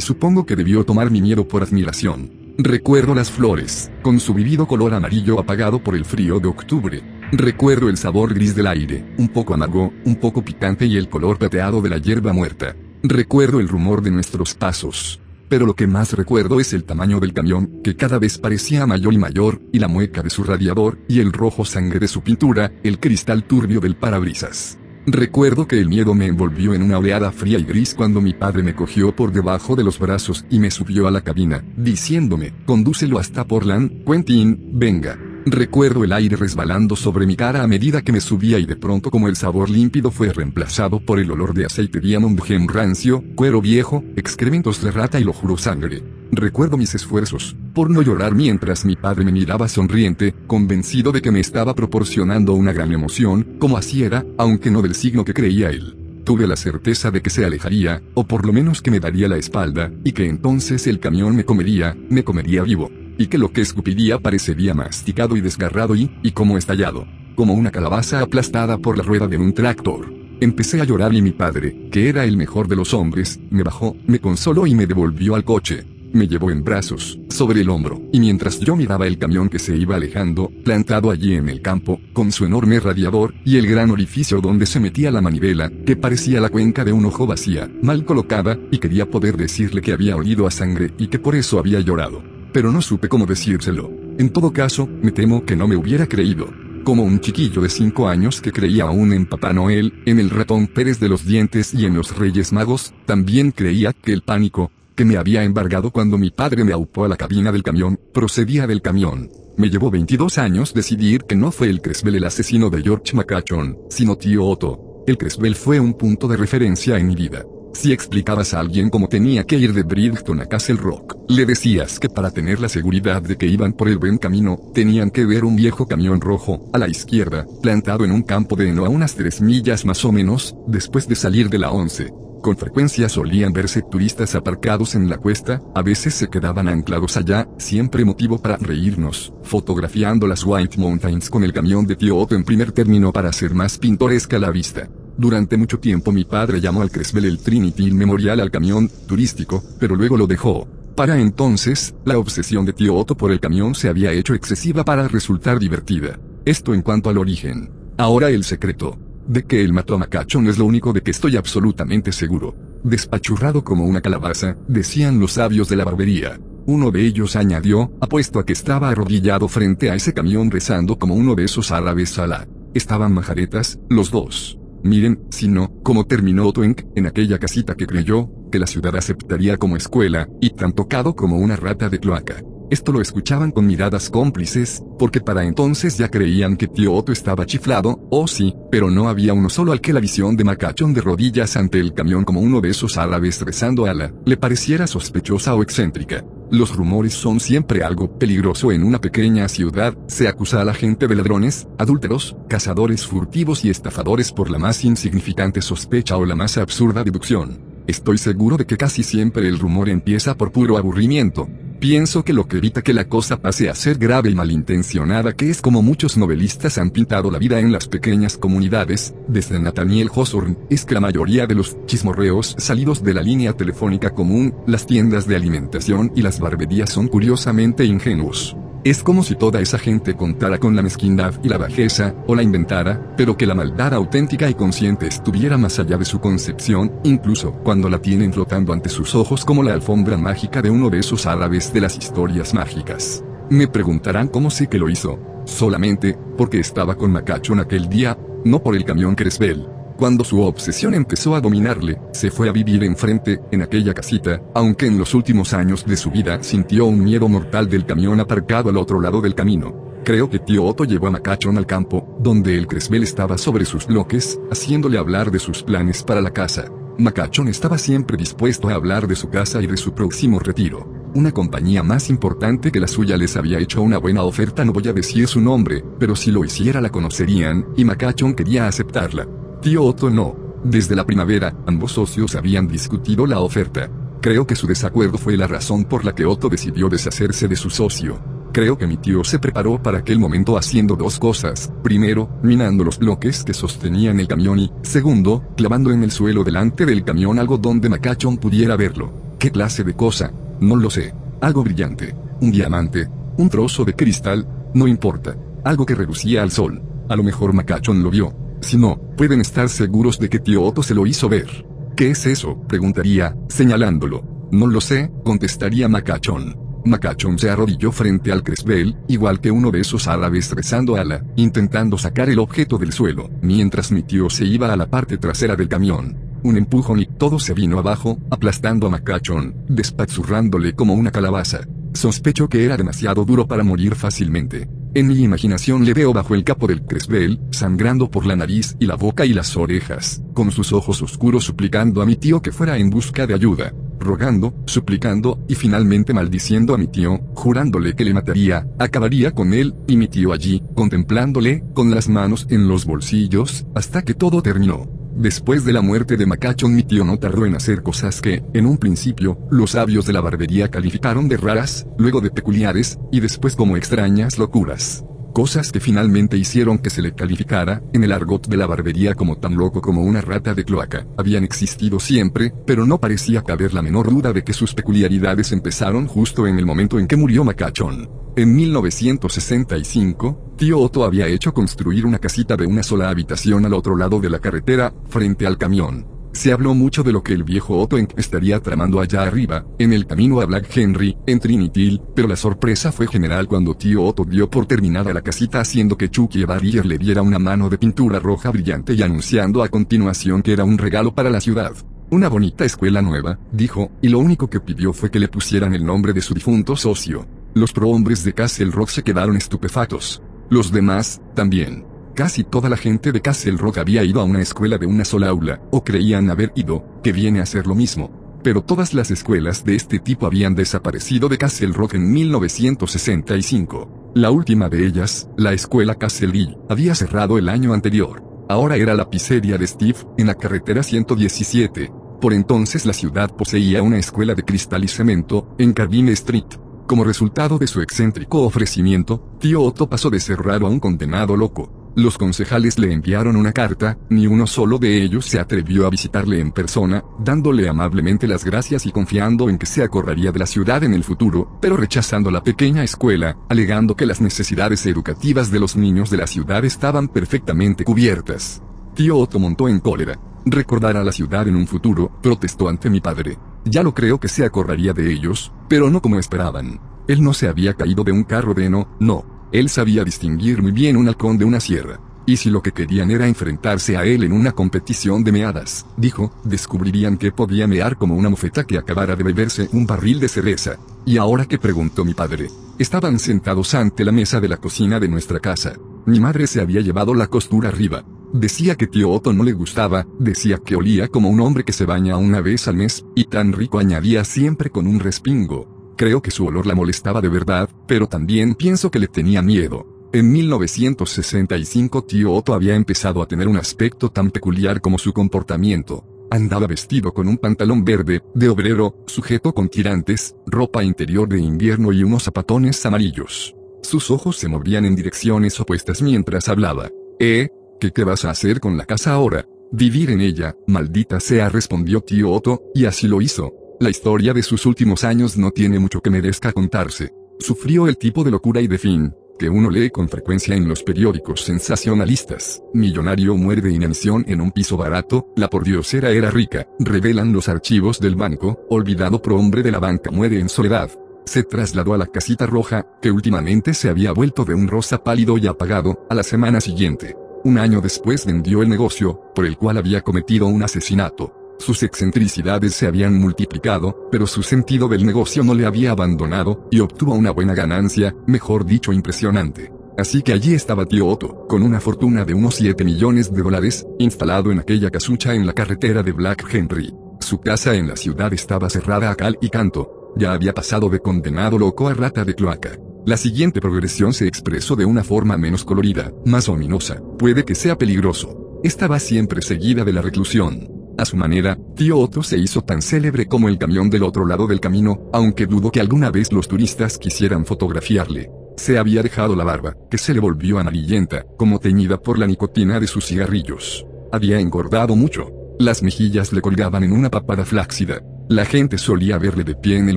supongo 0.00 0.46
que 0.46 0.56
debió 0.56 0.84
tomar 0.84 1.10
mi 1.10 1.20
miedo 1.20 1.46
por 1.46 1.62
admiración. 1.62 2.54
Recuerdo 2.56 3.14
las 3.14 3.30
flores, 3.30 3.90
con 4.00 4.18
su 4.18 4.32
vivido 4.32 4.66
color 4.66 4.94
amarillo 4.94 5.38
apagado 5.38 5.82
por 5.82 5.94
el 5.94 6.06
frío 6.06 6.40
de 6.40 6.48
octubre. 6.48 7.02
Recuerdo 7.32 7.90
el 7.90 7.98
sabor 7.98 8.32
gris 8.32 8.54
del 8.54 8.66
aire, 8.66 9.04
un 9.18 9.28
poco 9.28 9.52
amargo, 9.52 9.92
un 10.06 10.16
poco 10.16 10.42
picante 10.42 10.86
y 10.86 10.96
el 10.96 11.10
color 11.10 11.38
plateado 11.38 11.82
de 11.82 11.90
la 11.90 11.98
hierba 11.98 12.32
muerta. 12.32 12.74
Recuerdo 13.02 13.60
el 13.60 13.68
rumor 13.68 14.00
de 14.00 14.10
nuestros 14.10 14.54
pasos. 14.54 15.20
Pero 15.52 15.66
lo 15.66 15.76
que 15.76 15.86
más 15.86 16.14
recuerdo 16.14 16.60
es 16.60 16.72
el 16.72 16.84
tamaño 16.84 17.20
del 17.20 17.34
camión, 17.34 17.82
que 17.84 17.94
cada 17.94 18.18
vez 18.18 18.38
parecía 18.38 18.86
mayor 18.86 19.12
y 19.12 19.18
mayor, 19.18 19.60
y 19.70 19.80
la 19.80 19.86
mueca 19.86 20.22
de 20.22 20.30
su 20.30 20.44
radiador, 20.44 20.96
y 21.08 21.20
el 21.20 21.30
rojo 21.30 21.66
sangre 21.66 21.98
de 22.00 22.08
su 22.08 22.22
pintura, 22.22 22.72
el 22.82 22.98
cristal 22.98 23.44
turbio 23.44 23.78
del 23.78 23.94
parabrisas. 23.94 24.78
Recuerdo 25.04 25.68
que 25.68 25.78
el 25.78 25.90
miedo 25.90 26.14
me 26.14 26.24
envolvió 26.24 26.72
en 26.72 26.82
una 26.82 26.96
oleada 26.96 27.30
fría 27.32 27.58
y 27.58 27.64
gris 27.64 27.92
cuando 27.94 28.22
mi 28.22 28.32
padre 28.32 28.62
me 28.62 28.74
cogió 28.74 29.14
por 29.14 29.30
debajo 29.30 29.76
de 29.76 29.84
los 29.84 29.98
brazos 29.98 30.46
y 30.48 30.58
me 30.58 30.70
subió 30.70 31.06
a 31.06 31.10
la 31.10 31.20
cabina, 31.20 31.62
diciéndome, 31.76 32.54
condúcelo 32.64 33.18
hasta 33.18 33.46
Portland, 33.46 34.06
Quentin, 34.06 34.70
venga. 34.72 35.18
Recuerdo 35.44 36.04
el 36.04 36.12
aire 36.12 36.36
resbalando 36.36 36.94
sobre 36.94 37.26
mi 37.26 37.34
cara 37.34 37.64
a 37.64 37.66
medida 37.66 38.02
que 38.02 38.12
me 38.12 38.20
subía 38.20 38.60
y 38.60 38.66
de 38.66 38.76
pronto 38.76 39.10
como 39.10 39.28
el 39.28 39.34
sabor 39.34 39.70
límpido 39.70 40.12
fue 40.12 40.32
reemplazado 40.32 41.00
por 41.00 41.18
el 41.18 41.30
olor 41.32 41.52
de 41.52 41.66
aceite 41.66 41.98
Diamond 41.98 42.40
Gem 42.42 42.68
rancio, 42.68 43.24
cuero 43.34 43.60
viejo, 43.60 44.04
excrementos 44.14 44.82
de 44.82 44.92
rata 44.92 45.18
y 45.18 45.24
lo 45.24 45.32
juro 45.32 45.56
sangre. 45.56 46.02
Recuerdo 46.30 46.76
mis 46.76 46.94
esfuerzos, 46.94 47.56
por 47.74 47.90
no 47.90 48.02
llorar 48.02 48.34
mientras 48.34 48.84
mi 48.84 48.94
padre 48.94 49.24
me 49.24 49.32
miraba 49.32 49.68
sonriente, 49.68 50.32
convencido 50.46 51.10
de 51.10 51.20
que 51.20 51.32
me 51.32 51.40
estaba 51.40 51.74
proporcionando 51.74 52.54
una 52.54 52.72
gran 52.72 52.92
emoción, 52.92 53.56
como 53.58 53.76
así 53.76 54.04
era, 54.04 54.24
aunque 54.38 54.70
no 54.70 54.80
del 54.80 54.94
signo 54.94 55.24
que 55.24 55.34
creía 55.34 55.70
él. 55.70 56.01
Tuve 56.24 56.46
la 56.46 56.56
certeza 56.56 57.10
de 57.10 57.20
que 57.20 57.30
se 57.30 57.44
alejaría, 57.44 58.02
o 58.14 58.24
por 58.24 58.46
lo 58.46 58.52
menos 58.52 58.82
que 58.82 58.90
me 58.90 59.00
daría 59.00 59.28
la 59.28 59.38
espalda, 59.38 59.92
y 60.04 60.12
que 60.12 60.28
entonces 60.28 60.86
el 60.86 61.00
camión 61.00 61.34
me 61.34 61.44
comería, 61.44 61.96
me 62.08 62.24
comería 62.24 62.62
vivo 62.62 62.90
y 63.18 63.26
que 63.26 63.38
lo 63.38 63.52
que 63.52 63.60
escupiría 63.60 64.18
parecería 64.18 64.74
masticado 64.74 65.36
y 65.36 65.40
desgarrado 65.40 65.94
y, 65.94 66.10
y 66.22 66.32
como 66.32 66.58
estallado, 66.58 67.06
como 67.34 67.54
una 67.54 67.70
calabaza 67.70 68.20
aplastada 68.20 68.78
por 68.78 68.96
la 68.96 69.04
rueda 69.04 69.28
de 69.28 69.38
un 69.38 69.52
tractor. 69.52 70.12
Empecé 70.40 70.80
a 70.80 70.84
llorar 70.84 71.14
y 71.14 71.22
mi 71.22 71.30
padre, 71.30 71.88
que 71.92 72.08
era 72.08 72.24
el 72.24 72.36
mejor 72.36 72.66
de 72.66 72.76
los 72.76 72.94
hombres, 72.94 73.38
me 73.50 73.62
bajó, 73.62 73.96
me 74.06 74.18
consoló 74.18 74.66
y 74.66 74.74
me 74.74 74.86
devolvió 74.86 75.36
al 75.36 75.44
coche. 75.44 75.84
Me 76.12 76.28
llevó 76.28 76.50
en 76.50 76.62
brazos, 76.62 77.18
sobre 77.28 77.62
el 77.62 77.70
hombro, 77.70 78.00
y 78.12 78.20
mientras 78.20 78.60
yo 78.60 78.76
miraba 78.76 79.06
el 79.06 79.18
camión 79.18 79.48
que 79.48 79.58
se 79.58 79.76
iba 79.76 79.96
alejando, 79.96 80.50
plantado 80.64 81.10
allí 81.10 81.34
en 81.34 81.48
el 81.48 81.62
campo, 81.62 82.00
con 82.12 82.32
su 82.32 82.44
enorme 82.44 82.80
radiador, 82.80 83.34
y 83.44 83.56
el 83.56 83.66
gran 83.66 83.90
orificio 83.90 84.40
donde 84.40 84.66
se 84.66 84.80
metía 84.80 85.10
la 85.10 85.20
manivela, 85.20 85.70
que 85.86 85.96
parecía 85.96 86.40
la 86.40 86.50
cuenca 86.50 86.84
de 86.84 86.92
un 86.92 87.06
ojo 87.06 87.26
vacía, 87.26 87.70
mal 87.82 88.04
colocada, 88.04 88.58
y 88.70 88.78
quería 88.78 89.10
poder 89.10 89.36
decirle 89.36 89.80
que 89.80 89.92
había 89.92 90.16
olido 90.16 90.46
a 90.46 90.50
sangre 90.50 90.92
y 90.98 91.08
que 91.08 91.18
por 91.18 91.34
eso 91.34 91.58
había 91.58 91.80
llorado 91.80 92.22
pero 92.52 92.70
no 92.70 92.82
supe 92.82 93.08
cómo 93.08 93.26
decírselo. 93.26 93.90
En 94.18 94.30
todo 94.30 94.52
caso, 94.52 94.88
me 95.02 95.10
temo 95.10 95.44
que 95.44 95.56
no 95.56 95.66
me 95.66 95.76
hubiera 95.76 96.06
creído. 96.06 96.48
Como 96.84 97.04
un 97.04 97.20
chiquillo 97.20 97.62
de 97.62 97.68
cinco 97.68 98.08
años 98.08 98.40
que 98.40 98.52
creía 98.52 98.84
aún 98.84 99.12
en 99.12 99.26
Papá 99.26 99.52
Noel, 99.52 100.02
en 100.04 100.18
el 100.18 100.30
ratón 100.30 100.66
Pérez 100.66 100.98
de 101.00 101.08
los 101.08 101.24
dientes 101.24 101.72
y 101.74 101.86
en 101.86 101.94
los 101.94 102.16
Reyes 102.16 102.52
Magos, 102.52 102.92
también 103.06 103.52
creía 103.52 103.92
que 103.92 104.12
el 104.12 104.22
pánico, 104.22 104.70
que 105.02 105.06
me 105.06 105.16
había 105.16 105.42
embargado 105.42 105.90
cuando 105.90 106.16
mi 106.16 106.30
padre 106.30 106.62
me 106.62 106.72
aupó 106.72 107.04
a 107.04 107.08
la 107.08 107.16
cabina 107.16 107.50
del 107.50 107.64
camión, 107.64 107.98
procedía 108.14 108.68
del 108.68 108.82
camión. 108.82 109.32
Me 109.56 109.68
llevó 109.68 109.90
22 109.90 110.38
años 110.38 110.74
decidir 110.74 111.24
que 111.24 111.34
no 111.34 111.50
fue 111.50 111.70
el 111.70 111.82
Creswell 111.82 112.14
el 112.14 112.24
asesino 112.24 112.70
de 112.70 112.82
George 112.82 113.16
McCachon, 113.16 113.78
sino 113.90 114.16
tío 114.16 114.46
Otto. 114.46 115.02
El 115.08 115.18
Creswell 115.18 115.56
fue 115.56 115.80
un 115.80 115.94
punto 115.94 116.28
de 116.28 116.36
referencia 116.36 116.98
en 116.98 117.08
mi 117.08 117.16
vida. 117.16 117.44
Si 117.74 117.92
explicabas 117.92 118.54
a 118.54 118.60
alguien 118.60 118.90
cómo 118.90 119.08
tenía 119.08 119.42
que 119.42 119.56
ir 119.56 119.74
de 119.74 119.82
Bridgeton 119.82 120.40
a 120.40 120.46
Castle 120.46 120.76
Rock, 120.76 121.16
le 121.28 121.46
decías 121.46 121.98
que 121.98 122.08
para 122.08 122.30
tener 122.30 122.60
la 122.60 122.68
seguridad 122.68 123.22
de 123.22 123.36
que 123.36 123.46
iban 123.46 123.72
por 123.72 123.88
el 123.88 123.98
buen 123.98 124.18
camino, 124.18 124.56
tenían 124.72 125.10
que 125.10 125.24
ver 125.24 125.44
un 125.44 125.56
viejo 125.56 125.88
camión 125.88 126.20
rojo, 126.20 126.70
a 126.72 126.78
la 126.78 126.88
izquierda, 126.88 127.44
plantado 127.60 128.04
en 128.04 128.12
un 128.12 128.22
campo 128.22 128.54
de 128.54 128.68
heno 128.68 128.86
a 128.86 128.88
unas 128.88 129.16
tres 129.16 129.40
millas 129.40 129.84
más 129.84 130.04
o 130.04 130.12
menos, 130.12 130.54
después 130.68 131.08
de 131.08 131.16
salir 131.16 131.50
de 131.50 131.58
la 131.58 131.72
once. 131.72 132.12
Con 132.42 132.56
frecuencia 132.56 133.08
solían 133.08 133.52
verse 133.52 133.82
turistas 133.82 134.34
aparcados 134.34 134.96
en 134.96 135.08
la 135.08 135.16
cuesta, 135.16 135.62
a 135.76 135.82
veces 135.82 136.14
se 136.14 136.28
quedaban 136.28 136.66
anclados 136.66 137.16
allá, 137.16 137.46
siempre 137.56 138.04
motivo 138.04 138.42
para 138.42 138.56
reírnos, 138.56 139.32
fotografiando 139.44 140.26
las 140.26 140.44
White 140.44 140.76
Mountains 140.76 141.30
con 141.30 141.44
el 141.44 141.52
camión 141.52 141.86
de 141.86 141.94
tío 141.94 142.16
Otto 142.16 142.34
en 142.34 142.42
primer 142.42 142.72
término 142.72 143.12
para 143.12 143.28
hacer 143.28 143.54
más 143.54 143.78
pintoresca 143.78 144.40
la 144.40 144.50
vista. 144.50 144.88
Durante 145.16 145.56
mucho 145.56 145.78
tiempo 145.78 146.10
mi 146.10 146.24
padre 146.24 146.60
llamó 146.60 146.82
al 146.82 146.90
Creswell 146.90 147.26
el 147.26 147.38
Trinity 147.38 147.92
Memorial 147.92 148.40
al 148.40 148.50
camión 148.50 148.90
turístico, 149.06 149.62
pero 149.78 149.94
luego 149.94 150.16
lo 150.16 150.26
dejó. 150.26 150.66
Para 150.96 151.20
entonces, 151.20 151.94
la 152.04 152.18
obsesión 152.18 152.64
de 152.64 152.72
tío 152.72 152.96
Otto 152.96 153.16
por 153.16 153.30
el 153.30 153.38
camión 153.38 153.76
se 153.76 153.88
había 153.88 154.10
hecho 154.10 154.34
excesiva 154.34 154.84
para 154.84 155.06
resultar 155.06 155.60
divertida. 155.60 156.18
Esto 156.44 156.74
en 156.74 156.82
cuanto 156.82 157.08
al 157.08 157.18
origen. 157.18 157.70
Ahora 157.98 158.30
el 158.30 158.42
secreto. 158.42 158.98
De 159.26 159.44
que 159.44 159.62
el 159.62 159.72
mató 159.72 159.94
a 159.94 159.98
Macachón 159.98 160.48
es 160.48 160.58
lo 160.58 160.64
único 160.64 160.92
de 160.92 161.02
que 161.02 161.12
estoy 161.12 161.36
absolutamente 161.36 162.12
seguro. 162.12 162.54
Despachurrado 162.82 163.62
como 163.62 163.84
una 163.84 164.00
calabaza, 164.00 164.56
decían 164.66 165.20
los 165.20 165.32
sabios 165.32 165.68
de 165.68 165.76
la 165.76 165.84
barbería. 165.84 166.40
Uno 166.66 166.90
de 166.90 167.04
ellos 167.04 167.36
añadió, 167.36 167.92
apuesto 168.00 168.38
a 168.38 168.46
que 168.46 168.52
estaba 168.52 168.88
arrodillado 168.88 169.48
frente 169.48 169.90
a 169.90 169.94
ese 169.94 170.12
camión 170.12 170.50
rezando 170.50 170.98
como 170.98 171.14
uno 171.14 171.34
de 171.34 171.44
esos 171.44 171.70
árabes 171.72 172.16
la. 172.18 172.46
Estaban 172.74 173.12
majaretas, 173.12 173.78
los 173.88 174.10
dos. 174.10 174.58
Miren, 174.84 175.24
si 175.30 175.46
no, 175.46 175.72
cómo 175.82 176.06
terminó 176.06 176.52
Twenk, 176.52 176.82
en 176.96 177.06
aquella 177.06 177.38
casita 177.38 177.76
que 177.76 177.86
creyó, 177.86 178.30
que 178.50 178.58
la 178.58 178.66
ciudad 178.66 178.96
aceptaría 178.96 179.56
como 179.56 179.76
escuela, 179.76 180.28
y 180.40 180.50
tan 180.50 180.72
tocado 180.72 181.14
como 181.14 181.38
una 181.38 181.56
rata 181.56 181.88
de 181.88 182.00
cloaca. 182.00 182.42
Esto 182.72 182.90
lo 182.90 183.02
escuchaban 183.02 183.50
con 183.50 183.66
miradas 183.66 184.08
cómplices, 184.08 184.82
porque 184.98 185.20
para 185.20 185.44
entonces 185.44 185.98
ya 185.98 186.08
creían 186.08 186.56
que 186.56 186.68
tío 186.68 186.94
Otto 186.94 187.12
estaba 187.12 187.44
chiflado, 187.44 188.00
oh 188.10 188.26
sí, 188.26 188.54
pero 188.70 188.90
no 188.90 189.10
había 189.10 189.34
uno 189.34 189.50
solo 189.50 189.72
al 189.72 189.82
que 189.82 189.92
la 189.92 190.00
visión 190.00 190.38
de 190.38 190.44
Macachón 190.44 190.94
de 190.94 191.02
rodillas 191.02 191.58
ante 191.58 191.78
el 191.78 191.92
camión 191.92 192.24
como 192.24 192.40
uno 192.40 192.62
de 192.62 192.70
esos 192.70 192.96
árabes 192.96 193.42
rezando 193.42 193.84
a 193.84 193.92
la, 193.92 194.14
le 194.24 194.38
pareciera 194.38 194.86
sospechosa 194.86 195.54
o 195.54 195.60
excéntrica. 195.62 196.24
Los 196.50 196.74
rumores 196.74 197.12
son 197.12 197.40
siempre 197.40 197.84
algo 197.84 198.18
peligroso 198.18 198.72
en 198.72 198.84
una 198.84 199.02
pequeña 199.02 199.48
ciudad, 199.48 199.94
se 200.06 200.26
acusa 200.26 200.62
a 200.62 200.64
la 200.64 200.72
gente 200.72 201.06
de 201.06 201.14
ladrones, 201.14 201.68
adúlteros, 201.76 202.38
cazadores 202.48 203.06
furtivos 203.06 203.66
y 203.66 203.68
estafadores 203.68 204.32
por 204.32 204.50
la 204.50 204.58
más 204.58 204.82
insignificante 204.82 205.60
sospecha 205.60 206.16
o 206.16 206.24
la 206.24 206.36
más 206.36 206.56
absurda 206.56 207.04
deducción. 207.04 207.72
Estoy 207.86 208.16
seguro 208.16 208.56
de 208.56 208.64
que 208.64 208.78
casi 208.78 209.02
siempre 209.02 209.46
el 209.46 209.58
rumor 209.58 209.90
empieza 209.90 210.38
por 210.38 210.52
puro 210.52 210.78
aburrimiento. 210.78 211.48
Pienso 211.82 212.24
que 212.24 212.32
lo 212.32 212.46
que 212.46 212.58
evita 212.58 212.80
que 212.82 212.94
la 212.94 213.08
cosa 213.08 213.42
pase 213.42 213.68
a 213.68 213.74
ser 213.74 213.98
grave 213.98 214.30
y 214.30 214.36
malintencionada 214.36 215.32
que 215.32 215.50
es 215.50 215.60
como 215.60 215.82
muchos 215.82 216.16
novelistas 216.16 216.78
han 216.78 216.90
pintado 216.90 217.28
la 217.28 217.40
vida 217.40 217.58
en 217.58 217.72
las 217.72 217.88
pequeñas 217.88 218.36
comunidades, 218.36 219.16
desde 219.26 219.58
Nathaniel 219.58 220.08
Hawthorne, 220.14 220.56
es 220.70 220.84
que 220.84 220.94
la 220.94 221.00
mayoría 221.00 221.48
de 221.48 221.56
los 221.56 221.76
chismorreos 221.86 222.54
salidos 222.56 223.02
de 223.02 223.14
la 223.14 223.22
línea 223.22 223.54
telefónica 223.54 224.10
común, 224.10 224.54
las 224.64 224.86
tiendas 224.86 225.26
de 225.26 225.34
alimentación 225.34 226.12
y 226.14 226.22
las 226.22 226.38
barberías 226.38 226.88
son 226.88 227.08
curiosamente 227.08 227.84
ingenuos. 227.84 228.56
Es 228.84 229.04
como 229.04 229.22
si 229.22 229.36
toda 229.36 229.60
esa 229.60 229.78
gente 229.78 230.16
contara 230.16 230.58
con 230.58 230.74
la 230.74 230.82
mezquindad 230.82 231.34
y 231.44 231.48
la 231.48 231.56
bajeza, 231.56 232.16
o 232.26 232.34
la 232.34 232.42
inventara, 232.42 233.14
pero 233.16 233.36
que 233.36 233.46
la 233.46 233.54
maldad 233.54 233.94
auténtica 233.94 234.50
y 234.50 234.54
consciente 234.54 235.06
estuviera 235.06 235.56
más 235.56 235.78
allá 235.78 235.96
de 235.98 236.04
su 236.04 236.18
concepción, 236.18 236.92
incluso 237.04 237.52
cuando 237.52 237.88
la 237.88 238.00
tienen 238.00 238.32
flotando 238.32 238.72
ante 238.72 238.88
sus 238.88 239.14
ojos 239.14 239.44
como 239.44 239.62
la 239.62 239.72
alfombra 239.72 240.16
mágica 240.16 240.60
de 240.60 240.70
uno 240.70 240.90
de 240.90 240.98
esos 240.98 241.26
árabes 241.26 241.72
de 241.72 241.80
las 241.80 241.96
historias 241.96 242.54
mágicas. 242.54 243.22
Me 243.50 243.68
preguntarán 243.68 244.26
cómo 244.26 244.50
sé 244.50 244.66
que 244.66 244.78
lo 244.78 244.88
hizo. 244.88 245.16
Solamente, 245.44 246.18
porque 246.36 246.58
estaba 246.58 246.96
con 246.96 247.12
Macachon 247.12 247.60
aquel 247.60 247.88
día, 247.88 248.18
no 248.44 248.64
por 248.64 248.74
el 248.74 248.84
camión 248.84 249.14
Creswell. 249.14 249.64
Cuando 249.96 250.24
su 250.24 250.40
obsesión 250.40 250.94
empezó 250.94 251.34
a 251.34 251.40
dominarle, 251.40 251.98
se 252.12 252.30
fue 252.30 252.48
a 252.48 252.52
vivir 252.52 252.82
enfrente, 252.82 253.40
en 253.50 253.62
aquella 253.62 253.94
casita, 253.94 254.42
aunque 254.54 254.86
en 254.86 254.98
los 254.98 255.14
últimos 255.14 255.52
años 255.52 255.84
de 255.86 255.96
su 255.96 256.10
vida 256.10 256.42
sintió 256.42 256.86
un 256.86 257.02
miedo 257.02 257.28
mortal 257.28 257.68
del 257.68 257.86
camión 257.86 258.18
aparcado 258.20 258.70
al 258.70 258.76
otro 258.76 259.00
lado 259.00 259.20
del 259.20 259.34
camino. 259.34 259.92
Creo 260.04 260.28
que 260.28 260.40
tío 260.40 260.64
Otto 260.64 260.84
llevó 260.84 261.06
a 261.06 261.12
Macachon 261.12 261.56
al 261.58 261.66
campo, 261.66 262.16
donde 262.18 262.58
el 262.58 262.66
Cresbel 262.66 263.04
estaba 263.04 263.38
sobre 263.38 263.64
sus 263.64 263.86
bloques, 263.86 264.40
haciéndole 264.50 264.98
hablar 264.98 265.30
de 265.30 265.38
sus 265.38 265.62
planes 265.62 266.02
para 266.02 266.20
la 266.20 266.32
casa. 266.32 266.64
Macachon 266.98 267.48
estaba 267.48 267.78
siempre 267.78 268.16
dispuesto 268.16 268.68
a 268.68 268.74
hablar 268.74 269.06
de 269.06 269.14
su 269.14 269.28
casa 269.28 269.62
y 269.62 269.66
de 269.66 269.76
su 269.76 269.92
próximo 269.94 270.40
retiro. 270.40 271.02
Una 271.14 271.30
compañía 271.30 271.82
más 271.82 272.10
importante 272.10 272.72
que 272.72 272.80
la 272.80 272.88
suya 272.88 273.16
les 273.16 273.36
había 273.36 273.58
hecho 273.58 273.82
una 273.82 273.98
buena 273.98 274.22
oferta, 274.22 274.64
no 274.64 274.72
voy 274.72 274.88
a 274.88 274.92
decir 274.92 275.28
su 275.28 275.40
nombre, 275.40 275.84
pero 275.98 276.16
si 276.16 276.30
lo 276.30 276.44
hiciera 276.44 276.80
la 276.80 276.90
conocerían, 276.90 277.66
y 277.76 277.84
Macachon 277.84 278.34
quería 278.34 278.66
aceptarla. 278.66 279.28
Tío 279.62 279.84
Otto 279.84 280.10
no. 280.10 280.34
Desde 280.64 280.96
la 280.96 281.06
primavera, 281.06 281.54
ambos 281.66 281.92
socios 281.92 282.34
habían 282.34 282.66
discutido 282.66 283.28
la 283.28 283.38
oferta. 283.38 283.88
Creo 284.20 284.44
que 284.44 284.56
su 284.56 284.66
desacuerdo 284.66 285.18
fue 285.18 285.36
la 285.36 285.46
razón 285.46 285.84
por 285.84 286.04
la 286.04 286.16
que 286.16 286.26
Otto 286.26 286.48
decidió 286.48 286.88
deshacerse 286.88 287.46
de 287.46 287.54
su 287.54 287.70
socio. 287.70 288.18
Creo 288.52 288.76
que 288.76 288.88
mi 288.88 288.96
tío 288.96 289.22
se 289.22 289.38
preparó 289.38 289.80
para 289.80 289.98
aquel 289.98 290.18
momento 290.18 290.58
haciendo 290.58 290.96
dos 290.96 291.20
cosas. 291.20 291.72
Primero, 291.84 292.28
minando 292.42 292.82
los 292.82 292.98
bloques 292.98 293.44
que 293.44 293.54
sostenían 293.54 294.18
el 294.18 294.26
camión 294.26 294.58
y, 294.58 294.72
segundo, 294.82 295.44
clavando 295.56 295.92
en 295.92 296.02
el 296.02 296.10
suelo 296.10 296.42
delante 296.42 296.84
del 296.84 297.04
camión 297.04 297.38
algo 297.38 297.56
donde 297.56 297.88
Macachon 297.88 298.38
pudiera 298.38 298.76
verlo. 298.76 299.12
¿Qué 299.38 299.52
clase 299.52 299.84
de 299.84 299.94
cosa? 299.94 300.32
No 300.58 300.74
lo 300.74 300.90
sé. 300.90 301.14
Algo 301.40 301.62
brillante. 301.62 302.16
Un 302.40 302.50
diamante. 302.50 303.08
Un 303.36 303.48
trozo 303.48 303.84
de 303.84 303.94
cristal. 303.94 304.44
No 304.74 304.88
importa. 304.88 305.36
Algo 305.62 305.86
que 305.86 305.94
reducía 305.94 306.42
al 306.42 306.50
sol. 306.50 306.82
A 307.08 307.14
lo 307.14 307.22
mejor 307.22 307.52
Macachon 307.52 308.02
lo 308.02 308.10
vio. 308.10 308.41
Si 308.62 308.78
no, 308.78 308.96
pueden 309.16 309.40
estar 309.40 309.68
seguros 309.68 310.18
de 310.18 310.28
que 310.28 310.38
tío 310.38 310.62
Otto 310.62 310.82
se 310.82 310.94
lo 310.94 311.06
hizo 311.06 311.28
ver. 311.28 311.66
¿Qué 311.96 312.10
es 312.10 312.26
eso? 312.26 312.58
preguntaría, 312.66 313.36
señalándolo. 313.48 314.48
No 314.50 314.66
lo 314.66 314.80
sé, 314.80 315.10
contestaría 315.24 315.88
Macachon. 315.88 316.56
Macachon 316.84 317.38
se 317.38 317.50
arrodilló 317.50 317.92
frente 317.92 318.32
al 318.32 318.42
Cresbel, 318.42 318.96
igual 319.08 319.40
que 319.40 319.50
uno 319.50 319.70
de 319.70 319.80
esos 319.80 320.08
árabes 320.08 320.50
rezando 320.50 320.96
ala, 320.96 321.24
intentando 321.36 321.98
sacar 321.98 322.28
el 322.28 322.38
objeto 322.38 322.78
del 322.78 322.92
suelo, 322.92 323.30
mientras 323.40 323.92
mi 323.92 324.02
tío 324.02 324.30
se 324.30 324.44
iba 324.44 324.72
a 324.72 324.76
la 324.76 324.90
parte 324.90 325.18
trasera 325.18 325.54
del 325.54 325.68
camión. 325.68 326.16
Un 326.42 326.56
empujón 326.56 326.98
y 327.00 327.06
todo 327.06 327.38
se 327.38 327.54
vino 327.54 327.78
abajo, 327.78 328.18
aplastando 328.30 328.86
a 328.86 328.90
Macachon, 328.90 329.54
despazurrándole 329.68 330.74
como 330.74 330.94
una 330.94 331.12
calabaza. 331.12 331.60
Sospecho 331.94 332.48
que 332.48 332.64
era 332.64 332.76
demasiado 332.76 333.24
duro 333.24 333.46
para 333.46 333.62
morir 333.62 333.94
fácilmente. 333.94 334.68
En 334.94 335.06
mi 335.06 335.22
imaginación 335.22 335.84
le 335.84 335.94
veo 335.94 336.12
bajo 336.12 336.34
el 336.34 336.44
capo 336.44 336.66
del 336.66 336.82
Cresbel, 336.82 337.40
sangrando 337.50 338.10
por 338.10 338.26
la 338.26 338.36
nariz 338.36 338.76
y 338.78 338.86
la 338.86 338.96
boca 338.96 339.24
y 339.24 339.32
las 339.32 339.56
orejas, 339.56 340.22
con 340.34 340.50
sus 340.50 340.72
ojos 340.72 341.00
oscuros 341.02 341.44
suplicando 341.44 342.02
a 342.02 342.06
mi 342.06 342.16
tío 342.16 342.42
que 342.42 342.52
fuera 342.52 342.76
en 342.76 342.90
busca 342.90 343.26
de 343.26 343.34
ayuda 343.34 343.72
rogando, 344.02 344.54
suplicando, 344.66 345.38
y 345.48 345.54
finalmente 345.54 346.12
maldiciendo 346.12 346.74
a 346.74 346.78
mi 346.78 346.88
tío, 346.88 347.20
jurándole 347.34 347.94
que 347.94 348.04
le 348.04 348.14
mataría, 348.14 348.66
acabaría 348.78 349.32
con 349.32 349.54
él, 349.54 349.74
y 349.86 349.96
mi 349.96 350.08
tío 350.08 350.32
allí, 350.32 350.62
contemplándole, 350.74 351.64
con 351.74 351.90
las 351.90 352.08
manos 352.08 352.46
en 352.50 352.68
los 352.68 352.84
bolsillos, 352.84 353.66
hasta 353.74 354.02
que 354.02 354.14
todo 354.14 354.42
terminó. 354.42 355.01
Después 355.14 355.64
de 355.64 355.72
la 355.72 355.82
muerte 355.82 356.16
de 356.16 356.26
Macachon 356.26 356.74
mi 356.74 356.82
tío 356.82 357.04
no 357.04 357.18
tardó 357.18 357.46
en 357.46 357.54
hacer 357.54 357.82
cosas 357.82 358.20
que, 358.20 358.42
en 358.54 358.66
un 358.66 358.78
principio, 358.78 359.38
los 359.50 359.72
sabios 359.72 360.06
de 360.06 360.12
la 360.12 360.20
barbería 360.20 360.70
calificaron 360.70 361.28
de 361.28 361.36
raras, 361.36 361.86
luego 361.98 362.20
de 362.20 362.30
peculiares, 362.30 362.98
y 363.10 363.20
después 363.20 363.54
como 363.54 363.76
extrañas 363.76 364.38
locuras 364.38 365.04
cosas 365.32 365.72
que 365.72 365.80
finalmente 365.80 366.36
hicieron 366.36 366.78
que 366.78 366.90
se 366.90 367.02
le 367.02 367.14
calificara, 367.14 367.82
en 367.92 368.04
el 368.04 368.12
argot 368.12 368.46
de 368.46 368.56
la 368.56 368.66
barbería 368.66 369.14
como 369.14 369.38
tan 369.38 369.56
loco 369.56 369.80
como 369.80 370.02
una 370.02 370.20
rata 370.20 370.54
de 370.54 370.64
cloaca. 370.64 371.06
Habían 371.16 371.44
existido 371.44 371.98
siempre, 371.98 372.52
pero 372.66 372.86
no 372.86 373.00
parecía 373.00 373.42
caber 373.42 373.74
la 373.74 373.82
menor 373.82 374.10
duda 374.10 374.32
de 374.32 374.44
que 374.44 374.52
sus 374.52 374.74
peculiaridades 374.74 375.52
empezaron 375.52 376.06
justo 376.06 376.46
en 376.46 376.58
el 376.58 376.66
momento 376.66 376.98
en 376.98 377.06
que 377.06 377.16
murió 377.16 377.44
Macachón. 377.44 378.10
En 378.36 378.54
1965, 378.54 380.54
tío 380.56 380.78
Otto 380.78 381.04
había 381.04 381.26
hecho 381.26 381.52
construir 381.52 382.06
una 382.06 382.18
casita 382.18 382.56
de 382.56 382.66
una 382.66 382.82
sola 382.82 383.10
habitación 383.10 383.66
al 383.66 383.74
otro 383.74 383.96
lado 383.96 384.20
de 384.20 384.30
la 384.30 384.38
carretera, 384.38 384.94
frente 385.08 385.46
al 385.46 385.58
camión. 385.58 386.11
Se 386.32 386.50
habló 386.50 386.74
mucho 386.74 387.02
de 387.02 387.12
lo 387.12 387.22
que 387.22 387.34
el 387.34 387.44
viejo 387.44 387.78
Otto 387.78 387.98
estaría 388.16 388.58
tramando 388.60 389.00
allá 389.00 389.22
arriba, 389.22 389.66
en 389.78 389.92
el 389.92 390.06
camino 390.06 390.40
a 390.40 390.46
Black 390.46 390.66
Henry, 390.74 391.16
en 391.26 391.38
Trinity, 391.38 392.00
pero 392.14 392.26
la 392.26 392.36
sorpresa 392.36 392.90
fue 392.90 393.06
general 393.06 393.46
cuando 393.46 393.74
tío 393.74 394.02
Otto 394.02 394.24
dio 394.24 394.48
por 394.48 394.64
terminada 394.66 395.12
la 395.12 395.20
casita 395.20 395.60
haciendo 395.60 395.96
que 395.98 396.08
Chucky 396.08 396.44
Barrier 396.44 396.86
le 396.86 396.96
diera 396.96 397.20
una 397.20 397.38
mano 397.38 397.68
de 397.68 397.76
pintura 397.76 398.18
roja 398.18 398.50
brillante 398.50 398.94
y 398.94 399.02
anunciando 399.02 399.62
a 399.62 399.68
continuación 399.68 400.42
que 400.42 400.54
era 400.54 400.64
un 400.64 400.78
regalo 400.78 401.14
para 401.14 401.28
la 401.28 401.40
ciudad. 401.40 401.72
Una 402.10 402.28
bonita 402.28 402.64
escuela 402.64 403.02
nueva, 403.02 403.38
dijo, 403.52 403.90
y 404.00 404.08
lo 404.08 404.18
único 404.18 404.48
que 404.48 404.60
pidió 404.60 404.92
fue 404.92 405.10
que 405.10 405.20
le 405.20 405.28
pusieran 405.28 405.74
el 405.74 405.84
nombre 405.84 406.14
de 406.14 406.22
su 406.22 406.32
difunto 406.32 406.76
socio. 406.76 407.26
Los 407.54 407.72
prohombres 407.72 408.24
de 408.24 408.32
Castle 408.32 408.70
Rock 408.70 408.88
se 408.88 409.02
quedaron 409.02 409.36
estupefactos. 409.36 410.22
Los 410.48 410.72
demás, 410.72 411.20
también. 411.34 411.91
Casi 412.14 412.44
toda 412.44 412.68
la 412.68 412.76
gente 412.76 413.10
de 413.10 413.22
Castle 413.22 413.56
Rock 413.56 413.78
había 413.78 414.04
ido 414.04 414.20
a 414.20 414.24
una 414.24 414.42
escuela 414.42 414.76
de 414.76 414.84
una 414.84 415.04
sola 415.04 415.28
aula, 415.28 415.62
o 415.70 415.82
creían 415.82 416.28
haber 416.28 416.52
ido, 416.54 416.84
que 417.02 417.10
viene 417.10 417.40
a 417.40 417.46
ser 417.46 417.66
lo 417.66 417.74
mismo. 417.74 418.38
Pero 418.42 418.62
todas 418.62 418.92
las 418.92 419.10
escuelas 419.10 419.64
de 419.64 419.76
este 419.76 419.98
tipo 419.98 420.26
habían 420.26 420.54
desaparecido 420.54 421.30
de 421.30 421.38
Castle 421.38 421.72
Rock 421.72 421.94
en 421.94 422.12
1965. 422.12 424.12
La 424.14 424.30
última 424.30 424.68
de 424.68 424.86
ellas, 424.86 425.30
la 425.38 425.54
escuela 425.54 425.94
Castle 425.94 426.36
Hill, 426.36 426.58
había 426.68 426.94
cerrado 426.94 427.38
el 427.38 427.48
año 427.48 427.72
anterior. 427.72 428.22
Ahora 428.48 428.76
era 428.76 428.94
la 428.94 429.08
pizzería 429.08 429.56
de 429.56 429.66
Steve, 429.66 429.98
en 430.18 430.26
la 430.26 430.34
carretera 430.34 430.82
117. 430.82 431.90
Por 432.20 432.34
entonces 432.34 432.84
la 432.84 432.92
ciudad 432.92 433.34
poseía 433.34 433.82
una 433.82 433.98
escuela 433.98 434.34
de 434.34 434.42
cristal 434.42 434.84
y 434.84 434.88
cemento, 434.88 435.54
en 435.58 435.72
Carbine 435.72 436.12
Street. 436.12 436.44
Como 436.86 437.04
resultado 437.04 437.58
de 437.58 437.66
su 437.66 437.80
excéntrico 437.80 438.42
ofrecimiento, 438.42 439.38
tío 439.40 439.62
Otto 439.62 439.88
pasó 439.88 440.10
de 440.10 440.20
ser 440.20 440.40
raro 440.40 440.66
a 440.66 440.70
un 440.70 440.78
condenado 440.78 441.38
loco. 441.38 441.81
Los 441.94 442.16
concejales 442.16 442.78
le 442.78 442.90
enviaron 442.90 443.36
una 443.36 443.52
carta, 443.52 443.98
ni 444.08 444.26
uno 444.26 444.46
solo 444.46 444.78
de 444.78 445.02
ellos 445.02 445.26
se 445.26 445.38
atrevió 445.38 445.86
a 445.86 445.90
visitarle 445.90 446.40
en 446.40 446.50
persona, 446.50 447.04
dándole 447.18 447.68
amablemente 447.68 448.26
las 448.26 448.46
gracias 448.46 448.86
y 448.86 448.92
confiando 448.92 449.50
en 449.50 449.58
que 449.58 449.66
se 449.66 449.82
acordaría 449.82 450.32
de 450.32 450.38
la 450.38 450.46
ciudad 450.46 450.82
en 450.84 450.94
el 450.94 451.04
futuro, 451.04 451.58
pero 451.60 451.76
rechazando 451.76 452.30
la 452.30 452.42
pequeña 452.42 452.82
escuela, 452.82 453.36
alegando 453.50 453.94
que 453.94 454.06
las 454.06 454.22
necesidades 454.22 454.86
educativas 454.86 455.50
de 455.50 455.60
los 455.60 455.76
niños 455.76 456.08
de 456.08 456.16
la 456.16 456.26
ciudad 456.26 456.64
estaban 456.64 457.08
perfectamente 457.08 457.84
cubiertas. 457.84 458.62
Tío 458.94 459.18
Otto 459.18 459.38
montó 459.38 459.68
en 459.68 459.80
cólera. 459.80 460.18
Recordar 460.46 460.96
a 460.96 461.04
la 461.04 461.12
ciudad 461.12 461.46
en 461.46 461.56
un 461.56 461.66
futuro, 461.66 462.10
protestó 462.22 462.70
ante 462.70 462.88
mi 462.88 463.02
padre. 463.02 463.36
Ya 463.66 463.82
lo 463.82 463.92
creo 463.92 464.18
que 464.18 464.28
se 464.28 464.46
acordaría 464.46 464.94
de 464.94 465.12
ellos, 465.12 465.52
pero 465.68 465.90
no 465.90 466.00
como 466.00 466.18
esperaban. 466.18 466.80
Él 467.06 467.22
no 467.22 467.34
se 467.34 467.48
había 467.48 467.74
caído 467.74 468.02
de 468.02 468.12
un 468.12 468.24
carro 468.24 468.54
de 468.54 468.70
no, 468.70 468.88
no, 468.98 469.41
él 469.52 469.68
sabía 469.68 470.02
distinguir 470.02 470.62
muy 470.62 470.72
bien 470.72 470.96
un 470.96 471.08
halcón 471.08 471.38
de 471.38 471.44
una 471.44 471.60
sierra. 471.60 472.00
Y 472.24 472.36
si 472.36 472.50
lo 472.50 472.62
que 472.62 472.72
querían 472.72 473.10
era 473.10 473.26
enfrentarse 473.26 473.96
a 473.96 474.04
él 474.04 474.22
en 474.22 474.32
una 474.32 474.52
competición 474.52 475.24
de 475.24 475.32
meadas, 475.32 475.86
dijo, 475.96 476.32
descubrirían 476.44 477.18
que 477.18 477.32
podía 477.32 477.66
mear 477.66 477.96
como 477.96 478.14
una 478.14 478.30
mofeta 478.30 478.64
que 478.64 478.78
acabara 478.78 479.16
de 479.16 479.24
beberse 479.24 479.68
un 479.72 479.86
barril 479.86 480.20
de 480.20 480.28
cerveza. 480.28 480.76
Y 481.04 481.16
ahora 481.16 481.46
que 481.46 481.58
preguntó 481.58 482.04
mi 482.04 482.14
padre, 482.14 482.48
estaban 482.78 483.18
sentados 483.18 483.74
ante 483.74 484.04
la 484.04 484.12
mesa 484.12 484.40
de 484.40 484.48
la 484.48 484.56
cocina 484.56 485.00
de 485.00 485.08
nuestra 485.08 485.40
casa. 485.40 485.74
Mi 486.06 486.20
madre 486.20 486.46
se 486.46 486.60
había 486.60 486.80
llevado 486.80 487.12
la 487.14 487.26
costura 487.26 487.68
arriba. 487.68 488.04
Decía 488.32 488.76
que 488.76 488.86
tío 488.86 489.10
Otto 489.10 489.32
no 489.32 489.44
le 489.44 489.52
gustaba, 489.52 490.06
decía 490.18 490.58
que 490.64 490.76
olía 490.76 491.08
como 491.08 491.28
un 491.28 491.40
hombre 491.40 491.64
que 491.64 491.72
se 491.72 491.84
baña 491.84 492.16
una 492.16 492.40
vez 492.40 492.66
al 492.66 492.76
mes, 492.76 493.04
y 493.14 493.24
tan 493.24 493.52
rico 493.52 493.78
añadía 493.78 494.24
siempre 494.24 494.70
con 494.70 494.86
un 494.86 495.00
respingo. 495.00 495.71
Creo 496.02 496.20
que 496.20 496.32
su 496.32 496.44
olor 496.44 496.66
la 496.66 496.74
molestaba 496.74 497.20
de 497.20 497.28
verdad, 497.28 497.70
pero 497.86 498.08
también 498.08 498.56
pienso 498.56 498.90
que 498.90 498.98
le 498.98 499.06
tenía 499.06 499.40
miedo. 499.40 500.08
En 500.12 500.32
1965 500.32 502.02
tío 502.06 502.32
Otto 502.32 502.54
había 502.54 502.74
empezado 502.74 503.22
a 503.22 503.28
tener 503.28 503.46
un 503.46 503.56
aspecto 503.56 504.08
tan 504.08 504.32
peculiar 504.32 504.80
como 504.80 504.98
su 504.98 505.12
comportamiento. 505.12 506.04
Andaba 506.28 506.66
vestido 506.66 507.14
con 507.14 507.28
un 507.28 507.38
pantalón 507.38 507.84
verde, 507.84 508.20
de 508.34 508.48
obrero, 508.48 508.96
sujeto 509.06 509.54
con 509.54 509.68
tirantes, 509.68 510.34
ropa 510.44 510.82
interior 510.82 511.28
de 511.28 511.38
invierno 511.38 511.92
y 511.92 512.02
unos 512.02 512.24
zapatones 512.24 512.84
amarillos. 512.84 513.54
Sus 513.84 514.10
ojos 514.10 514.36
se 514.36 514.48
movían 514.48 514.84
en 514.84 514.96
direcciones 514.96 515.60
opuestas 515.60 516.02
mientras 516.02 516.48
hablaba. 516.48 516.90
¿Eh? 517.20 517.50
¿Qué, 517.78 517.92
qué 517.92 518.02
vas 518.02 518.24
a 518.24 518.30
hacer 518.30 518.58
con 518.58 518.76
la 518.76 518.86
casa 518.86 519.12
ahora? 519.12 519.46
Vivir 519.70 520.10
en 520.10 520.20
ella, 520.20 520.56
maldita 520.66 521.20
sea, 521.20 521.48
respondió 521.48 522.00
tío 522.00 522.32
Otto, 522.32 522.60
y 522.74 522.86
así 522.86 523.06
lo 523.06 523.22
hizo. 523.22 523.61
La 523.82 523.90
historia 523.90 524.32
de 524.32 524.44
sus 524.44 524.64
últimos 524.64 525.02
años 525.02 525.36
no 525.36 525.50
tiene 525.50 525.80
mucho 525.80 526.00
que 526.00 526.08
merezca 526.08 526.52
contarse. 526.52 527.12
Sufrió 527.40 527.88
el 527.88 527.98
tipo 527.98 528.22
de 528.22 528.30
locura 528.30 528.60
y 528.60 528.68
de 528.68 528.78
fin, 528.78 529.12
que 529.36 529.48
uno 529.48 529.70
lee 529.70 529.90
con 529.90 530.08
frecuencia 530.08 530.54
en 530.54 530.68
los 530.68 530.84
periódicos 530.84 531.40
sensacionalistas. 531.40 532.62
Millonario 532.74 533.36
muere 533.36 533.60
de 533.60 533.72
inanición 533.72 534.24
en 534.28 534.40
un 534.40 534.52
piso 534.52 534.76
barato, 534.76 535.32
la 535.34 535.50
pordiosera 535.50 536.12
era 536.12 536.30
rica, 536.30 536.68
revelan 536.78 537.32
los 537.32 537.48
archivos 537.48 537.98
del 537.98 538.14
banco, 538.14 538.60
olvidado 538.70 539.20
prohombre 539.20 539.64
de 539.64 539.72
la 539.72 539.80
banca 539.80 540.12
muere 540.12 540.38
en 540.38 540.48
soledad. 540.48 540.88
Se 541.26 541.42
trasladó 541.42 541.94
a 541.94 541.98
la 541.98 542.06
casita 542.06 542.46
roja, 542.46 542.86
que 543.02 543.10
últimamente 543.10 543.74
se 543.74 543.88
había 543.88 544.12
vuelto 544.12 544.44
de 544.44 544.54
un 544.54 544.68
rosa 544.68 545.02
pálido 545.02 545.38
y 545.38 545.48
apagado, 545.48 546.06
a 546.08 546.14
la 546.14 546.22
semana 546.22 546.60
siguiente. 546.60 547.16
Un 547.42 547.58
año 547.58 547.80
después 547.80 548.26
vendió 548.26 548.62
el 548.62 548.68
negocio, 548.68 549.20
por 549.34 549.44
el 549.44 549.56
cual 549.56 549.78
había 549.78 550.02
cometido 550.02 550.46
un 550.46 550.62
asesinato. 550.62 551.41
Sus 551.58 551.82
excentricidades 551.82 552.74
se 552.74 552.86
habían 552.86 553.18
multiplicado, 553.18 554.08
pero 554.10 554.26
su 554.26 554.42
sentido 554.42 554.88
del 554.88 555.06
negocio 555.06 555.44
no 555.44 555.54
le 555.54 555.66
había 555.66 555.92
abandonado, 555.92 556.66
y 556.70 556.80
obtuvo 556.80 557.14
una 557.14 557.30
buena 557.30 557.54
ganancia, 557.54 558.14
mejor 558.26 558.64
dicho 558.64 558.92
impresionante. 558.92 559.72
Así 559.96 560.22
que 560.22 560.32
allí 560.32 560.54
estaba 560.54 560.86
tío 560.86 561.06
Otto, 561.06 561.46
con 561.46 561.62
una 561.62 561.80
fortuna 561.80 562.24
de 562.24 562.34
unos 562.34 562.56
7 562.56 562.82
millones 562.84 563.32
de 563.32 563.42
dólares, 563.42 563.86
instalado 563.98 564.50
en 564.50 564.58
aquella 564.58 564.90
casucha 564.90 565.34
en 565.34 565.46
la 565.46 565.52
carretera 565.52 566.02
de 566.02 566.12
Black 566.12 566.46
Henry. 566.52 566.94
Su 567.20 567.38
casa 567.40 567.74
en 567.74 567.88
la 567.88 567.96
ciudad 567.96 568.32
estaba 568.32 568.68
cerrada 568.70 569.10
a 569.10 569.14
cal 569.14 569.38
y 569.40 569.48
canto. 569.48 570.12
Ya 570.16 570.32
había 570.32 570.52
pasado 570.52 570.88
de 570.88 571.00
condenado 571.00 571.58
loco 571.58 571.88
a 571.88 571.94
rata 571.94 572.24
de 572.24 572.34
cloaca. 572.34 572.78
La 573.06 573.16
siguiente 573.16 573.60
progresión 573.60 574.12
se 574.12 574.26
expresó 574.26 574.76
de 574.76 574.84
una 574.84 575.04
forma 575.04 575.36
menos 575.36 575.64
colorida, 575.64 576.12
más 576.24 576.48
ominosa. 576.48 577.02
Puede 577.18 577.44
que 577.44 577.54
sea 577.54 577.76
peligroso. 577.76 578.60
Estaba 578.64 578.98
siempre 578.98 579.42
seguida 579.42 579.84
de 579.84 579.92
la 579.92 580.02
reclusión. 580.02 580.81
A 581.02 581.04
su 581.04 581.16
manera, 581.16 581.58
tío 581.74 581.98
Otto 581.98 582.22
se 582.22 582.38
hizo 582.38 582.62
tan 582.62 582.80
célebre 582.80 583.26
como 583.26 583.48
el 583.48 583.58
camión 583.58 583.90
del 583.90 584.04
otro 584.04 584.24
lado 584.24 584.46
del 584.46 584.60
camino, 584.60 585.10
aunque 585.12 585.46
dudo 585.46 585.72
que 585.72 585.80
alguna 585.80 586.12
vez 586.12 586.32
los 586.32 586.46
turistas 586.46 586.96
quisieran 586.96 587.44
fotografiarle. 587.44 588.30
Se 588.56 588.78
había 588.78 589.02
dejado 589.02 589.34
la 589.34 589.42
barba, 589.42 589.74
que 589.90 589.98
se 589.98 590.14
le 590.14 590.20
volvió 590.20 590.60
amarillenta, 590.60 591.26
como 591.36 591.58
teñida 591.58 592.00
por 592.00 592.20
la 592.20 592.28
nicotina 592.28 592.78
de 592.78 592.86
sus 592.86 593.04
cigarrillos. 593.04 593.84
Había 594.12 594.38
engordado 594.38 594.94
mucho. 594.94 595.28
Las 595.58 595.82
mejillas 595.82 596.32
le 596.32 596.40
colgaban 596.40 596.84
en 596.84 596.92
una 596.92 597.10
papada 597.10 597.44
flácida. 597.44 598.00
La 598.28 598.44
gente 598.44 598.78
solía 598.78 599.18
verle 599.18 599.42
de 599.42 599.56
pie 599.56 599.78
en 599.78 599.88
el 599.88 599.96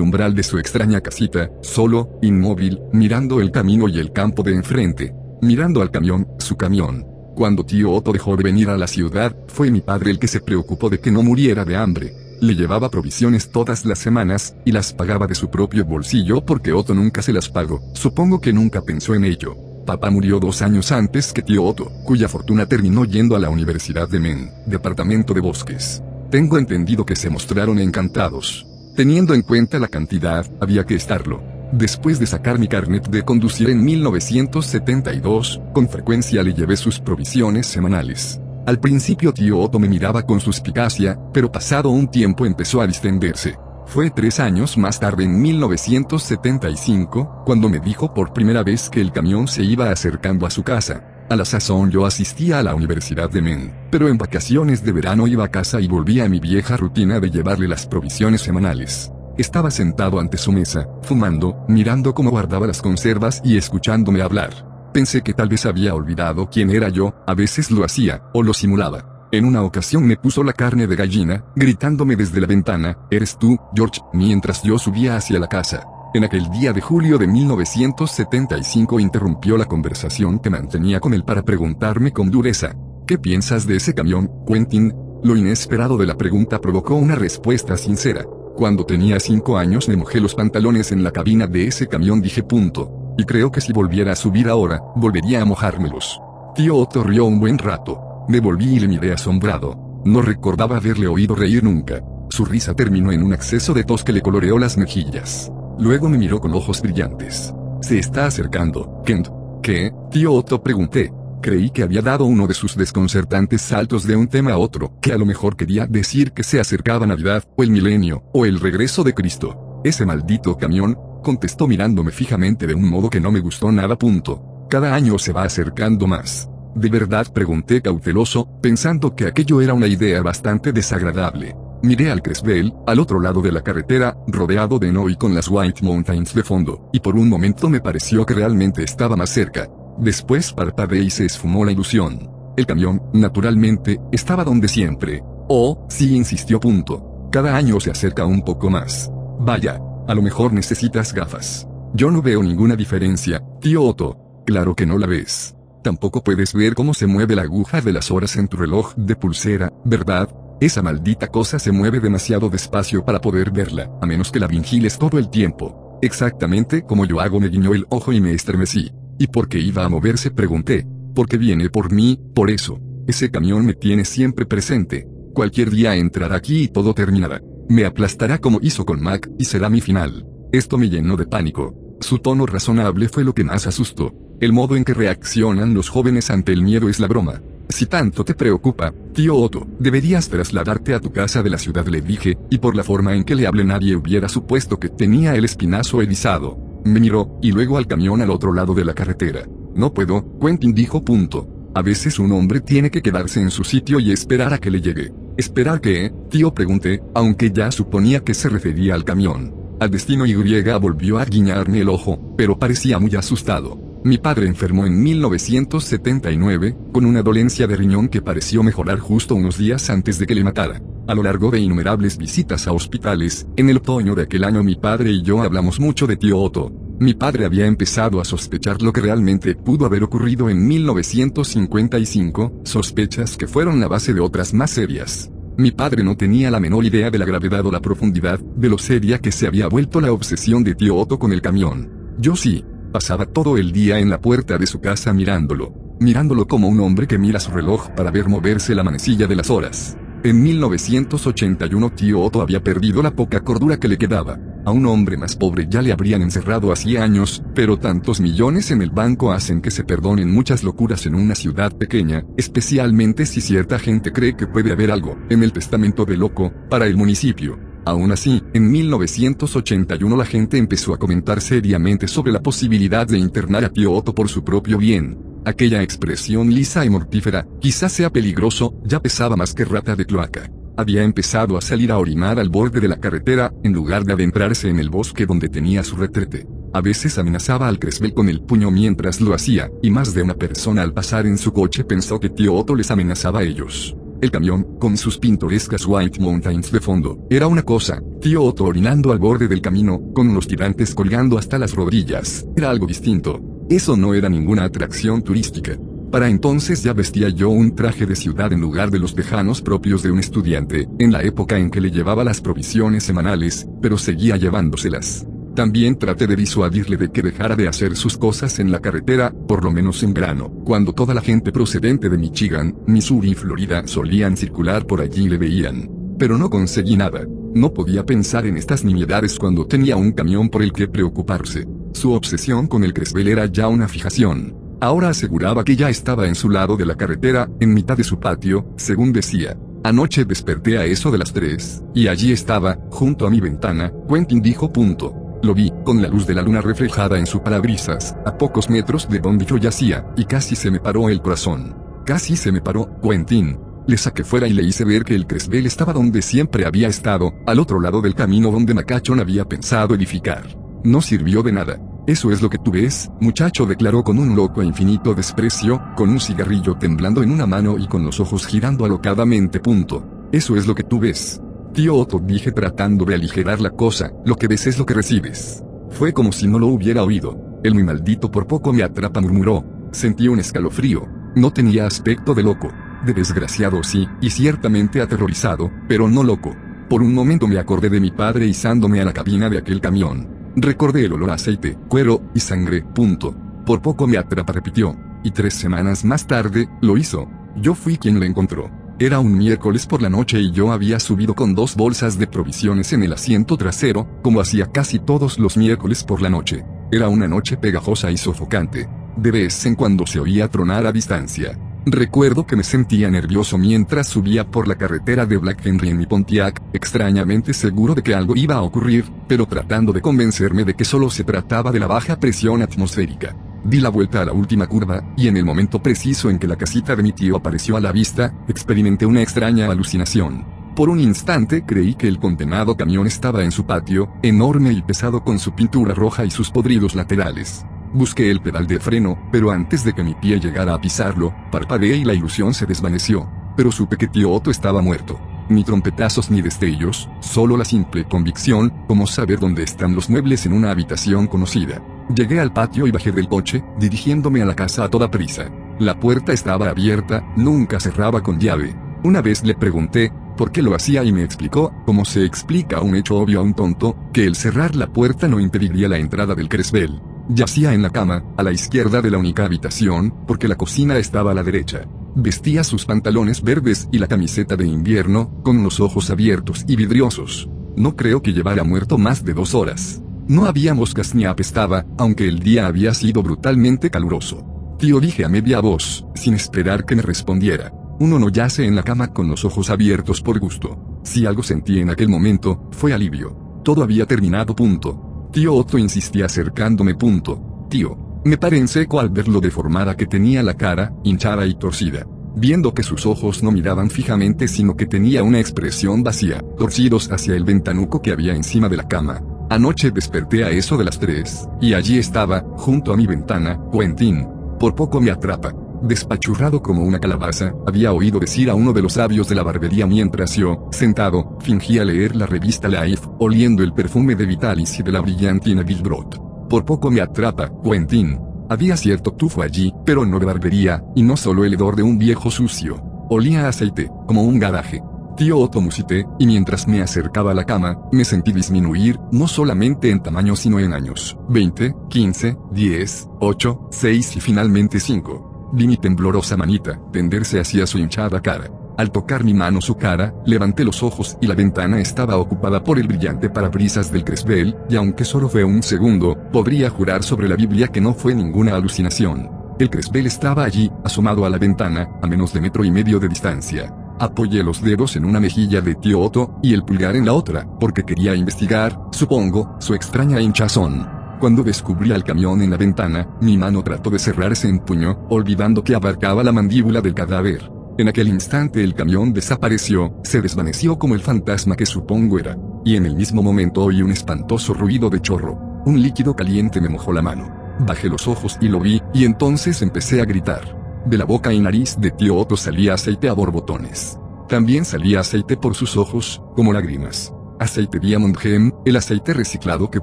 umbral 0.00 0.34
de 0.34 0.42
su 0.42 0.58
extraña 0.58 1.00
casita, 1.02 1.52
solo, 1.62 2.18
inmóvil, 2.20 2.80
mirando 2.92 3.40
el 3.40 3.52
camino 3.52 3.88
y 3.88 4.00
el 4.00 4.10
campo 4.12 4.42
de 4.42 4.54
enfrente. 4.54 5.14
Mirando 5.40 5.82
al 5.82 5.92
camión, 5.92 6.26
su 6.40 6.56
camión. 6.56 7.15
Cuando 7.36 7.66
tío 7.66 7.92
Otto 7.92 8.12
dejó 8.12 8.34
de 8.34 8.42
venir 8.42 8.70
a 8.70 8.78
la 8.78 8.86
ciudad, 8.86 9.36
fue 9.48 9.70
mi 9.70 9.82
padre 9.82 10.10
el 10.10 10.18
que 10.18 10.26
se 10.26 10.40
preocupó 10.40 10.88
de 10.88 11.00
que 11.00 11.10
no 11.10 11.22
muriera 11.22 11.66
de 11.66 11.76
hambre. 11.76 12.14
Le 12.40 12.54
llevaba 12.54 12.90
provisiones 12.90 13.50
todas 13.50 13.84
las 13.84 13.98
semanas, 13.98 14.56
y 14.64 14.72
las 14.72 14.94
pagaba 14.94 15.26
de 15.26 15.34
su 15.34 15.50
propio 15.50 15.84
bolsillo 15.84 16.42
porque 16.46 16.72
Otto 16.72 16.94
nunca 16.94 17.20
se 17.20 17.34
las 17.34 17.50
pagó. 17.50 17.82
Supongo 17.92 18.40
que 18.40 18.54
nunca 18.54 18.80
pensó 18.80 19.14
en 19.14 19.26
ello. 19.26 19.54
Papá 19.84 20.08
murió 20.08 20.40
dos 20.40 20.62
años 20.62 20.90
antes 20.92 21.34
que 21.34 21.42
tío 21.42 21.62
Otto, 21.62 21.92
cuya 22.06 22.26
fortuna 22.26 22.64
terminó 22.64 23.04
yendo 23.04 23.36
a 23.36 23.38
la 23.38 23.50
Universidad 23.50 24.08
de 24.08 24.18
Men, 24.18 24.50
Departamento 24.64 25.34
de 25.34 25.42
Bosques. 25.42 26.02
Tengo 26.30 26.56
entendido 26.56 27.04
que 27.04 27.16
se 27.16 27.28
mostraron 27.28 27.78
encantados. 27.80 28.66
Teniendo 28.96 29.34
en 29.34 29.42
cuenta 29.42 29.78
la 29.78 29.88
cantidad, 29.88 30.46
había 30.58 30.86
que 30.86 30.94
estarlo. 30.94 31.55
Después 31.72 32.20
de 32.20 32.26
sacar 32.26 32.58
mi 32.58 32.68
carnet 32.68 33.08
de 33.08 33.22
conducir 33.22 33.70
en 33.70 33.84
1972, 33.84 35.60
con 35.72 35.88
frecuencia 35.88 36.42
le 36.42 36.54
llevé 36.54 36.76
sus 36.76 37.00
provisiones 37.00 37.66
semanales. 37.66 38.40
Al 38.66 38.80
principio 38.80 39.32
tío 39.32 39.58
Otto 39.58 39.78
me 39.78 39.88
miraba 39.88 40.22
con 40.22 40.40
suspicacia, 40.40 41.18
pero 41.32 41.50
pasado 41.50 41.90
un 41.90 42.08
tiempo 42.08 42.46
empezó 42.46 42.80
a 42.80 42.86
distenderse. 42.86 43.56
Fue 43.86 44.10
tres 44.10 44.40
años 44.40 44.76
más 44.76 44.98
tarde 44.98 45.24
en 45.24 45.40
1975, 45.40 47.42
cuando 47.44 47.68
me 47.68 47.78
dijo 47.78 48.12
por 48.12 48.32
primera 48.32 48.62
vez 48.62 48.88
que 48.88 49.00
el 49.00 49.12
camión 49.12 49.46
se 49.46 49.62
iba 49.62 49.90
acercando 49.90 50.46
a 50.46 50.50
su 50.50 50.62
casa. 50.62 51.04
A 51.28 51.36
la 51.36 51.44
sazón 51.44 51.90
yo 51.90 52.06
asistía 52.06 52.60
a 52.60 52.62
la 52.62 52.74
Universidad 52.74 53.28
de 53.28 53.42
Men, 53.42 53.74
pero 53.90 54.08
en 54.08 54.18
vacaciones 54.18 54.84
de 54.84 54.92
verano 54.92 55.26
iba 55.26 55.44
a 55.44 55.50
casa 55.50 55.80
y 55.80 55.88
volvía 55.88 56.24
a 56.24 56.28
mi 56.28 56.38
vieja 56.38 56.76
rutina 56.76 57.18
de 57.18 57.30
llevarle 57.30 57.66
las 57.66 57.86
provisiones 57.86 58.40
semanales. 58.40 59.10
Estaba 59.38 59.70
sentado 59.70 60.18
ante 60.18 60.38
su 60.38 60.50
mesa, 60.50 60.88
fumando, 61.02 61.64
mirando 61.68 62.14
cómo 62.14 62.30
guardaba 62.30 62.66
las 62.66 62.80
conservas 62.80 63.42
y 63.44 63.58
escuchándome 63.58 64.22
hablar. 64.22 64.90
Pensé 64.94 65.20
que 65.20 65.34
tal 65.34 65.50
vez 65.50 65.66
había 65.66 65.94
olvidado 65.94 66.48
quién 66.48 66.70
era 66.70 66.88
yo, 66.88 67.14
a 67.26 67.34
veces 67.34 67.70
lo 67.70 67.84
hacía, 67.84 68.22
o 68.32 68.42
lo 68.42 68.54
simulaba. 68.54 69.28
En 69.32 69.44
una 69.44 69.62
ocasión 69.62 70.06
me 70.06 70.16
puso 70.16 70.42
la 70.42 70.54
carne 70.54 70.86
de 70.86 70.96
gallina, 70.96 71.44
gritándome 71.54 72.16
desde 72.16 72.40
la 72.40 72.46
ventana, 72.46 72.96
¿eres 73.10 73.36
tú, 73.38 73.58
George? 73.74 74.00
mientras 74.14 74.62
yo 74.62 74.78
subía 74.78 75.16
hacia 75.16 75.38
la 75.38 75.48
casa. 75.48 75.86
En 76.14 76.24
aquel 76.24 76.48
día 76.50 76.72
de 76.72 76.80
julio 76.80 77.18
de 77.18 77.26
1975 77.26 79.00
interrumpió 79.00 79.58
la 79.58 79.66
conversación 79.66 80.38
que 80.38 80.48
mantenía 80.48 80.98
con 80.98 81.12
él 81.12 81.24
para 81.24 81.42
preguntarme 81.42 82.10
con 82.12 82.30
dureza. 82.30 82.74
¿Qué 83.06 83.18
piensas 83.18 83.66
de 83.66 83.76
ese 83.76 83.92
camión, 83.92 84.30
Quentin? 84.46 84.94
Lo 85.22 85.36
inesperado 85.36 85.98
de 85.98 86.06
la 86.06 86.16
pregunta 86.16 86.58
provocó 86.58 86.94
una 86.94 87.16
respuesta 87.16 87.76
sincera. 87.76 88.24
Cuando 88.56 88.86
tenía 88.86 89.20
cinco 89.20 89.58
años 89.58 89.86
me 89.86 89.96
mojé 89.96 90.18
los 90.18 90.34
pantalones 90.34 90.90
en 90.90 91.04
la 91.04 91.10
cabina 91.10 91.46
de 91.46 91.66
ese 91.66 91.86
camión 91.88 92.22
dije 92.22 92.42
punto. 92.42 93.14
Y 93.18 93.24
creo 93.24 93.52
que 93.52 93.60
si 93.60 93.74
volviera 93.74 94.12
a 94.12 94.16
subir 94.16 94.48
ahora, 94.48 94.80
volvería 94.96 95.42
a 95.42 95.44
mojármelos. 95.44 96.18
Tío 96.54 96.76
Otto 96.76 97.02
rió 97.02 97.26
un 97.26 97.38
buen 97.38 97.58
rato. 97.58 98.24
Me 98.28 98.40
volví 98.40 98.76
y 98.76 98.80
le 98.80 98.88
miré 98.88 99.12
asombrado. 99.12 100.00
No 100.06 100.22
recordaba 100.22 100.78
haberle 100.78 101.06
oído 101.06 101.34
reír 101.34 101.64
nunca. 101.64 102.02
Su 102.30 102.46
risa 102.46 102.72
terminó 102.72 103.12
en 103.12 103.22
un 103.22 103.34
acceso 103.34 103.74
de 103.74 103.84
tos 103.84 104.02
que 104.02 104.14
le 104.14 104.22
coloreó 104.22 104.58
las 104.58 104.78
mejillas. 104.78 105.52
Luego 105.78 106.08
me 106.08 106.16
miró 106.16 106.40
con 106.40 106.54
ojos 106.54 106.80
brillantes. 106.80 107.52
Se 107.82 107.98
está 107.98 108.24
acercando, 108.24 109.02
Kent. 109.04 109.28
¿Qué, 109.62 109.92
tío 110.10 110.32
Otto? 110.32 110.62
pregunté. 110.62 111.12
Creí 111.46 111.70
que 111.70 111.84
había 111.84 112.02
dado 112.02 112.24
uno 112.24 112.48
de 112.48 112.54
sus 112.54 112.76
desconcertantes 112.76 113.62
saltos 113.62 114.04
de 114.04 114.16
un 114.16 114.26
tema 114.26 114.54
a 114.54 114.58
otro, 114.58 114.98
que 115.00 115.12
a 115.12 115.16
lo 115.16 115.24
mejor 115.24 115.54
quería 115.54 115.86
decir 115.86 116.32
que 116.32 116.42
se 116.42 116.58
acercaba 116.58 117.06
Navidad, 117.06 117.44
o 117.56 117.62
el 117.62 117.70
milenio, 117.70 118.24
o 118.32 118.46
el 118.46 118.58
regreso 118.58 119.04
de 119.04 119.14
Cristo. 119.14 119.80
Ese 119.84 120.04
maldito 120.04 120.58
camión, 120.58 120.98
contestó 121.22 121.68
mirándome 121.68 122.10
fijamente 122.10 122.66
de 122.66 122.74
un 122.74 122.90
modo 122.90 123.08
que 123.08 123.20
no 123.20 123.30
me 123.30 123.38
gustó 123.38 123.70
nada. 123.70 123.96
Punto. 123.96 124.66
Cada 124.68 124.92
año 124.92 125.20
se 125.20 125.32
va 125.32 125.44
acercando 125.44 126.08
más. 126.08 126.50
De 126.74 126.88
verdad 126.88 127.32
pregunté 127.32 127.80
cauteloso, 127.80 128.48
pensando 128.60 129.14
que 129.14 129.28
aquello 129.28 129.60
era 129.60 129.72
una 129.72 129.86
idea 129.86 130.22
bastante 130.22 130.72
desagradable. 130.72 131.54
Miré 131.80 132.10
al 132.10 132.22
Creswell, 132.22 132.74
al 132.88 132.98
otro 132.98 133.20
lado 133.20 133.40
de 133.40 133.52
la 133.52 133.62
carretera, 133.62 134.16
rodeado 134.26 134.80
de 134.80 134.90
no 134.90 135.08
y 135.08 135.14
con 135.14 135.32
las 135.32 135.46
White 135.46 135.84
Mountains 135.84 136.34
de 136.34 136.42
fondo, 136.42 136.90
y 136.92 136.98
por 136.98 137.14
un 137.14 137.28
momento 137.28 137.70
me 137.70 137.80
pareció 137.80 138.26
que 138.26 138.34
realmente 138.34 138.82
estaba 138.82 139.14
más 139.14 139.30
cerca. 139.30 139.68
Después 139.98 140.52
parpadeé 140.52 141.04
y 141.04 141.10
se 141.10 141.26
esfumó 141.26 141.64
la 141.64 141.72
ilusión. 141.72 142.30
El 142.56 142.66
camión, 142.66 143.02
naturalmente, 143.12 144.00
estaba 144.12 144.44
donde 144.44 144.68
siempre. 144.68 145.22
Oh, 145.48 145.86
sí 145.88 146.16
insistió. 146.16 146.60
Punto. 146.60 147.28
Cada 147.30 147.56
año 147.56 147.80
se 147.80 147.90
acerca 147.90 148.24
un 148.24 148.42
poco 148.42 148.70
más. 148.70 149.10
Vaya, 149.38 149.80
a 150.08 150.14
lo 150.14 150.22
mejor 150.22 150.52
necesitas 150.52 151.12
gafas. 151.12 151.66
Yo 151.94 152.10
no 152.10 152.22
veo 152.22 152.42
ninguna 152.42 152.76
diferencia, 152.76 153.42
tío 153.60 153.82
Otto. 153.82 154.42
Claro 154.46 154.74
que 154.74 154.86
no 154.86 154.98
la 154.98 155.06
ves. 155.06 155.54
Tampoco 155.82 156.22
puedes 156.22 156.52
ver 156.52 156.74
cómo 156.74 156.94
se 156.94 157.06
mueve 157.06 157.36
la 157.36 157.42
aguja 157.42 157.80
de 157.80 157.92
las 157.92 158.10
horas 158.10 158.36
en 158.36 158.48
tu 158.48 158.56
reloj 158.56 158.94
de 158.96 159.16
pulsera, 159.16 159.72
¿verdad? 159.84 160.28
Esa 160.60 160.82
maldita 160.82 161.28
cosa 161.28 161.58
se 161.58 161.72
mueve 161.72 162.00
demasiado 162.00 162.48
despacio 162.48 163.04
para 163.04 163.20
poder 163.20 163.50
verla, 163.50 163.90
a 164.00 164.06
menos 164.06 164.32
que 164.32 164.40
la 164.40 164.46
vigiles 164.46 164.98
todo 164.98 165.18
el 165.18 165.28
tiempo. 165.30 165.98
Exactamente 166.02 166.82
como 166.82 167.04
yo 167.04 167.20
hago 167.20 167.40
me 167.40 167.48
guiñó 167.48 167.74
el 167.74 167.86
ojo 167.88 168.12
y 168.12 168.20
me 168.20 168.32
estremecí. 168.32 168.92
¿Y 169.18 169.28
por 169.28 169.48
qué 169.48 169.58
iba 169.58 169.84
a 169.84 169.88
moverse? 169.88 170.30
pregunté. 170.30 170.86
Porque 171.14 171.38
viene 171.38 171.70
por 171.70 171.92
mí, 171.92 172.20
por 172.34 172.50
eso. 172.50 172.80
Ese 173.06 173.30
camión 173.30 173.64
me 173.64 173.74
tiene 173.74 174.04
siempre 174.04 174.44
presente. 174.44 175.06
Cualquier 175.32 175.70
día 175.70 175.96
entrará 175.96 176.36
aquí 176.36 176.64
y 176.64 176.68
todo 176.68 176.92
terminará. 176.92 177.40
Me 177.68 177.84
aplastará 177.84 178.38
como 178.38 178.58
hizo 178.62 178.84
con 178.84 179.02
Mac, 179.02 179.30
y 179.38 179.44
será 179.44 179.68
mi 179.70 179.80
final. 179.80 180.26
Esto 180.52 180.78
me 180.78 180.88
llenó 180.88 181.16
de 181.16 181.26
pánico. 181.26 181.74
Su 182.00 182.18
tono 182.18 182.46
razonable 182.46 183.08
fue 183.08 183.24
lo 183.24 183.34
que 183.34 183.44
más 183.44 183.66
asustó. 183.66 184.12
El 184.40 184.52
modo 184.52 184.76
en 184.76 184.84
que 184.84 184.92
reaccionan 184.92 185.72
los 185.72 185.88
jóvenes 185.88 186.30
ante 186.30 186.52
el 186.52 186.62
miedo 186.62 186.88
es 186.88 187.00
la 187.00 187.08
broma. 187.08 187.40
Si 187.68 187.86
tanto 187.86 188.24
te 188.24 188.34
preocupa, 188.34 188.92
tío 189.12 189.36
Otto, 189.36 189.66
deberías 189.78 190.28
trasladarte 190.28 190.94
a 190.94 191.00
tu 191.00 191.10
casa 191.10 191.42
de 191.42 191.50
la 191.50 191.58
ciudad, 191.58 191.86
le 191.86 192.00
dije, 192.00 192.38
y 192.50 192.58
por 192.58 192.76
la 192.76 192.84
forma 192.84 193.16
en 193.16 193.24
que 193.24 193.34
le 193.34 193.46
hablé 193.46 193.64
nadie 193.64 193.96
hubiera 193.96 194.28
supuesto 194.28 194.78
que 194.78 194.88
tenía 194.88 195.34
el 195.34 195.44
espinazo 195.44 196.00
erizado. 196.00 196.75
Me 196.86 197.00
miró, 197.00 197.36
y 197.42 197.50
luego 197.50 197.78
al 197.78 197.88
camión 197.88 198.22
al 198.22 198.30
otro 198.30 198.52
lado 198.52 198.72
de 198.72 198.84
la 198.84 198.94
carretera. 198.94 199.42
No 199.74 199.92
puedo, 199.92 200.38
Quentin 200.38 200.72
dijo 200.72 201.04
punto. 201.04 201.48
A 201.74 201.82
veces 201.82 202.20
un 202.20 202.30
hombre 202.30 202.60
tiene 202.60 202.92
que 202.92 203.02
quedarse 203.02 203.40
en 203.40 203.50
su 203.50 203.64
sitio 203.64 203.98
y 203.98 204.12
esperar 204.12 204.54
a 204.54 204.58
que 204.58 204.70
le 204.70 204.80
llegue. 204.80 205.12
¿Esperar 205.36 205.80
qué, 205.80 206.12
tío? 206.30 206.54
pregunté, 206.54 207.02
aunque 207.12 207.50
ya 207.50 207.72
suponía 207.72 208.20
que 208.20 208.34
se 208.34 208.48
refería 208.48 208.94
al 208.94 209.02
camión. 209.02 209.52
Al 209.80 209.90
destino 209.90 210.24
Y 210.26 210.34
volvió 210.34 211.18
a 211.18 211.24
guiñarme 211.24 211.80
el 211.80 211.88
ojo, 211.88 212.34
pero 212.38 212.56
parecía 212.56 213.00
muy 213.00 213.14
asustado. 213.16 213.85
Mi 214.04 214.18
padre 214.18 214.46
enfermó 214.46 214.86
en 214.86 215.02
1979, 215.02 216.76
con 216.92 217.04
una 217.04 217.22
dolencia 217.22 217.66
de 217.66 217.76
riñón 217.76 218.08
que 218.08 218.22
pareció 218.22 218.62
mejorar 218.62 218.98
justo 218.98 219.34
unos 219.34 219.58
días 219.58 219.90
antes 219.90 220.18
de 220.18 220.26
que 220.26 220.34
le 220.34 220.44
matara. 220.44 220.80
A 221.08 221.14
lo 221.14 221.22
largo 221.22 221.50
de 221.50 221.60
innumerables 221.60 222.18
visitas 222.18 222.66
a 222.66 222.72
hospitales, 222.72 223.46
en 223.56 223.70
el 223.70 223.78
otoño 223.78 224.14
de 224.14 224.22
aquel 224.22 224.44
año 224.44 224.62
mi 224.62 224.74
padre 224.76 225.10
y 225.10 225.22
yo 225.22 225.42
hablamos 225.42 225.80
mucho 225.80 226.06
de 226.06 226.16
tío 226.16 226.38
Otto. 226.38 226.72
Mi 226.98 227.14
padre 227.14 227.44
había 227.44 227.66
empezado 227.66 228.20
a 228.20 228.24
sospechar 228.24 228.80
lo 228.80 228.92
que 228.92 229.02
realmente 229.02 229.54
pudo 229.54 229.86
haber 229.86 230.02
ocurrido 230.02 230.48
en 230.48 230.66
1955, 230.66 232.62
sospechas 232.64 233.36
que 233.36 233.46
fueron 233.46 233.80
la 233.80 233.88
base 233.88 234.14
de 234.14 234.20
otras 234.20 234.54
más 234.54 234.70
serias. 234.70 235.30
Mi 235.58 235.70
padre 235.70 236.04
no 236.04 236.16
tenía 236.16 236.50
la 236.50 236.60
menor 236.60 236.84
idea 236.84 237.10
de 237.10 237.18
la 237.18 237.24
gravedad 237.24 237.64
o 237.66 237.70
la 237.70 237.80
profundidad, 237.80 238.38
de 238.40 238.68
lo 238.68 238.78
seria 238.78 239.18
que 239.18 239.32
se 239.32 239.46
había 239.46 239.68
vuelto 239.68 240.00
la 240.00 240.12
obsesión 240.12 240.64
de 240.64 240.74
tío 240.74 240.96
Otto 240.96 241.18
con 241.18 241.32
el 241.32 241.40
camión. 241.42 241.90
Yo 242.18 242.34
sí. 242.36 242.64
Pasaba 242.96 243.26
todo 243.26 243.58
el 243.58 243.72
día 243.72 243.98
en 243.98 244.08
la 244.08 244.22
puerta 244.22 244.56
de 244.56 244.66
su 244.66 244.80
casa 244.80 245.12
mirándolo. 245.12 245.74
Mirándolo 246.00 246.48
como 246.48 246.66
un 246.66 246.80
hombre 246.80 247.06
que 247.06 247.18
mira 247.18 247.38
su 247.38 247.50
reloj 247.50 247.90
para 247.90 248.10
ver 248.10 248.26
moverse 248.26 248.74
la 248.74 248.82
manecilla 248.82 249.26
de 249.26 249.36
las 249.36 249.50
horas. 249.50 249.98
En 250.24 250.42
1981 250.42 251.90
tío 251.90 252.22
Otto 252.22 252.40
había 252.40 252.64
perdido 252.64 253.02
la 253.02 253.10
poca 253.10 253.40
cordura 253.40 253.78
que 253.78 253.88
le 253.88 253.98
quedaba. 253.98 254.40
A 254.64 254.70
un 254.70 254.86
hombre 254.86 255.18
más 255.18 255.36
pobre 255.36 255.66
ya 255.68 255.82
le 255.82 255.92
habrían 255.92 256.22
encerrado 256.22 256.72
hacía 256.72 257.04
años, 257.04 257.42
pero 257.54 257.78
tantos 257.78 258.18
millones 258.18 258.70
en 258.70 258.80
el 258.80 258.88
banco 258.88 259.30
hacen 259.30 259.60
que 259.60 259.70
se 259.70 259.84
perdonen 259.84 260.32
muchas 260.32 260.64
locuras 260.64 261.04
en 261.04 261.16
una 261.16 261.34
ciudad 261.34 261.76
pequeña, 261.76 262.24
especialmente 262.38 263.26
si 263.26 263.42
cierta 263.42 263.78
gente 263.78 264.10
cree 264.10 264.36
que 264.36 264.46
puede 264.46 264.72
haber 264.72 264.90
algo, 264.90 265.18
en 265.28 265.42
el 265.42 265.52
testamento 265.52 266.06
de 266.06 266.16
loco, 266.16 266.50
para 266.70 266.86
el 266.86 266.96
municipio. 266.96 267.58
Aún 267.86 268.10
así, 268.10 268.42
en 268.52 268.68
1981 268.68 270.16
la 270.16 270.24
gente 270.24 270.58
empezó 270.58 270.92
a 270.92 270.98
comentar 270.98 271.40
seriamente 271.40 272.08
sobre 272.08 272.32
la 272.32 272.42
posibilidad 272.42 273.06
de 273.06 273.16
internar 273.16 273.64
a 273.64 273.68
tío 273.68 273.92
Otto 273.92 274.12
por 274.12 274.28
su 274.28 274.42
propio 274.42 274.76
bien. 274.76 275.16
Aquella 275.44 275.84
expresión 275.84 276.52
lisa 276.52 276.84
y 276.84 276.90
mortífera, 276.90 277.46
quizás 277.60 277.92
sea 277.92 278.10
peligroso, 278.10 278.74
ya 278.84 279.00
pesaba 279.00 279.36
más 279.36 279.54
que 279.54 279.64
rata 279.64 279.94
de 279.94 280.04
cloaca. 280.04 280.50
Había 280.76 281.04
empezado 281.04 281.56
a 281.56 281.60
salir 281.60 281.92
a 281.92 281.98
orinar 281.98 282.40
al 282.40 282.48
borde 282.48 282.80
de 282.80 282.88
la 282.88 282.98
carretera, 282.98 283.52
en 283.62 283.72
lugar 283.72 284.04
de 284.04 284.14
adentrarse 284.14 284.68
en 284.68 284.80
el 284.80 284.90
bosque 284.90 285.24
donde 285.24 285.48
tenía 285.48 285.84
su 285.84 285.94
retrete. 285.94 286.44
A 286.74 286.80
veces 286.80 287.16
amenazaba 287.18 287.68
al 287.68 287.78
Cresbel 287.78 288.14
con 288.14 288.28
el 288.28 288.40
puño 288.40 288.72
mientras 288.72 289.20
lo 289.20 289.32
hacía, 289.32 289.70
y 289.80 289.92
más 289.92 290.12
de 290.12 290.22
una 290.22 290.34
persona 290.34 290.82
al 290.82 290.92
pasar 290.92 291.24
en 291.24 291.38
su 291.38 291.52
coche 291.52 291.84
pensó 291.84 292.18
que 292.18 292.30
tío 292.30 292.52
Otto 292.52 292.74
les 292.74 292.90
amenazaba 292.90 293.38
a 293.38 293.44
ellos. 293.44 293.96
El 294.20 294.30
camión, 294.30 294.78
con 294.78 294.96
sus 294.96 295.18
pintorescas 295.18 295.84
White 295.86 296.20
Mountains 296.20 296.72
de 296.72 296.80
fondo, 296.80 297.26
era 297.28 297.46
una 297.46 297.62
cosa, 297.62 298.02
tío 298.20 298.42
Otto 298.44 298.64
orinando 298.64 299.12
al 299.12 299.18
borde 299.18 299.46
del 299.46 299.60
camino, 299.60 300.00
con 300.14 300.32
los 300.32 300.46
tirantes 300.46 300.94
colgando 300.94 301.36
hasta 301.36 301.58
las 301.58 301.74
rodillas, 301.74 302.46
era 302.56 302.70
algo 302.70 302.86
distinto. 302.86 303.40
Eso 303.68 303.96
no 303.96 304.14
era 304.14 304.28
ninguna 304.28 304.64
atracción 304.64 305.22
turística. 305.22 305.76
Para 306.10 306.28
entonces 306.28 306.82
ya 306.82 306.94
vestía 306.94 307.28
yo 307.28 307.50
un 307.50 307.74
traje 307.74 308.06
de 308.06 308.16
ciudad 308.16 308.52
en 308.52 308.60
lugar 308.60 308.90
de 308.90 309.00
los 309.00 309.14
tejanos 309.14 309.60
propios 309.60 310.02
de 310.02 310.12
un 310.12 310.20
estudiante, 310.20 310.88
en 310.98 311.12
la 311.12 311.22
época 311.22 311.58
en 311.58 311.70
que 311.70 311.80
le 311.80 311.90
llevaba 311.90 312.24
las 312.24 312.40
provisiones 312.40 313.04
semanales, 313.04 313.66
pero 313.82 313.98
seguía 313.98 314.36
llevándoselas. 314.36 315.26
También 315.56 315.98
traté 315.98 316.26
de 316.26 316.36
disuadirle 316.36 316.98
de 316.98 317.10
que 317.10 317.22
dejara 317.22 317.56
de 317.56 317.66
hacer 317.66 317.96
sus 317.96 318.18
cosas 318.18 318.58
en 318.58 318.70
la 318.70 318.80
carretera, 318.80 319.32
por 319.32 319.64
lo 319.64 319.72
menos 319.72 320.02
en 320.02 320.12
verano, 320.12 320.50
cuando 320.50 320.92
toda 320.92 321.14
la 321.14 321.22
gente 321.22 321.50
procedente 321.50 322.10
de 322.10 322.18
Michigan, 322.18 322.76
Missouri 322.86 323.30
y 323.30 323.34
Florida 323.34 323.86
solían 323.86 324.36
circular 324.36 324.86
por 324.86 325.00
allí 325.00 325.24
y 325.24 325.28
le 325.30 325.38
veían. 325.38 325.90
Pero 326.18 326.36
no 326.36 326.50
conseguí 326.50 326.98
nada. 326.98 327.26
No 327.54 327.72
podía 327.72 328.04
pensar 328.04 328.44
en 328.44 328.58
estas 328.58 328.84
nimiedades 328.84 329.38
cuando 329.38 329.66
tenía 329.66 329.96
un 329.96 330.12
camión 330.12 330.50
por 330.50 330.62
el 330.62 330.74
que 330.74 330.88
preocuparse. 330.88 331.66
Su 331.94 332.12
obsesión 332.12 332.66
con 332.66 332.84
el 332.84 332.92
Creswell 332.92 333.28
era 333.28 333.46
ya 333.46 333.68
una 333.68 333.88
fijación. 333.88 334.54
Ahora 334.82 335.08
aseguraba 335.08 335.64
que 335.64 335.74
ya 335.74 335.88
estaba 335.88 336.28
en 336.28 336.34
su 336.34 336.50
lado 336.50 336.76
de 336.76 336.84
la 336.84 336.96
carretera, 336.96 337.48
en 337.60 337.72
mitad 337.72 337.96
de 337.96 338.04
su 338.04 338.20
patio, 338.20 338.74
según 338.76 339.10
decía. 339.10 339.56
Anoche 339.84 340.26
desperté 340.26 340.76
a 340.76 340.84
eso 340.84 341.10
de 341.10 341.16
las 341.16 341.32
tres, 341.32 341.82
y 341.94 342.08
allí 342.08 342.30
estaba, 342.32 342.78
junto 342.90 343.26
a 343.26 343.30
mi 343.30 343.40
ventana, 343.40 343.90
Quentin 344.06 344.42
dijo 344.42 344.70
punto. 344.70 345.25
Lo 345.42 345.54
vi, 345.54 345.72
con 345.84 346.00
la 346.02 346.08
luz 346.08 346.26
de 346.26 346.34
la 346.34 346.42
luna 346.42 346.60
reflejada 346.60 347.18
en 347.18 347.26
su 347.26 347.42
parabrisas, 347.42 348.16
a 348.24 348.36
pocos 348.36 348.70
metros 348.70 349.08
de 349.08 349.18
donde 349.18 349.44
yo 349.44 349.56
yacía, 349.56 350.06
y 350.16 350.24
casi 350.24 350.56
se 350.56 350.70
me 350.70 350.80
paró 350.80 351.08
el 351.08 351.20
corazón. 351.20 351.76
Casi 352.04 352.36
se 352.36 352.52
me 352.52 352.60
paró, 352.60 352.88
Quentin. 353.02 353.58
Le 353.86 353.96
saqué 353.96 354.24
fuera 354.24 354.48
y 354.48 354.52
le 354.52 354.64
hice 354.64 354.84
ver 354.84 355.04
que 355.04 355.14
el 355.14 355.26
Cresbel 355.26 355.66
estaba 355.66 355.92
donde 355.92 356.22
siempre 356.22 356.66
había 356.66 356.88
estado, 356.88 357.34
al 357.46 357.60
otro 357.60 357.80
lado 357.80 358.00
del 358.00 358.14
camino 358.14 358.50
donde 358.50 358.74
Macachon 358.74 359.20
había 359.20 359.44
pensado 359.44 359.94
edificar. 359.94 360.44
No 360.82 361.00
sirvió 361.00 361.42
de 361.42 361.52
nada. 361.52 361.78
Eso 362.06 362.30
es 362.30 362.40
lo 362.40 362.48
que 362.48 362.58
tú 362.58 362.70
ves, 362.70 363.10
muchacho 363.20 363.66
declaró 363.66 364.04
con 364.04 364.18
un 364.18 364.36
loco 364.36 364.62
e 364.62 364.64
infinito 364.64 365.14
desprecio, 365.14 365.82
con 365.96 366.10
un 366.10 366.20
cigarrillo 366.20 366.76
temblando 366.76 367.22
en 367.22 367.32
una 367.32 367.46
mano 367.46 367.76
y 367.78 367.88
con 367.88 368.04
los 368.04 368.20
ojos 368.20 368.46
girando 368.46 368.84
alocadamente. 368.84 369.60
Punto. 369.60 370.28
Eso 370.32 370.56
es 370.56 370.66
lo 370.66 370.74
que 370.74 370.84
tú 370.84 371.00
ves. 371.00 371.40
Tío 371.76 371.94
Otto 371.94 372.18
dije 372.18 372.52
tratando 372.52 373.04
de 373.04 373.14
aligerar 373.14 373.60
la 373.60 373.68
cosa, 373.68 374.10
lo 374.24 374.36
que 374.36 374.48
ves 374.48 374.66
es 374.66 374.78
lo 374.78 374.86
que 374.86 374.94
recibes. 374.94 375.62
Fue 375.90 376.14
como 376.14 376.32
si 376.32 376.48
no 376.48 376.58
lo 376.58 376.68
hubiera 376.68 377.02
oído. 377.02 377.60
El 377.62 377.74
muy 377.74 377.84
maldito 377.84 378.30
por 378.30 378.46
poco 378.46 378.72
me 378.72 378.82
atrapa 378.82 379.20
murmuró. 379.20 379.62
Sentí 379.92 380.26
un 380.26 380.40
escalofrío. 380.40 381.06
No 381.34 381.52
tenía 381.52 381.86
aspecto 381.86 382.32
de 382.32 382.44
loco. 382.44 382.70
De 383.04 383.12
desgraciado 383.12 383.82
sí, 383.82 384.08
y 384.22 384.30
ciertamente 384.30 385.02
aterrorizado, 385.02 385.70
pero 385.86 386.08
no 386.08 386.22
loco. 386.22 386.56
Por 386.88 387.02
un 387.02 387.12
momento 387.12 387.46
me 387.46 387.58
acordé 387.58 387.90
de 387.90 388.00
mi 388.00 388.10
padre 388.10 388.46
izándome 388.46 389.02
a 389.02 389.04
la 389.04 389.12
cabina 389.12 389.50
de 389.50 389.58
aquel 389.58 389.82
camión. 389.82 390.28
Recordé 390.56 391.04
el 391.04 391.12
olor 391.12 391.28
a 391.28 391.34
aceite, 391.34 391.76
cuero 391.88 392.22
y 392.34 392.40
sangre. 392.40 392.86
Punto. 392.94 393.36
Por 393.66 393.82
poco 393.82 394.06
me 394.06 394.16
atrapa, 394.16 394.54
repitió. 394.54 394.96
Y 395.22 395.30
tres 395.30 395.52
semanas 395.52 396.06
más 396.06 396.26
tarde, 396.26 396.70
lo 396.80 396.96
hizo. 396.96 397.28
Yo 397.54 397.74
fui 397.74 397.98
quien 397.98 398.18
lo 398.18 398.24
encontró. 398.24 398.70
Era 398.98 399.18
un 399.18 399.36
miércoles 399.36 399.84
por 399.84 400.00
la 400.00 400.08
noche 400.08 400.40
y 400.40 400.52
yo 400.52 400.72
había 400.72 400.98
subido 400.98 401.34
con 401.34 401.54
dos 401.54 401.76
bolsas 401.76 402.18
de 402.18 402.26
provisiones 402.26 402.94
en 402.94 403.02
el 403.02 403.12
asiento 403.12 403.58
trasero, 403.58 404.08
como 404.22 404.40
hacía 404.40 404.72
casi 404.72 404.98
todos 404.98 405.38
los 405.38 405.58
miércoles 405.58 406.02
por 406.02 406.22
la 406.22 406.30
noche. 406.30 406.64
Era 406.90 407.10
una 407.10 407.28
noche 407.28 407.58
pegajosa 407.58 408.10
y 408.10 408.16
sofocante. 408.16 408.88
De 409.14 409.30
vez 409.30 409.66
en 409.66 409.74
cuando 409.74 410.06
se 410.06 410.18
oía 410.18 410.48
tronar 410.48 410.86
a 410.86 410.92
distancia. 410.92 411.58
Recuerdo 411.84 412.46
que 412.46 412.56
me 412.56 412.64
sentía 412.64 413.10
nervioso 413.10 413.58
mientras 413.58 414.08
subía 414.08 414.50
por 414.50 414.66
la 414.66 414.76
carretera 414.76 415.26
de 415.26 415.36
Black 415.36 415.66
Henry 415.66 415.90
en 415.90 415.98
mi 415.98 416.06
Pontiac, 416.06 416.62
extrañamente 416.72 417.52
seguro 417.52 417.94
de 417.94 418.02
que 418.02 418.14
algo 418.14 418.34
iba 418.34 418.54
a 418.54 418.62
ocurrir, 418.62 419.04
pero 419.28 419.44
tratando 419.44 419.92
de 419.92 420.00
convencerme 420.00 420.64
de 420.64 420.72
que 420.72 420.86
solo 420.86 421.10
se 421.10 421.22
trataba 421.22 421.70
de 421.70 421.80
la 421.80 421.86
baja 421.86 422.18
presión 422.18 422.62
atmosférica. 422.62 423.36
Di 423.66 423.80
la 423.80 423.88
vuelta 423.88 424.22
a 424.22 424.24
la 424.24 424.32
última 424.32 424.68
curva, 424.68 425.02
y 425.16 425.26
en 425.26 425.36
el 425.36 425.44
momento 425.44 425.82
preciso 425.82 426.30
en 426.30 426.38
que 426.38 426.46
la 426.46 426.54
casita 426.54 426.94
de 426.94 427.02
mi 427.02 427.10
tío 427.10 427.34
apareció 427.34 427.76
a 427.76 427.80
la 427.80 427.90
vista, 427.90 428.32
experimenté 428.46 429.06
una 429.06 429.22
extraña 429.22 429.66
alucinación. 429.68 430.46
Por 430.76 430.88
un 430.88 431.00
instante 431.00 431.64
creí 431.66 431.96
que 431.96 432.06
el 432.06 432.20
condenado 432.20 432.76
camión 432.76 433.08
estaba 433.08 433.42
en 433.42 433.50
su 433.50 433.66
patio, 433.66 434.08
enorme 434.22 434.70
y 434.70 434.82
pesado 434.82 435.24
con 435.24 435.40
su 435.40 435.52
pintura 435.56 435.94
roja 435.94 436.24
y 436.24 436.30
sus 436.30 436.52
podridos 436.52 436.94
laterales. 436.94 437.66
Busqué 437.92 438.30
el 438.30 438.40
pedal 438.40 438.68
de 438.68 438.78
freno, 438.78 439.18
pero 439.32 439.50
antes 439.50 439.82
de 439.82 439.94
que 439.94 440.04
mi 440.04 440.14
pie 440.14 440.38
llegara 440.38 440.72
a 440.72 440.80
pisarlo, 440.80 441.34
parpadeé 441.50 441.96
y 441.96 442.04
la 442.04 442.14
ilusión 442.14 442.54
se 442.54 442.66
desvaneció. 442.66 443.28
Pero 443.56 443.72
supe 443.72 443.96
que 443.96 444.06
tío 444.06 444.30
Otto 444.30 444.52
estaba 444.52 444.80
muerto. 444.80 445.18
Ni 445.48 445.62
trompetazos 445.62 446.30
ni 446.30 446.42
destellos, 446.42 447.08
solo 447.20 447.56
la 447.56 447.64
simple 447.64 448.04
convicción, 448.04 448.72
como 448.88 449.06
saber 449.06 449.38
dónde 449.38 449.62
están 449.62 449.94
los 449.94 450.10
muebles 450.10 450.44
en 450.44 450.52
una 450.52 450.72
habitación 450.72 451.28
conocida. 451.28 451.80
Llegué 452.14 452.40
al 452.40 452.52
patio 452.52 452.86
y 452.86 452.90
bajé 452.90 453.12
del 453.12 453.28
coche, 453.28 453.64
dirigiéndome 453.78 454.42
a 454.42 454.44
la 454.44 454.56
casa 454.56 454.84
a 454.84 454.88
toda 454.88 455.10
prisa. 455.10 455.50
La 455.78 456.00
puerta 456.00 456.32
estaba 456.32 456.68
abierta, 456.68 457.24
nunca 457.36 457.78
cerraba 457.78 458.22
con 458.22 458.40
llave. 458.40 458.74
Una 459.04 459.22
vez 459.22 459.44
le 459.44 459.54
pregunté, 459.54 460.12
por 460.36 460.50
qué 460.50 460.62
lo 460.62 460.74
hacía 460.74 461.04
y 461.04 461.12
me 461.12 461.22
explicó, 461.22 461.72
como 461.84 462.04
se 462.04 462.24
explica 462.24 462.80
un 462.80 462.96
hecho 462.96 463.16
obvio 463.16 463.40
a 463.40 463.42
un 463.42 463.54
tonto, 463.54 463.96
que 464.12 464.26
el 464.26 464.34
cerrar 464.34 464.74
la 464.74 464.88
puerta 464.88 465.28
no 465.28 465.38
impediría 465.38 465.88
la 465.88 465.98
entrada 465.98 466.34
del 466.34 466.48
Cresbel. 466.48 467.00
Yacía 467.28 467.72
en 467.72 467.82
la 467.82 467.90
cama, 467.90 468.22
a 468.36 468.42
la 468.42 468.52
izquierda 468.52 469.00
de 469.00 469.10
la 469.10 469.18
única 469.18 469.44
habitación, 469.44 470.12
porque 470.26 470.48
la 470.48 470.56
cocina 470.56 470.96
estaba 470.96 471.32
a 471.32 471.34
la 471.34 471.42
derecha. 471.42 471.86
Vestía 472.18 472.64
sus 472.64 472.86
pantalones 472.86 473.42
verdes 473.42 473.90
y 473.92 473.98
la 473.98 474.06
camiseta 474.06 474.56
de 474.56 474.66
invierno, 474.66 475.30
con 475.42 475.62
los 475.62 475.80
ojos 475.80 476.08
abiertos 476.08 476.64
y 476.66 476.74
vidriosos. 476.74 477.46
No 477.76 477.94
creo 477.94 478.22
que 478.22 478.32
llevara 478.32 478.64
muerto 478.64 478.96
más 478.96 479.22
de 479.22 479.34
dos 479.34 479.54
horas. 479.54 480.00
No 480.26 480.46
había 480.46 480.72
moscas 480.72 481.14
ni 481.14 481.26
apestaba, 481.26 481.84
aunque 481.98 482.26
el 482.26 482.38
día 482.38 482.68
había 482.68 482.94
sido 482.94 483.22
brutalmente 483.22 483.90
caluroso. 483.90 484.76
Tío 484.78 484.98
dije 484.98 485.26
a 485.26 485.28
media 485.28 485.60
voz, 485.60 486.06
sin 486.14 486.32
esperar 486.32 486.86
que 486.86 486.96
me 486.96 487.02
respondiera. 487.02 487.70
Uno 488.00 488.18
no 488.18 488.30
yace 488.30 488.64
en 488.64 488.76
la 488.76 488.82
cama 488.82 489.12
con 489.12 489.28
los 489.28 489.44
ojos 489.44 489.68
abiertos 489.68 490.22
por 490.22 490.38
gusto. 490.38 491.00
Si 491.04 491.26
algo 491.26 491.42
sentí 491.42 491.80
en 491.80 491.90
aquel 491.90 492.08
momento, 492.08 492.70
fue 492.72 492.94
alivio. 492.94 493.60
Todo 493.62 493.82
había 493.82 494.06
terminado 494.06 494.56
punto. 494.56 495.28
Tío 495.32 495.54
Otto 495.54 495.76
insistía 495.76 496.24
acercándome. 496.24 496.94
Punto. 496.94 497.66
Tío. 497.68 498.05
Me 498.26 498.36
paré 498.36 498.58
en 498.58 498.66
seco 498.66 498.98
al 498.98 499.08
ver 499.08 499.28
lo 499.28 499.40
deformada 499.40 499.96
que 499.96 500.04
tenía 500.04 500.42
la 500.42 500.54
cara, 500.54 500.92
hinchada 501.04 501.46
y 501.46 501.54
torcida. 501.54 502.08
Viendo 502.34 502.74
que 502.74 502.82
sus 502.82 503.06
ojos 503.06 503.44
no 503.44 503.52
miraban 503.52 503.88
fijamente 503.88 504.48
sino 504.48 504.76
que 504.76 504.84
tenía 504.84 505.22
una 505.22 505.38
expresión 505.38 506.02
vacía, 506.02 506.42
torcidos 506.58 507.12
hacia 507.12 507.36
el 507.36 507.44
ventanuco 507.44 508.02
que 508.02 508.10
había 508.10 508.34
encima 508.34 508.68
de 508.68 508.78
la 508.78 508.88
cama. 508.88 509.22
Anoche 509.48 509.92
desperté 509.92 510.42
a 510.42 510.50
eso 510.50 510.76
de 510.76 510.82
las 510.82 510.98
tres, 510.98 511.46
y 511.60 511.74
allí 511.74 511.98
estaba, 511.98 512.44
junto 512.56 512.92
a 512.92 512.96
mi 512.96 513.06
ventana, 513.06 513.60
Quentin. 513.70 514.26
Por 514.58 514.74
poco 514.74 515.00
me 515.00 515.12
atrapa. 515.12 515.54
Despachurrado 515.82 516.60
como 516.60 516.82
una 516.82 516.98
calabaza, 516.98 517.54
había 517.64 517.92
oído 517.92 518.18
decir 518.18 518.50
a 518.50 518.56
uno 518.56 518.72
de 518.72 518.82
los 518.82 518.94
sabios 518.94 519.28
de 519.28 519.36
la 519.36 519.44
barbería 519.44 519.86
mientras 519.86 520.34
yo, 520.34 520.68
sentado, 520.72 521.38
fingía 521.42 521.84
leer 521.84 522.16
la 522.16 522.26
revista 522.26 522.66
Life, 522.66 523.06
oliendo 523.20 523.62
el 523.62 523.72
perfume 523.72 524.16
de 524.16 524.26
Vitalis 524.26 524.80
y 524.80 524.82
de 524.82 524.90
la 524.90 525.00
brillantina 525.00 525.62
Gilbrot. 525.62 526.25
Por 526.48 526.64
poco 526.64 526.90
me 526.90 527.00
atrapa, 527.00 527.50
Quentin. 527.62 528.18
Había 528.48 528.76
cierto 528.76 529.12
tufo 529.12 529.42
allí, 529.42 529.72
pero 529.84 530.06
no 530.06 530.18
de 530.20 530.26
barbería, 530.26 530.84
y 530.94 531.02
no 531.02 531.16
solo 531.16 531.44
el 531.44 531.54
hedor 531.54 531.74
de 531.74 531.82
un 531.82 531.98
viejo 531.98 532.30
sucio. 532.30 532.80
Olía 533.08 533.46
a 533.46 533.48
aceite, 533.48 533.90
como 534.06 534.22
un 534.22 534.38
garaje. 534.38 534.82
Tío 535.16 535.38
Otto 535.38 535.60
musité, 535.60 536.06
y 536.18 536.26
mientras 536.26 536.68
me 536.68 536.82
acercaba 536.82 537.32
a 537.32 537.34
la 537.34 537.44
cama, 537.44 537.78
me 537.90 538.04
sentí 538.04 538.32
disminuir, 538.32 539.00
no 539.10 539.26
solamente 539.26 539.90
en 539.90 540.02
tamaño 540.02 540.36
sino 540.36 540.60
en 540.60 540.72
años. 540.72 541.16
20, 541.30 541.74
15, 541.88 542.36
10, 542.52 543.08
8, 543.20 543.68
6 543.70 544.16
y 544.16 544.20
finalmente 544.20 544.78
5. 544.78 545.50
Vi 545.54 545.66
mi 545.66 545.76
temblorosa 545.78 546.36
manita 546.36 546.78
tenderse 546.92 547.40
hacia 547.40 547.66
su 547.66 547.78
hinchada 547.78 548.20
cara. 548.20 548.50
Al 548.78 548.90
tocar 548.90 549.24
mi 549.24 549.32
mano 549.32 549.62
su 549.62 549.76
cara, 549.76 550.14
levanté 550.26 550.62
los 550.62 550.82
ojos 550.82 551.16
y 551.22 551.26
la 551.26 551.34
ventana 551.34 551.80
estaba 551.80 552.18
ocupada 552.18 552.62
por 552.62 552.78
el 552.78 552.86
brillante 552.86 553.30
parabrisas 553.30 553.90
del 553.90 554.04
Cresbel, 554.04 554.54
y 554.68 554.76
aunque 554.76 555.06
solo 555.06 555.30
fue 555.30 555.44
un 555.44 555.62
segundo, 555.62 556.16
podría 556.30 556.68
jurar 556.68 557.02
sobre 557.02 557.26
la 557.26 557.36
Biblia 557.36 557.68
que 557.68 557.80
no 557.80 557.94
fue 557.94 558.14
ninguna 558.14 558.54
alucinación. 558.54 559.30
El 559.58 559.70
Cresbel 559.70 560.06
estaba 560.06 560.44
allí, 560.44 560.70
asomado 560.84 561.24
a 561.24 561.30
la 561.30 561.38
ventana, 561.38 561.88
a 562.02 562.06
menos 562.06 562.34
de 562.34 562.42
metro 562.42 562.64
y 562.64 562.70
medio 562.70 563.00
de 563.00 563.08
distancia. 563.08 563.74
Apoyé 563.98 564.42
los 564.42 564.60
dedos 564.60 564.94
en 564.96 565.06
una 565.06 565.20
mejilla 565.20 565.62
de 565.62 565.74
tío 565.76 565.98
Otto, 565.98 566.38
y 566.42 566.52
el 566.52 566.62
pulgar 566.62 566.96
en 566.96 567.06
la 567.06 567.14
otra, 567.14 567.48
porque 567.58 567.82
quería 567.82 568.14
investigar, 568.14 568.78
supongo, 568.92 569.56
su 569.58 569.72
extraña 569.72 570.20
hinchazón. 570.20 570.86
Cuando 571.18 571.42
descubrí 571.42 571.92
al 571.92 572.04
camión 572.04 572.42
en 572.42 572.50
la 572.50 572.58
ventana, 572.58 573.08
mi 573.22 573.38
mano 573.38 573.62
trató 573.62 573.88
de 573.88 573.98
cerrarse 573.98 574.50
en 574.50 574.58
puño, 574.58 575.06
olvidando 575.08 575.64
que 575.64 575.74
abarcaba 575.74 576.22
la 576.22 576.32
mandíbula 576.32 576.82
del 576.82 576.92
cadáver. 576.92 577.55
En 577.78 577.88
aquel 577.88 578.08
instante 578.08 578.64
el 578.64 578.74
camión 578.74 579.12
desapareció, 579.12 580.00
se 580.02 580.22
desvaneció 580.22 580.78
como 580.78 580.94
el 580.94 581.02
fantasma 581.02 581.56
que 581.56 581.66
supongo 581.66 582.18
era. 582.18 582.38
Y 582.64 582.76
en 582.76 582.86
el 582.86 582.96
mismo 582.96 583.22
momento 583.22 583.64
oí 583.64 583.82
un 583.82 583.92
espantoso 583.92 584.54
ruido 584.54 584.88
de 584.88 585.00
chorro. 585.00 585.62
Un 585.66 585.82
líquido 585.82 586.16
caliente 586.16 586.60
me 586.60 586.70
mojó 586.70 586.90
la 586.92 587.02
mano. 587.02 587.30
Bajé 587.60 587.90
los 587.90 588.08
ojos 588.08 588.38
y 588.40 588.48
lo 588.48 588.60
vi, 588.60 588.80
y 588.94 589.04
entonces 589.04 589.60
empecé 589.60 590.00
a 590.00 590.06
gritar. 590.06 590.84
De 590.86 590.96
la 590.96 591.04
boca 591.04 591.34
y 591.34 591.40
nariz 591.40 591.76
de 591.78 591.90
tío 591.90 592.16
Otto 592.16 592.36
salía 592.38 592.72
aceite 592.72 593.10
a 593.10 593.12
borbotones. 593.12 593.98
También 594.26 594.64
salía 594.64 595.00
aceite 595.00 595.36
por 595.36 595.54
sus 595.54 595.76
ojos, 595.76 596.22
como 596.34 596.54
lágrimas. 596.54 597.12
Aceite 597.38 597.78
Diamond 597.78 598.16
Gem, 598.16 598.52
el 598.64 598.76
aceite 598.76 599.12
reciclado 599.12 599.70
que 599.70 599.82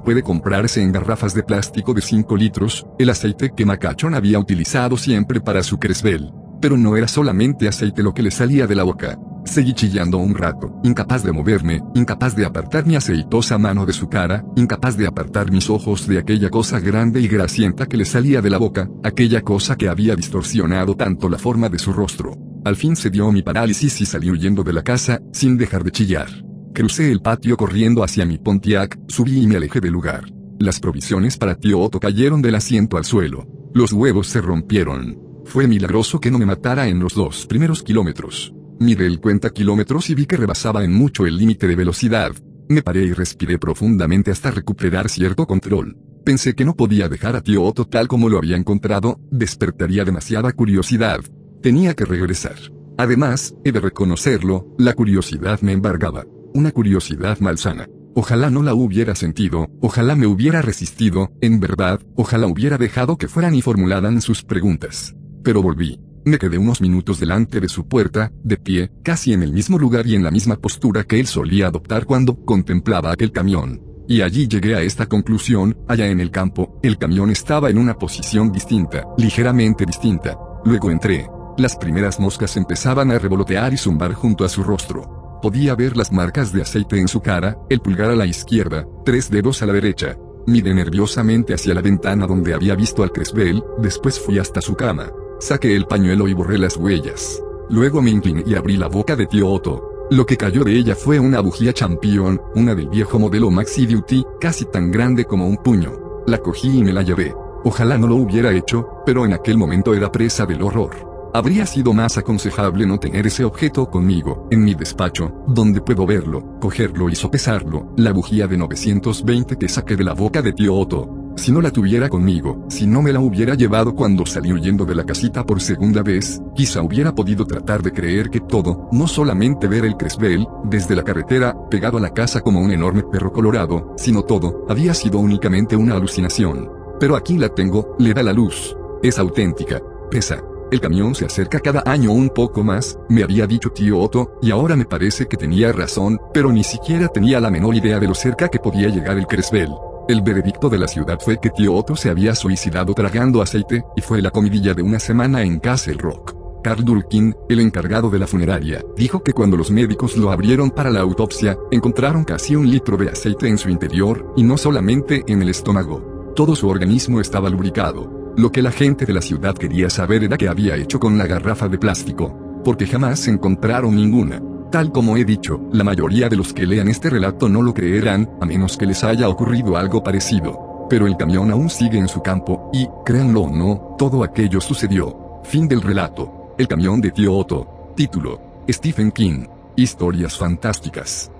puede 0.00 0.24
comprarse 0.24 0.82
en 0.82 0.90
garrafas 0.90 1.32
de 1.32 1.44
plástico 1.44 1.94
de 1.94 2.02
5 2.02 2.36
litros, 2.36 2.86
el 2.98 3.10
aceite 3.10 3.52
que 3.56 3.64
Macachon 3.64 4.14
había 4.14 4.40
utilizado 4.40 4.96
siempre 4.96 5.40
para 5.40 5.62
su 5.62 5.78
Cresbel. 5.78 6.32
Pero 6.64 6.78
no 6.78 6.96
era 6.96 7.06
solamente 7.06 7.68
aceite 7.68 8.02
lo 8.02 8.14
que 8.14 8.22
le 8.22 8.30
salía 8.30 8.66
de 8.66 8.74
la 8.74 8.84
boca. 8.84 9.18
Seguí 9.44 9.74
chillando 9.74 10.16
un 10.16 10.34
rato, 10.34 10.80
incapaz 10.82 11.22
de 11.22 11.30
moverme, 11.30 11.82
incapaz 11.94 12.34
de 12.34 12.46
apartar 12.46 12.86
mi 12.86 12.96
aceitosa 12.96 13.58
mano 13.58 13.84
de 13.84 13.92
su 13.92 14.08
cara, 14.08 14.42
incapaz 14.56 14.96
de 14.96 15.06
apartar 15.06 15.50
mis 15.50 15.68
ojos 15.68 16.08
de 16.08 16.18
aquella 16.18 16.48
cosa 16.48 16.80
grande 16.80 17.20
y 17.20 17.28
grasienta 17.28 17.84
que 17.84 17.98
le 17.98 18.06
salía 18.06 18.40
de 18.40 18.48
la 18.48 18.56
boca, 18.56 18.88
aquella 19.02 19.42
cosa 19.42 19.76
que 19.76 19.90
había 19.90 20.16
distorsionado 20.16 20.96
tanto 20.96 21.28
la 21.28 21.36
forma 21.36 21.68
de 21.68 21.78
su 21.78 21.92
rostro. 21.92 22.34
Al 22.64 22.76
fin 22.76 22.96
se 22.96 23.10
dio 23.10 23.30
mi 23.30 23.42
parálisis 23.42 24.00
y 24.00 24.06
salí 24.06 24.30
huyendo 24.30 24.62
de 24.62 24.72
la 24.72 24.82
casa, 24.82 25.20
sin 25.34 25.58
dejar 25.58 25.84
de 25.84 25.90
chillar. 25.90 26.30
Crucé 26.72 27.12
el 27.12 27.20
patio 27.20 27.58
corriendo 27.58 28.02
hacia 28.02 28.24
mi 28.24 28.38
Pontiac, 28.38 28.98
subí 29.06 29.42
y 29.42 29.46
me 29.46 29.56
alejé 29.56 29.80
del 29.80 29.92
lugar. 29.92 30.32
Las 30.58 30.80
provisiones 30.80 31.36
para 31.36 31.56
tío 31.56 31.78
Otto 31.78 32.00
cayeron 32.00 32.40
del 32.40 32.54
asiento 32.54 32.96
al 32.96 33.04
suelo. 33.04 33.46
Los 33.74 33.92
huevos 33.92 34.28
se 34.28 34.40
rompieron. 34.40 35.23
Fue 35.44 35.68
milagroso 35.68 36.20
que 36.20 36.30
no 36.30 36.38
me 36.38 36.46
matara 36.46 36.88
en 36.88 36.98
los 36.98 37.14
dos 37.14 37.46
primeros 37.46 37.82
kilómetros. 37.82 38.52
Miré 38.80 39.06
el 39.06 39.20
cuenta 39.20 39.50
kilómetros 39.50 40.10
y 40.10 40.14
vi 40.14 40.26
que 40.26 40.36
rebasaba 40.36 40.84
en 40.84 40.92
mucho 40.92 41.26
el 41.26 41.36
límite 41.36 41.68
de 41.68 41.76
velocidad. 41.76 42.32
Me 42.68 42.82
paré 42.82 43.04
y 43.04 43.12
respiré 43.12 43.58
profundamente 43.58 44.30
hasta 44.30 44.50
recuperar 44.50 45.08
cierto 45.08 45.46
control. 45.46 45.96
Pensé 46.24 46.54
que 46.54 46.64
no 46.64 46.74
podía 46.74 47.08
dejar 47.08 47.36
a 47.36 47.42
tío 47.42 47.62
Otto 47.62 47.84
tal 47.84 48.08
como 48.08 48.28
lo 48.28 48.38
había 48.38 48.56
encontrado, 48.56 49.20
despertaría 49.30 50.04
demasiada 50.04 50.52
curiosidad. 50.52 51.20
Tenía 51.62 51.94
que 51.94 52.06
regresar. 52.06 52.56
Además, 52.96 53.54
he 53.64 53.72
de 53.72 53.80
reconocerlo, 53.80 54.66
la 54.78 54.94
curiosidad 54.94 55.60
me 55.60 55.72
embargaba. 55.72 56.24
Una 56.54 56.70
curiosidad 56.70 57.38
malsana. 57.40 57.86
Ojalá 58.14 58.48
no 58.48 58.62
la 58.62 58.74
hubiera 58.74 59.14
sentido, 59.14 59.68
ojalá 59.80 60.14
me 60.14 60.26
hubiera 60.26 60.62
resistido, 60.62 61.32
en 61.40 61.58
verdad, 61.58 62.00
ojalá 62.14 62.46
hubiera 62.46 62.78
dejado 62.78 63.18
que 63.18 63.28
fueran 63.28 63.56
y 63.56 63.62
formularan 63.62 64.20
sus 64.20 64.44
preguntas 64.44 65.14
pero 65.44 65.62
volví. 65.62 66.00
Me 66.24 66.38
quedé 66.38 66.56
unos 66.56 66.80
minutos 66.80 67.20
delante 67.20 67.60
de 67.60 67.68
su 67.68 67.86
puerta, 67.86 68.32
de 68.42 68.56
pie, 68.56 68.90
casi 69.02 69.34
en 69.34 69.42
el 69.42 69.52
mismo 69.52 69.78
lugar 69.78 70.06
y 70.06 70.14
en 70.14 70.24
la 70.24 70.30
misma 70.30 70.56
postura 70.56 71.04
que 71.04 71.20
él 71.20 71.26
solía 71.26 71.66
adoptar 71.66 72.06
cuando 72.06 72.34
contemplaba 72.44 73.12
aquel 73.12 73.30
camión. 73.30 73.82
Y 74.08 74.22
allí 74.22 74.48
llegué 74.48 74.74
a 74.74 74.80
esta 74.80 75.06
conclusión, 75.06 75.76
allá 75.86 76.08
en 76.08 76.20
el 76.20 76.30
campo, 76.30 76.80
el 76.82 76.96
camión 76.96 77.30
estaba 77.30 77.68
en 77.68 77.76
una 77.76 77.98
posición 77.98 78.50
distinta, 78.50 79.04
ligeramente 79.18 79.84
distinta. 79.84 80.38
Luego 80.64 80.90
entré. 80.90 81.28
Las 81.58 81.76
primeras 81.76 82.18
moscas 82.18 82.56
empezaban 82.56 83.10
a 83.10 83.18
revolotear 83.18 83.74
y 83.74 83.76
zumbar 83.76 84.14
junto 84.14 84.44
a 84.44 84.48
su 84.48 84.62
rostro. 84.62 85.40
Podía 85.42 85.74
ver 85.74 85.94
las 85.94 86.10
marcas 86.10 86.52
de 86.52 86.62
aceite 86.62 86.98
en 86.98 87.06
su 87.06 87.20
cara, 87.20 87.58
el 87.68 87.80
pulgar 87.80 88.10
a 88.10 88.16
la 88.16 88.24
izquierda, 88.24 88.86
tres 89.04 89.30
dedos 89.30 89.62
a 89.62 89.66
la 89.66 89.74
derecha. 89.74 90.16
Miré 90.46 90.74
nerviosamente 90.74 91.52
hacia 91.52 91.74
la 91.74 91.82
ventana 91.82 92.26
donde 92.26 92.54
había 92.54 92.74
visto 92.74 93.02
al 93.02 93.12
Cresbel, 93.12 93.62
después 93.78 94.18
fui 94.18 94.38
hasta 94.38 94.60
su 94.60 94.74
cama. 94.74 95.10
Saqué 95.44 95.76
el 95.76 95.84
pañuelo 95.84 96.26
y 96.26 96.32
borré 96.32 96.56
las 96.56 96.78
huellas. 96.78 97.42
Luego 97.68 98.00
me 98.00 98.08
incliné 98.08 98.42
y 98.46 98.54
abrí 98.54 98.78
la 98.78 98.88
boca 98.88 99.14
de 99.14 99.26
tío 99.26 99.50
Otto. 99.50 100.06
Lo 100.10 100.24
que 100.24 100.38
cayó 100.38 100.64
de 100.64 100.72
ella 100.72 100.94
fue 100.96 101.20
una 101.20 101.40
bujía 101.40 101.74
champion, 101.74 102.40
una 102.54 102.74
del 102.74 102.88
viejo 102.88 103.18
modelo 103.18 103.50
Maxi 103.50 103.84
Duty, 103.84 104.24
casi 104.40 104.64
tan 104.64 104.90
grande 104.90 105.26
como 105.26 105.46
un 105.46 105.58
puño. 105.58 106.22
La 106.26 106.38
cogí 106.38 106.78
y 106.78 106.82
me 106.82 106.94
la 106.94 107.02
llevé. 107.02 107.34
Ojalá 107.62 107.98
no 107.98 108.06
lo 108.06 108.14
hubiera 108.14 108.54
hecho, 108.54 108.88
pero 109.04 109.26
en 109.26 109.34
aquel 109.34 109.58
momento 109.58 109.92
era 109.92 110.10
presa 110.10 110.46
del 110.46 110.62
horror. 110.62 111.13
Habría 111.36 111.66
sido 111.66 111.92
más 111.92 112.16
aconsejable 112.16 112.86
no 112.86 113.00
tener 113.00 113.26
ese 113.26 113.44
objeto 113.44 113.90
conmigo, 113.90 114.46
en 114.52 114.62
mi 114.62 114.76
despacho, 114.76 115.42
donde 115.48 115.80
puedo 115.80 116.06
verlo, 116.06 116.60
cogerlo 116.60 117.08
y 117.08 117.16
sopesarlo, 117.16 117.92
la 117.96 118.12
bujía 118.12 118.46
de 118.46 118.56
920 118.56 119.56
que 119.56 119.68
saqué 119.68 119.96
de 119.96 120.04
la 120.04 120.12
boca 120.12 120.42
de 120.42 120.52
tío 120.52 120.76
Otto. 120.76 121.32
Si 121.36 121.50
no 121.50 121.60
la 121.60 121.72
tuviera 121.72 122.08
conmigo, 122.08 122.64
si 122.68 122.86
no 122.86 123.02
me 123.02 123.12
la 123.12 123.18
hubiera 123.18 123.56
llevado 123.56 123.96
cuando 123.96 124.24
salí 124.24 124.52
huyendo 124.52 124.84
de 124.84 124.94
la 124.94 125.02
casita 125.02 125.44
por 125.44 125.60
segunda 125.60 126.04
vez, 126.04 126.40
quizá 126.54 126.82
hubiera 126.82 127.12
podido 127.12 127.44
tratar 127.44 127.82
de 127.82 127.90
creer 127.90 128.30
que 128.30 128.38
todo, 128.38 128.88
no 128.92 129.08
solamente 129.08 129.66
ver 129.66 129.84
el 129.84 129.96
Cresbel, 129.96 130.46
desde 130.62 130.94
la 130.94 131.02
carretera, 131.02 131.56
pegado 131.68 131.98
a 131.98 132.00
la 132.00 132.14
casa 132.14 132.42
como 132.42 132.60
un 132.60 132.70
enorme 132.70 133.02
perro 133.10 133.32
colorado, 133.32 133.92
sino 133.96 134.22
todo, 134.22 134.64
había 134.68 134.94
sido 134.94 135.18
únicamente 135.18 135.74
una 135.74 135.96
alucinación. 135.96 136.70
Pero 137.00 137.16
aquí 137.16 137.36
la 137.38 137.48
tengo, 137.48 137.96
le 137.98 138.14
da 138.14 138.22
la 138.22 138.32
luz. 138.32 138.76
Es 139.02 139.18
auténtica. 139.18 139.82
Pesa. 140.12 140.40
El 140.70 140.80
camión 140.80 141.14
se 141.14 141.26
acerca 141.26 141.60
cada 141.60 141.82
año 141.86 142.12
un 142.12 142.30
poco 142.30 142.64
más, 142.64 142.98
me 143.08 143.22
había 143.22 143.46
dicho 143.46 143.70
tío 143.70 143.98
Otto, 143.98 144.38
y 144.42 144.50
ahora 144.50 144.76
me 144.76 144.84
parece 144.84 145.26
que 145.26 145.36
tenía 145.36 145.72
razón, 145.72 146.18
pero 146.32 146.50
ni 146.50 146.64
siquiera 146.64 147.08
tenía 147.08 147.40
la 147.40 147.50
menor 147.50 147.74
idea 147.74 148.00
de 148.00 148.08
lo 148.08 148.14
cerca 148.14 148.48
que 148.48 148.58
podía 148.58 148.88
llegar 148.88 149.18
el 149.18 149.26
Cresbel. 149.26 149.70
El 150.08 150.22
veredicto 150.22 150.68
de 150.68 150.78
la 150.78 150.88
ciudad 150.88 151.18
fue 151.20 151.38
que 151.40 151.50
tío 151.50 151.74
Otto 151.74 151.96
se 151.96 152.10
había 152.10 152.34
suicidado 152.34 152.92
tragando 152.94 153.40
aceite, 153.40 153.84
y 153.96 154.00
fue 154.00 154.20
la 154.20 154.30
comidilla 154.30 154.74
de 154.74 154.82
una 154.82 154.98
semana 154.98 155.42
en 155.42 155.60
Castle 155.60 155.94
Rock. 155.94 156.34
Carl 156.62 156.82
Dulkin, 156.82 157.36
el 157.48 157.60
encargado 157.60 158.08
de 158.08 158.18
la 158.18 158.26
funeraria, 158.26 158.82
dijo 158.96 159.22
que 159.22 159.34
cuando 159.34 159.56
los 159.56 159.70
médicos 159.70 160.16
lo 160.16 160.30
abrieron 160.32 160.70
para 160.70 160.90
la 160.90 161.00
autopsia, 161.00 161.58
encontraron 161.70 162.24
casi 162.24 162.56
un 162.56 162.70
litro 162.70 162.96
de 162.96 163.10
aceite 163.10 163.48
en 163.48 163.58
su 163.58 163.68
interior, 163.68 164.32
y 164.34 164.42
no 164.42 164.56
solamente 164.56 165.22
en 165.26 165.42
el 165.42 165.50
estómago. 165.50 166.13
Todo 166.34 166.56
su 166.56 166.68
organismo 166.68 167.20
estaba 167.20 167.48
lubricado. 167.48 168.32
Lo 168.36 168.50
que 168.50 168.60
la 168.60 168.72
gente 168.72 169.06
de 169.06 169.12
la 169.12 169.22
ciudad 169.22 169.54
quería 169.54 169.88
saber 169.88 170.24
era 170.24 170.36
qué 170.36 170.48
había 170.48 170.74
hecho 170.74 170.98
con 170.98 171.16
la 171.16 171.28
garrafa 171.28 171.68
de 171.68 171.78
plástico, 171.78 172.60
porque 172.64 172.88
jamás 172.88 173.28
encontraron 173.28 173.94
ninguna. 173.94 174.42
Tal 174.72 174.90
como 174.90 175.16
he 175.16 175.24
dicho, 175.24 175.60
la 175.70 175.84
mayoría 175.84 176.28
de 176.28 176.34
los 176.34 176.52
que 176.52 176.66
lean 176.66 176.88
este 176.88 177.08
relato 177.08 177.48
no 177.48 177.62
lo 177.62 177.72
creerán, 177.72 178.28
a 178.40 178.46
menos 178.46 178.76
que 178.76 178.86
les 178.86 179.04
haya 179.04 179.28
ocurrido 179.28 179.76
algo 179.76 180.02
parecido. 180.02 180.86
Pero 180.90 181.06
el 181.06 181.16
camión 181.16 181.52
aún 181.52 181.70
sigue 181.70 181.98
en 181.98 182.08
su 182.08 182.20
campo, 182.20 182.68
y, 182.72 182.88
créanlo 183.04 183.42
o 183.42 183.50
no, 183.50 183.94
todo 183.96 184.24
aquello 184.24 184.60
sucedió. 184.60 185.40
Fin 185.44 185.68
del 185.68 185.82
relato. 185.82 186.54
El 186.58 186.66
camión 186.66 187.00
de 187.00 187.12
tío 187.12 187.32
Otto. 187.32 187.92
Título. 187.94 188.40
Stephen 188.68 189.12
King. 189.12 189.46
Historias 189.76 190.36
fantásticas. 190.36 191.30